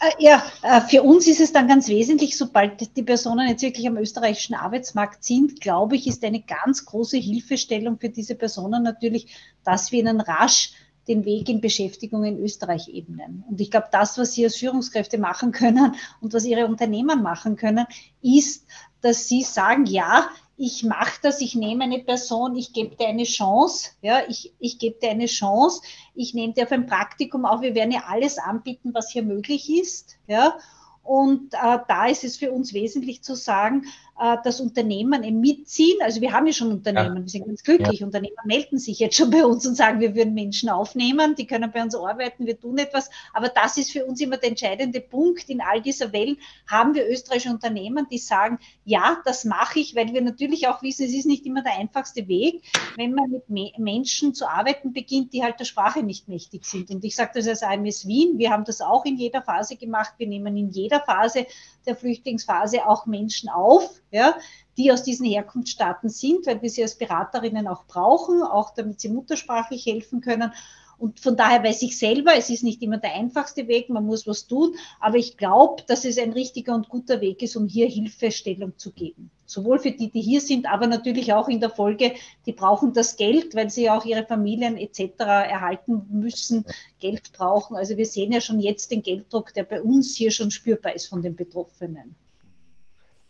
Äh, 0.02 0.12
ja, 0.22 0.44
äh, 0.64 0.82
für 0.82 1.04
uns 1.04 1.26
ist 1.26 1.40
es 1.40 1.54
dann 1.54 1.70
ganz 1.70 1.88
wesentlich, 1.88 2.38
sobald 2.38 2.98
die 2.98 3.04
Personen 3.04 3.48
jetzt 3.48 3.62
wirklich 3.62 3.88
am 3.88 3.96
österreichischen 3.96 4.56
Arbeitsmarkt 4.56 5.24
sind, 5.24 5.62
glaube 5.62 5.96
ich, 5.96 6.06
ist 6.06 6.22
eine 6.26 6.42
ganz 6.42 6.84
große 6.84 7.18
Hilfestellung 7.18 7.98
für 7.98 8.10
diese 8.10 8.36
Personen 8.36 8.84
natürlich, 8.84 9.34
dass 9.64 9.94
wir 9.94 10.02
ihnen 10.02 10.20
rasch 10.20 10.74
den 11.10 11.26
Weg 11.26 11.49
in 11.49 11.60
Beschäftigung 11.60 12.24
in 12.24 12.39
Österreich 12.39 12.88
ebnen. 12.88 13.43
Und 13.49 13.60
ich 13.60 13.72
glaube, 13.72 13.88
das, 13.91 14.18
was 14.18 14.34
Sie 14.34 14.45
als 14.45 14.55
Führungskräfte 14.55 15.18
machen 15.18 15.51
können 15.51 15.95
und 16.22 16.34
was 16.34 16.45
Ihre 16.45 16.68
Unternehmen 16.68 17.22
machen 17.22 17.55
können, 17.57 17.86
ist, 18.22 18.66
dass 19.01 19.28
Sie 19.28 19.41
sagen, 19.41 19.86
ja, 19.86 20.30
ich 20.55 20.84
mache 20.84 21.20
das, 21.22 21.41
ich 21.41 21.55
nehme 21.55 21.86
eine 21.86 21.99
Person, 21.99 22.55
ich 22.55 22.74
gebe 22.74 22.95
dir 22.95 23.07
eine 23.07 23.24
Chance, 23.24 23.91
ja, 24.01 24.22
ich, 24.28 24.53
ich 24.60 24.78
gebe 24.78 24.99
dir 24.99 25.10
eine 25.10 25.26
Chance, 25.26 25.82
ich 26.14 26.34
nehme 26.34 26.53
dir 26.53 26.64
auf 26.64 26.72
ein 26.72 26.86
Praktikum 26.86 27.45
auf, 27.45 27.62
wir 27.62 27.76
werden 27.76 27.91
ja 27.91 28.03
alles 28.07 28.38
anbieten, 28.38 28.93
was 28.93 29.10
hier 29.10 29.24
möglich 29.24 29.70
ist, 29.70 30.18
ja, 30.28 30.57
und 31.01 31.53
äh, 31.53 31.80
da 31.88 32.07
ist 32.07 32.24
es 32.24 32.38
für 32.38 32.51
uns 32.51 32.74
wesentlich 32.74 33.24
zu 33.24 33.36
sagen, 33.36 33.86
äh, 34.20 34.38
das 34.43 34.59
Unternehmen 34.59 35.39
mitziehen. 35.39 35.97
Also 36.01 36.22
wir 36.22 36.34
haben 36.34 36.45
ja 36.45 36.53
schon 36.53 36.72
Unternehmen, 36.72 37.17
ja. 37.17 37.22
wir 37.24 37.30
sind 37.30 37.45
ganz 37.45 37.63
glücklich. 37.63 38.01
Ja. 38.01 38.05
Unternehmer 38.05 38.41
melden 38.43 38.78
sich 38.78 38.99
jetzt 38.99 39.15
schon 39.15 39.30
bei 39.30 39.45
uns 39.45 39.65
und 39.65 39.76
sagen, 39.76 39.99
wir 39.99 40.13
würden 40.15 40.34
Menschen 40.34 40.70
aufnehmen, 40.70 41.36
die 41.36 41.47
können 41.47 41.72
bei 41.72 41.82
uns 41.82 41.95
arbeiten, 41.95 42.45
wir 42.45 42.59
tun 42.59 42.78
etwas. 42.78 43.09
Aber 43.34 43.49
das 43.49 43.78
ist 43.78 43.91
für 43.91 44.05
uns 44.05 44.20
immer 44.20 44.38
der 44.38 44.49
entscheidende 44.49 44.99
Punkt. 44.99 45.49
In 45.49 45.61
all 45.61 45.82
dieser 45.82 46.11
Wellen 46.11 46.38
haben 46.67 46.95
wir 46.95 47.07
österreichische 47.07 47.49
Unternehmen, 47.49 48.07
die 48.11 48.17
sagen, 48.17 48.59
ja, 48.84 49.22
das 49.26 49.45
mache 49.45 49.80
ich, 49.80 49.95
weil 49.95 50.13
wir 50.13 50.22
natürlich 50.22 50.67
auch 50.67 50.82
wissen, 50.82 51.05
es 51.05 51.13
ist 51.13 51.26
nicht 51.26 51.45
immer 51.45 51.63
der 51.63 51.78
einfachste 51.78 52.28
Weg, 52.28 52.63
wenn 52.97 53.13
man 53.13 53.30
mit 53.30 53.49
Me 53.49 53.72
Menschen 53.78 54.34
zu 54.34 54.47
arbeiten 54.47 54.91
beginnt, 54.91 55.34
die 55.34 55.43
halt 55.43 55.59
der 55.59 55.65
Sprache 55.65 56.03
nicht 56.03 56.28
mächtig 56.28 56.65
sind. 56.65 56.89
Und 56.89 57.03
ich 57.05 57.15
sage 57.15 57.32
das 57.36 57.47
als 57.47 57.63
AMS 57.63 58.07
Wien, 58.07 58.38
wir 58.38 58.51
haben 58.51 58.65
das 58.65 58.82
auch 58.82 59.05
in 59.05 59.15
jeder 59.15 59.41
Phase 59.41 59.78
gemacht. 59.78 60.13
Wir 60.17 60.28
nehmen 60.28 60.57
in 60.57 60.70
jeder 60.70 60.99
Phase 60.99 61.45
der 61.86 61.95
Flüchtlingsphase 61.95 62.86
auch 62.86 63.05
Menschen 63.05 63.49
auf, 63.49 64.01
ja, 64.12 64.38
die 64.78 64.91
aus 64.91 65.03
diesen 65.03 65.26
Herkunftsstaaten 65.26 66.10
sind, 66.10 66.45
weil 66.47 66.62
wir 66.62 66.70
sie 66.70 66.84
als 66.84 66.97
Beraterinnen 66.97 67.68
auch 67.68 67.86
brauchen, 67.86 68.43
auch 68.43 68.74
damit 68.74 68.99
sie 68.99 69.10
muttersprachlich 69.10 69.86
helfen 69.86 70.22
können. 70.22 70.51
Und 70.99 71.22
von 71.22 71.38
daher 71.38 71.64
weiß 71.64 71.82
ich 71.84 71.97
selber, 71.97 72.36
es 72.36 72.49
ist 72.49 72.62
nicht 72.64 72.82
immer 72.82 72.97
der 72.97 73.16
einfachste 73.16 73.70
Weg, 73.70 73.89
man 73.89 74.05
muss 74.05 74.28
was 74.28 74.47
tun, 74.47 74.76
aber 74.99 75.16
ich 75.16 75.38
glaube, 75.38 75.84
dass 75.88 76.03
es 76.03 76.18
ein 76.18 76.34
richtiger 76.34 76.76
und 76.76 76.89
guter 76.89 77.22
Weg 77.22 77.41
ist, 77.41 77.55
um 77.55 77.68
hier 77.68 77.88
Hilfestellung 77.88 78.78
zu 78.78 78.91
geben. 78.91 79.32
Sowohl 79.45 79.80
für 79.80 79.91
die, 79.91 80.12
die 80.12 80.22
hier 80.22 80.41
sind, 80.41 80.70
aber 80.70 80.88
natürlich 80.88 81.32
auch 81.32 81.47
in 81.47 81.62
der 81.62 81.70
Folge, 81.70 82.16
die 82.45 82.51
brauchen 82.51 82.91
das 82.91 83.16
Geld, 83.16 83.55
weil 83.55 83.70
sie 83.70 83.89
auch 83.89 84.03
ihre 84.03 84.26
Familien 84.26 84.76
etc. 84.76 85.01
erhalten 85.20 86.05
müssen, 86.12 86.66
Geld 86.99 87.32
brauchen. 87.32 87.78
Also 87.78 87.95
wir 87.95 88.05
sehen 88.05 88.34
ja 88.34 88.41
schon 88.41 88.60
jetzt 88.60 88.91
den 88.91 89.01
Gelddruck, 89.01 89.53
der 89.53 89.64
bei 89.64 89.82
uns 89.82 90.16
hier 90.16 90.32
schon 90.32 90.51
spürbar 90.51 90.95
ist 90.95 91.07
von 91.07 91.22
den 91.22 91.36
Betroffenen. 91.36 92.16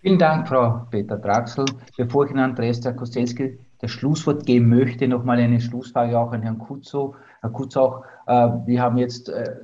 Vielen 0.02 0.18
Dank, 0.18 0.48
Frau 0.48 0.88
Peter 0.90 1.18
Draxel. 1.18 1.66
Bevor 1.98 2.24
ich 2.24 2.32
Ihnen 2.32 2.40
Andreas 2.40 2.80
Koselski 2.82 3.60
das 3.80 3.92
Schlusswort 3.92 4.46
geben 4.46 4.70
möchte, 4.70 5.10
nochmal 5.10 5.40
eine 5.40 5.60
Schlussfrage 5.60 6.18
auch 6.18 6.32
an 6.32 6.42
Herrn 6.42 6.58
Kutzow. 6.58 7.18
Herr 7.42 7.50
Kutzauch, 7.50 8.06
äh, 8.26 8.48
wir 8.66 8.82
haben 8.82 8.98
jetzt 8.98 9.28
äh, 9.28 9.58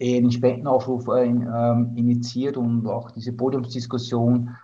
einen 0.00 0.30
Spendenaufruf 0.30 1.08
äh, 1.08 1.24
ähm, 1.24 1.92
initiiert 1.96 2.56
und 2.56 2.86
auch 2.86 3.10
diese 3.10 3.32
Podiumsdiskussion 3.32 4.56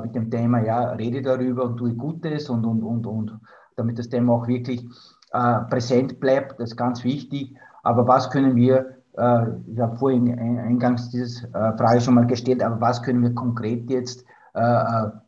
mit 0.00 0.14
dem 0.14 0.30
Thema, 0.30 0.62
ja, 0.64 0.92
rede 0.92 1.22
darüber 1.22 1.64
und 1.64 1.76
tue 1.76 1.92
Gutes 1.92 2.48
und, 2.48 2.64
und, 2.64 2.84
und, 2.84 3.04
und 3.04 3.40
damit 3.74 3.98
das 3.98 4.08
Thema 4.08 4.34
auch 4.34 4.46
wirklich 4.46 4.86
präsent 5.68 6.20
bleibt, 6.20 6.60
das 6.60 6.70
ist 6.70 6.76
ganz 6.76 7.02
wichtig. 7.02 7.56
Aber 7.82 8.06
was 8.06 8.30
können 8.30 8.54
wir, 8.54 8.95
ich 9.16 9.80
habe 9.80 9.96
vorhin 9.96 10.38
eingangs 10.38 11.10
diese 11.10 11.48
Frage 11.50 12.00
schon 12.00 12.14
mal 12.14 12.26
gestellt, 12.26 12.62
aber 12.62 12.80
was 12.80 13.02
können 13.02 13.22
wir 13.22 13.34
konkret 13.34 13.88
jetzt 13.88 14.24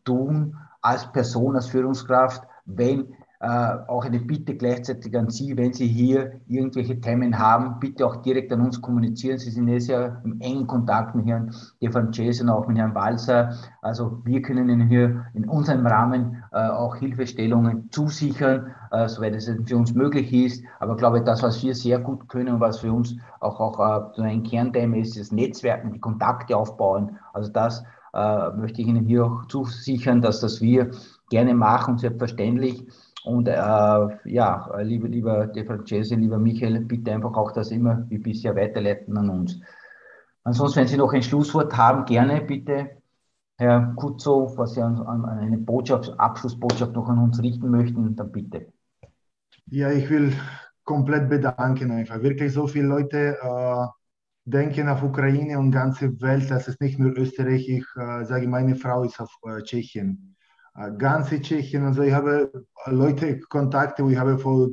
tun 0.05 0.55
als 0.81 1.11
Person, 1.11 1.55
als 1.55 1.67
Führungskraft, 1.67 2.43
wenn 2.65 3.07
äh, 3.41 3.77
auch 3.87 4.03
eine 4.03 4.19
Bitte 4.19 4.55
gleichzeitig 4.55 5.17
an 5.17 5.29
Sie, 5.29 5.55
wenn 5.55 5.71
Sie 5.71 5.87
hier 5.87 6.41
irgendwelche 6.47 6.99
Themen 6.99 7.39
haben, 7.39 7.79
bitte 7.79 8.05
auch 8.05 8.17
direkt 8.17 8.51
an 8.51 8.59
uns 8.59 8.81
kommunizieren. 8.81 9.37
Sie 9.37 9.49
sind 9.49 9.69
jetzt 9.69 9.87
ja 9.87 10.19
im 10.25 10.41
engen 10.41 10.67
Kontakt 10.67 11.15
mit 11.15 11.25
Herrn 11.25 11.55
De 11.81 11.89
Francese 11.89 12.43
und 12.43 12.49
auch 12.49 12.67
mit 12.67 12.77
Herrn 12.77 12.95
Walser. 12.95 13.53
Also 13.81 14.21
wir 14.25 14.41
können 14.41 14.67
Ihnen 14.67 14.89
hier 14.89 15.25
in 15.33 15.47
unserem 15.47 15.87
Rahmen 15.87 16.43
äh, 16.51 16.67
auch 16.67 16.97
Hilfestellungen 16.97 17.89
zusichern, 17.91 18.75
äh, 18.91 19.07
soweit 19.07 19.35
es 19.35 19.51
für 19.65 19.77
uns 19.77 19.93
möglich 19.93 20.31
ist. 20.33 20.63
Aber 20.79 20.93
ich 20.93 20.99
glaube, 20.99 21.23
das, 21.23 21.43
was 21.43 21.61
wir 21.63 21.75
sehr 21.75 21.99
gut 21.99 22.27
können 22.27 22.55
und 22.55 22.59
was 22.59 22.79
für 22.79 22.91
uns 22.91 23.15
auch, 23.39 23.59
auch 23.59 23.79
äh, 23.79 24.13
so 24.15 24.21
ein 24.21 24.43
Kernthema 24.43 24.97
ist, 24.97 25.17
ist 25.17 25.31
Netzwerken, 25.33 25.93
die 25.93 25.99
Kontakte 25.99 26.57
aufbauen. 26.57 27.17
Also 27.33 27.51
das 27.51 27.83
äh, 28.13 28.49
möchte 28.51 28.81
ich 28.81 28.87
Ihnen 28.87 29.05
hier 29.05 29.25
auch 29.25 29.45
zusichern, 29.45 30.21
dass 30.21 30.39
das 30.39 30.61
wir 30.61 30.91
gerne 31.29 31.53
machen 31.53 31.97
selbstverständlich 31.97 32.85
und 33.23 33.47
äh, 33.47 33.53
ja, 33.53 34.69
lieber, 34.81 35.07
lieber 35.07 35.47
De 35.47 35.65
Francese, 35.65 36.15
lieber 36.15 36.37
Michael, 36.37 36.79
bitte 36.81 37.11
einfach 37.11 37.35
auch 37.35 37.51
das 37.51 37.71
immer 37.71 38.05
wie 38.09 38.17
bisher 38.17 38.55
weiterleiten 38.55 39.17
an 39.17 39.29
uns. 39.29 39.59
Ansonsten, 40.43 40.79
wenn 40.79 40.87
Sie 40.87 40.97
noch 40.97 41.13
ein 41.13 41.21
Schlusswort 41.21 41.75
haben, 41.75 42.05
gerne 42.05 42.41
bitte, 42.41 42.91
Herr 43.57 43.93
Kutzo, 43.97 44.53
was 44.55 44.73
Sie 44.73 44.81
an, 44.81 45.01
an 45.01 45.25
eine 45.25 45.57
Botschaft, 45.57 46.17
Abschlussbotschaft 46.17 46.93
noch 46.93 47.09
an 47.09 47.19
uns 47.19 47.41
richten 47.41 47.69
möchten, 47.69 48.15
dann 48.15 48.31
bitte. 48.31 48.71
Ja, 49.71 49.91
ich 49.91 50.09
will 50.09 50.33
komplett 50.83 51.29
bedanken 51.29 51.91
einfach. 51.91 52.21
Wirklich 52.21 52.53
so 52.53 52.67
viele 52.67 52.87
Leute 52.87 53.37
äh, 53.41 53.85
denken 54.45 54.89
auf 54.89 55.03
Ukraine 55.03 55.59
und 55.59 55.71
ganze 55.71 56.19
Welt, 56.21 56.49
das 56.49 56.67
ist 56.67 56.81
nicht 56.81 56.99
nur 56.99 57.11
Österreich. 57.17 57.67
Ich 57.69 57.85
äh, 57.95 58.25
sage, 58.25 58.47
meine 58.47 58.75
Frau 58.75 59.03
ist 59.03 59.19
auf 59.19 59.31
äh, 59.43 59.61
Tschechien 59.61 60.35
äh, 60.75 60.91
ganze 60.97 61.41
Tschechien 61.41 61.85
und 61.85 61.93
so. 61.93 62.01
Ich 62.01 62.13
habe 62.13 62.51
Leute 62.85 63.39
Kontakte, 63.41 64.03
ich 64.09 64.17
habe 64.17 64.39
vor 64.39 64.69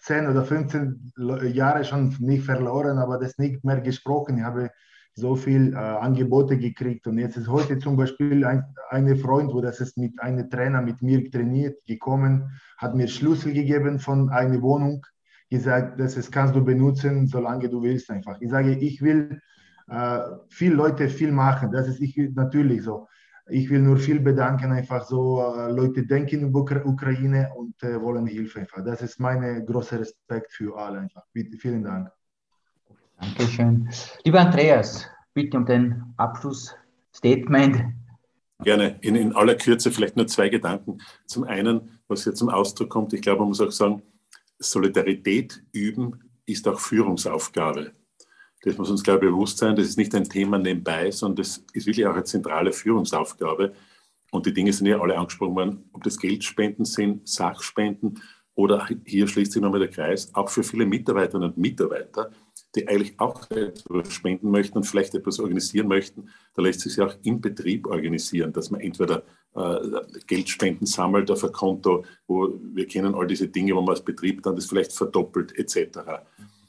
10 0.00 0.26
oder 0.28 0.44
15 0.44 1.12
Jahren 1.52 1.84
schon 1.84 2.16
nicht 2.20 2.44
verloren, 2.44 2.98
aber 2.98 3.18
das 3.18 3.38
nicht 3.38 3.64
mehr 3.64 3.80
gesprochen. 3.80 4.38
Ich 4.38 4.44
habe 4.44 4.70
so 5.14 5.36
viele 5.36 5.72
äh, 5.72 5.76
Angebote 5.76 6.58
gekriegt. 6.58 7.06
Und 7.06 7.18
jetzt 7.18 7.36
ist 7.36 7.48
heute 7.48 7.78
zum 7.78 7.96
Beispiel 7.96 8.44
ein 8.44 8.64
eine 8.90 9.16
Freund, 9.16 9.52
wo 9.52 9.60
das 9.60 9.80
ist 9.80 9.96
mit 9.96 10.20
einem 10.20 10.50
Trainer 10.50 10.82
mit 10.82 11.00
mir 11.00 11.30
trainiert, 11.30 11.84
gekommen, 11.86 12.50
hat 12.76 12.94
mir 12.94 13.08
Schlüssel 13.08 13.52
gegeben 13.52 14.00
von 14.00 14.30
einer 14.30 14.60
Wohnung, 14.62 15.06
gesagt, 15.48 15.98
das 15.98 16.16
ist, 16.16 16.30
kannst 16.32 16.54
du 16.54 16.64
benutzen, 16.64 17.26
solange 17.26 17.68
du 17.68 17.82
willst 17.82 18.10
einfach. 18.10 18.40
Ich 18.40 18.50
sage, 18.50 18.74
ich 18.74 19.00
will 19.00 19.40
äh, 19.88 20.20
viele 20.48 20.74
Leute 20.74 21.08
viel 21.08 21.32
machen, 21.32 21.70
das 21.72 21.88
ist 21.88 22.00
ich, 22.00 22.16
natürlich 22.34 22.82
so. 22.82 23.08
Ich 23.48 23.68
will 23.70 23.80
nur 23.80 23.96
viel 23.96 24.20
bedanken, 24.20 24.70
einfach 24.72 25.04
so, 25.04 25.42
äh, 25.42 25.72
Leute 25.72 26.06
denken 26.06 26.42
über 26.42 26.60
Ukraine 26.86 27.50
und 27.56 27.82
äh, 27.82 28.00
wollen 28.00 28.26
Hilfe 28.26 28.60
einfach. 28.60 28.84
Das 28.84 29.02
ist 29.02 29.18
mein 29.18 29.66
großer 29.66 29.98
Respekt 30.00 30.52
für 30.52 30.76
alle 30.76 31.00
einfach. 31.00 31.24
Bitte, 31.32 31.56
vielen 31.56 31.82
Dank. 31.82 32.10
Dankeschön. 33.20 33.88
Lieber 34.24 34.40
Andreas, 34.40 35.06
bitte 35.34 35.56
um 35.56 35.66
den 35.66 36.02
Abschlussstatement. 36.16 37.94
Gerne. 38.62 38.98
In, 39.00 39.14
in 39.14 39.34
aller 39.34 39.54
Kürze 39.54 39.90
vielleicht 39.90 40.16
nur 40.16 40.26
zwei 40.26 40.48
Gedanken. 40.48 40.98
Zum 41.26 41.44
einen, 41.44 42.00
was 42.08 42.24
hier 42.24 42.34
zum 42.34 42.48
Ausdruck 42.48 42.90
kommt, 42.90 43.12
ich 43.12 43.22
glaube, 43.22 43.40
man 43.40 43.48
muss 43.48 43.60
auch 43.60 43.70
sagen, 43.70 44.02
Solidarität 44.58 45.62
üben 45.72 46.20
ist 46.44 46.68
auch 46.68 46.78
Führungsaufgabe. 46.78 47.92
Das 48.62 48.76
muss 48.76 48.90
uns, 48.90 49.02
glaube 49.02 49.24
ich, 49.24 49.32
bewusst 49.32 49.58
sein. 49.58 49.76
Das 49.76 49.86
ist 49.86 49.96
nicht 49.96 50.14
ein 50.14 50.28
Thema 50.28 50.58
nebenbei, 50.58 51.10
sondern 51.10 51.36
das 51.36 51.64
ist 51.72 51.86
wirklich 51.86 52.06
auch 52.06 52.14
eine 52.14 52.24
zentrale 52.24 52.72
Führungsaufgabe. 52.72 53.72
Und 54.30 54.46
die 54.46 54.52
Dinge 54.52 54.72
sind 54.72 54.86
ja 54.86 55.00
alle 55.00 55.16
angesprochen 55.16 55.54
worden, 55.54 55.90
ob 55.92 56.04
das 56.04 56.18
Geldspenden 56.18 56.84
sind, 56.84 57.26
Sachspenden 57.26 58.20
oder 58.54 58.86
hier 59.04 59.26
schließt 59.26 59.52
sich 59.52 59.62
nochmal 59.62 59.80
der 59.80 59.88
Kreis, 59.88 60.34
auch 60.34 60.50
für 60.50 60.62
viele 60.62 60.84
Mitarbeiterinnen 60.84 61.50
und 61.50 61.56
Mitarbeiter 61.56 62.30
die 62.74 62.86
eigentlich 62.88 63.18
auch 63.18 63.50
etwas 63.50 64.12
spenden 64.12 64.50
möchten 64.50 64.78
und 64.78 64.84
vielleicht 64.84 65.14
etwas 65.14 65.40
organisieren 65.40 65.88
möchten, 65.88 66.28
da 66.54 66.62
lässt 66.62 66.80
sich 66.80 66.96
ja 66.96 67.06
auch 67.06 67.14
im 67.22 67.40
Betrieb 67.40 67.86
organisieren, 67.86 68.52
dass 68.52 68.70
man 68.70 68.80
entweder 68.80 69.24
äh, 69.54 69.76
Geldspenden 70.26 70.86
sammelt 70.86 71.30
auf 71.30 71.44
ein 71.44 71.52
Konto, 71.52 72.04
wo 72.26 72.60
wir 72.72 72.86
kennen 72.86 73.14
all 73.14 73.26
diese 73.26 73.48
Dinge, 73.48 73.74
wo 73.74 73.80
man 73.80 73.90
als 73.90 74.04
Betrieb 74.04 74.42
dann 74.42 74.54
das 74.54 74.66
vielleicht 74.66 74.92
verdoppelt 74.92 75.58
etc. 75.58 75.98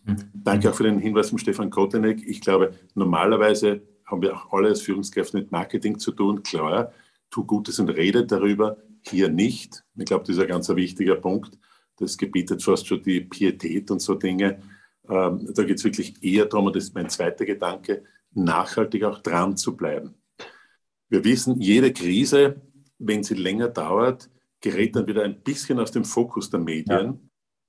Mhm. 0.05 0.15
Danke 0.33 0.69
auch 0.69 0.75
für 0.75 0.83
den 0.83 0.99
Hinweis 0.99 1.29
von 1.29 1.39
Stefan 1.39 1.69
Kotenek. 1.69 2.27
Ich 2.27 2.41
glaube, 2.41 2.73
normalerweise 2.95 3.81
haben 4.05 4.21
wir 4.21 4.35
auch 4.35 4.51
alle 4.51 4.69
als 4.69 4.81
Führungskräfte 4.81 5.37
mit 5.37 5.51
Marketing 5.51 5.99
zu 5.99 6.11
tun. 6.11 6.41
Klar, 6.43 6.91
tu 7.29 7.45
Gutes 7.45 7.79
und 7.79 7.89
rede 7.89 8.25
darüber. 8.25 8.77
Hier 9.03 9.29
nicht. 9.29 9.83
Ich 9.95 10.05
glaube, 10.05 10.25
das 10.25 10.35
ist 10.35 10.41
ein 10.41 10.47
ganz 10.47 10.69
wichtiger 10.69 11.15
Punkt. 11.15 11.57
Das 11.97 12.17
gebietet 12.17 12.63
fast 12.63 12.87
schon 12.87 13.01
die 13.03 13.21
Pietät 13.21 13.91
und 13.91 14.01
so 14.01 14.15
Dinge. 14.15 14.59
Ähm, 15.11 15.49
da 15.53 15.63
geht 15.63 15.77
es 15.77 15.83
wirklich 15.83 16.23
eher 16.23 16.45
darum, 16.45 16.67
und 16.67 16.75
das 16.75 16.85
ist 16.85 16.95
mein 16.95 17.09
zweiter 17.09 17.45
Gedanke, 17.45 18.03
nachhaltig 18.33 19.03
auch 19.03 19.19
dran 19.19 19.57
zu 19.57 19.75
bleiben. 19.75 20.15
Wir 21.09 21.23
wissen, 21.25 21.59
jede 21.59 21.91
Krise, 21.91 22.61
wenn 22.97 23.21
sie 23.21 23.35
länger 23.35 23.67
dauert, 23.67 24.29
gerät 24.61 24.95
dann 24.95 25.07
wieder 25.07 25.23
ein 25.23 25.41
bisschen 25.41 25.79
aus 25.79 25.91
dem 25.91 26.05
Fokus 26.05 26.49
der 26.49 26.61
Medien. 26.61 27.05
Ja. 27.05 27.19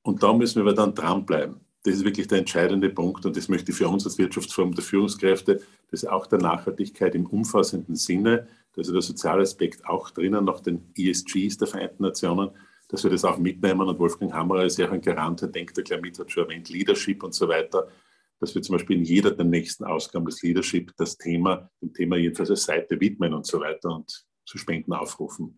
Und 0.02 0.22
da 0.22 0.32
müssen 0.32 0.64
wir 0.64 0.72
dann 0.72 0.94
dranbleiben. 0.94 1.56
Das 1.82 1.94
ist 1.94 2.04
wirklich 2.04 2.28
der 2.28 2.38
entscheidende 2.38 2.90
Punkt 2.90 3.26
und 3.26 3.36
das 3.36 3.48
möchte 3.48 3.72
ich 3.72 3.78
für 3.78 3.88
uns 3.88 4.04
als 4.04 4.18
Wirtschaftsform 4.18 4.72
der 4.72 4.84
Führungskräfte, 4.84 5.60
das 5.90 6.04
ist 6.04 6.08
auch 6.08 6.28
der 6.28 6.38
Nachhaltigkeit 6.38 7.16
im 7.16 7.26
umfassenden 7.26 7.96
Sinne, 7.96 8.46
also 8.76 8.92
der 8.92 9.02
soziale 9.02 9.42
Aspekt 9.42 9.84
auch 9.84 10.10
drinnen, 10.10 10.44
nach 10.44 10.60
den 10.60 10.92
ESGs 10.96 11.58
der 11.58 11.66
Vereinten 11.66 12.04
Nationen, 12.04 12.50
dass 12.92 13.02
wir 13.02 13.10
das 13.10 13.24
auch 13.24 13.38
mitnehmen. 13.38 13.88
Und 13.88 13.98
Wolfgang 13.98 14.32
Hammerer 14.32 14.66
ist 14.66 14.78
ja 14.78 14.86
auch 14.86 14.92
ein 14.92 15.00
Garant, 15.00 15.40
der 15.40 15.48
denkt 15.48 15.76
da 15.76 15.82
gleich 15.82 16.00
mit, 16.02 16.18
hat 16.18 16.30
schon 16.30 16.44
erwähnt, 16.44 16.68
Leadership 16.68 17.22
und 17.24 17.34
so 17.34 17.48
weiter, 17.48 17.88
dass 18.38 18.54
wir 18.54 18.60
zum 18.60 18.76
Beispiel 18.76 18.98
in 18.98 19.04
jeder 19.04 19.30
der 19.30 19.46
nächsten 19.46 19.84
Ausgaben 19.84 20.26
des 20.26 20.42
Leadership 20.42 20.92
das 20.98 21.16
Thema, 21.16 21.70
dem 21.80 21.94
Thema 21.94 22.16
jedenfalls 22.16 22.50
als 22.50 22.64
Seite 22.64 23.00
widmen 23.00 23.32
und 23.32 23.46
so 23.46 23.60
weiter 23.60 23.88
und 23.88 24.24
zu 24.44 24.58
Spenden 24.58 24.92
aufrufen. 24.92 25.56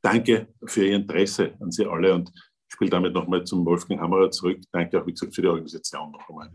Danke 0.00 0.48
für 0.64 0.86
Ihr 0.86 0.96
Interesse 0.96 1.54
an 1.60 1.72
Sie 1.72 1.84
alle 1.84 2.14
und 2.14 2.30
ich 2.34 2.74
spiele 2.74 2.90
damit 2.90 3.12
nochmal 3.12 3.42
zum 3.44 3.64
Wolfgang 3.66 4.00
Hammerer 4.00 4.30
zurück. 4.30 4.60
Danke 4.70 5.00
auch, 5.00 5.06
wie 5.06 5.12
gesagt, 5.12 5.34
für 5.34 5.42
die 5.42 5.48
Organisation 5.48 6.12
noch 6.12 6.28
einmal. 6.28 6.50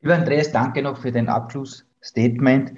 Lieber 0.00 0.14
Andreas, 0.14 0.52
danke 0.52 0.82
noch 0.82 0.98
für 0.98 1.10
dein 1.10 1.28
Abschlussstatement. 1.28 2.74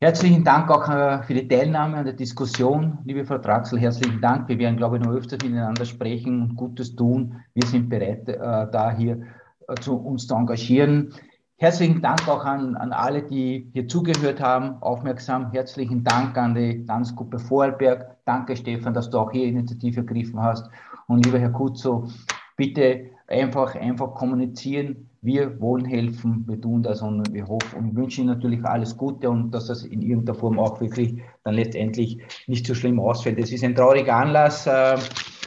Herzlichen 0.00 0.44
Dank 0.44 0.70
auch 0.70 0.88
äh, 0.88 1.22
für 1.22 1.34
die 1.34 1.46
Teilnahme 1.46 1.96
an 1.96 2.04
der 2.04 2.14
Diskussion, 2.14 2.98
liebe 3.04 3.24
Frau 3.24 3.38
Traxel. 3.38 3.78
Herzlichen 3.78 4.20
Dank. 4.20 4.48
Wir 4.48 4.58
werden, 4.58 4.76
glaube 4.76 4.96
ich, 4.98 5.04
noch 5.04 5.12
öfter 5.12 5.36
miteinander 5.42 5.84
sprechen 5.84 6.42
und 6.42 6.56
Gutes 6.56 6.96
tun. 6.96 7.40
Wir 7.54 7.66
sind 7.66 7.88
bereit, 7.88 8.28
äh, 8.28 8.36
da 8.38 8.94
hier 8.94 9.22
äh, 9.68 9.74
zu 9.76 9.96
uns 9.96 10.26
zu 10.26 10.34
engagieren. 10.34 11.14
Herzlichen 11.56 12.02
Dank 12.02 12.28
auch 12.28 12.44
an, 12.44 12.74
an 12.76 12.92
alle, 12.92 13.22
die 13.22 13.70
hier 13.72 13.86
zugehört 13.86 14.42
haben, 14.42 14.82
aufmerksam. 14.82 15.52
Herzlichen 15.52 16.02
Dank 16.02 16.36
an 16.36 16.56
die 16.56 16.84
Landesgruppe 16.86 17.38
Vorarlberg. 17.38 18.16
Danke, 18.24 18.56
Stefan, 18.56 18.92
dass 18.92 19.08
du 19.08 19.18
auch 19.18 19.30
hier 19.30 19.46
Initiative 19.46 20.00
ergriffen 20.00 20.42
hast. 20.42 20.68
Und 21.06 21.24
lieber 21.24 21.38
Herr 21.38 21.52
Kutzo, 21.52 22.08
bitte 22.56 23.10
einfach, 23.28 23.76
einfach 23.76 24.14
kommunizieren. 24.14 25.08
Wir 25.24 25.58
wollen 25.58 25.86
helfen, 25.86 26.44
wir 26.46 26.60
tun 26.60 26.82
das 26.82 27.00
und 27.00 27.32
wir 27.32 27.48
hoffen 27.48 27.78
und 27.78 27.96
wünschen 27.96 28.24
Ihnen 28.24 28.34
natürlich 28.34 28.62
alles 28.62 28.94
Gute 28.94 29.30
und 29.30 29.52
dass 29.52 29.68
das 29.68 29.82
in 29.82 30.02
irgendeiner 30.02 30.38
Form 30.38 30.58
auch 30.58 30.78
wirklich 30.82 31.18
dann 31.44 31.54
letztendlich 31.54 32.20
nicht 32.46 32.66
so 32.66 32.74
schlimm 32.74 33.00
ausfällt. 33.00 33.38
Es 33.38 33.50
ist 33.50 33.64
ein 33.64 33.74
trauriger 33.74 34.16
Anlass, 34.16 34.66
äh, 34.66 34.98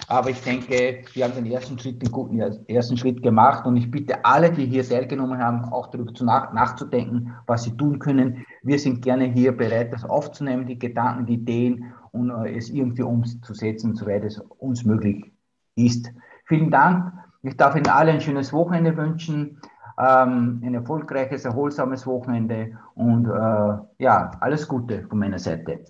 aber 0.08 0.32
ich 0.32 0.42
denke, 0.42 1.04
wir 1.14 1.24
haben 1.24 1.36
den 1.36 1.46
ersten 1.46 1.78
Schritt, 1.78 2.02
den 2.02 2.12
guten 2.12 2.40
ersten 2.40 2.98
Schritt 2.98 3.22
gemacht 3.22 3.68
und 3.68 3.78
ich 3.78 3.92
bitte 3.92 4.26
alle, 4.26 4.52
die 4.52 4.66
hier 4.66 4.84
teilgenommen 4.84 5.38
haben, 5.38 5.66
auch 5.66 5.92
darüber 5.92 6.12
zu 6.12 6.26
nach, 6.26 6.52
nachzudenken, 6.54 7.36
was 7.46 7.66
sie 7.66 7.78
tun 7.78 8.00
können. 8.00 8.48
Wir 8.64 8.80
sind 8.80 9.04
gerne 9.04 9.26
hier 9.26 9.56
bereit, 9.56 9.94
das 9.94 10.04
aufzunehmen, 10.04 10.66
die 10.66 10.80
Gedanken, 10.80 11.28
die 11.28 11.36
Ideen 11.36 11.94
und 12.14 12.32
äh, 12.32 12.58
es 12.58 12.72
irgendwie 12.72 13.04
umzusetzen, 13.04 13.94
soweit 13.94 14.24
es 14.24 14.40
uns 14.58 14.84
möglich 14.86 15.32
ist. 15.76 16.12
Vielen 16.48 16.72
Dank. 16.72 17.14
Ich 17.44 17.56
darf 17.56 17.76
Ihnen 17.76 17.88
alle 17.88 18.12
ein 18.12 18.22
schönes 18.22 18.52
Wochenende 18.52 18.96
wünschen, 18.98 19.62
ähm, 19.98 20.62
ein 20.64 20.74
erfolgreiches, 20.74 21.46
erholsames 21.46 22.06
Wochenende 22.06 22.78
und 22.96 23.26
äh, 23.26 24.04
ja, 24.04 24.32
alles 24.40 24.68
Gute 24.68 25.08
von 25.08 25.20
meiner 25.20 25.40
Seite. 25.40 25.86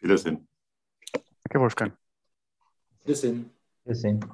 Wiedersehen. 0.00 0.46
Danke, 1.44 1.60
Wolfgang. 1.60 1.92
Wiedersehen. 3.04 3.50
Wiedersehen. 3.84 4.24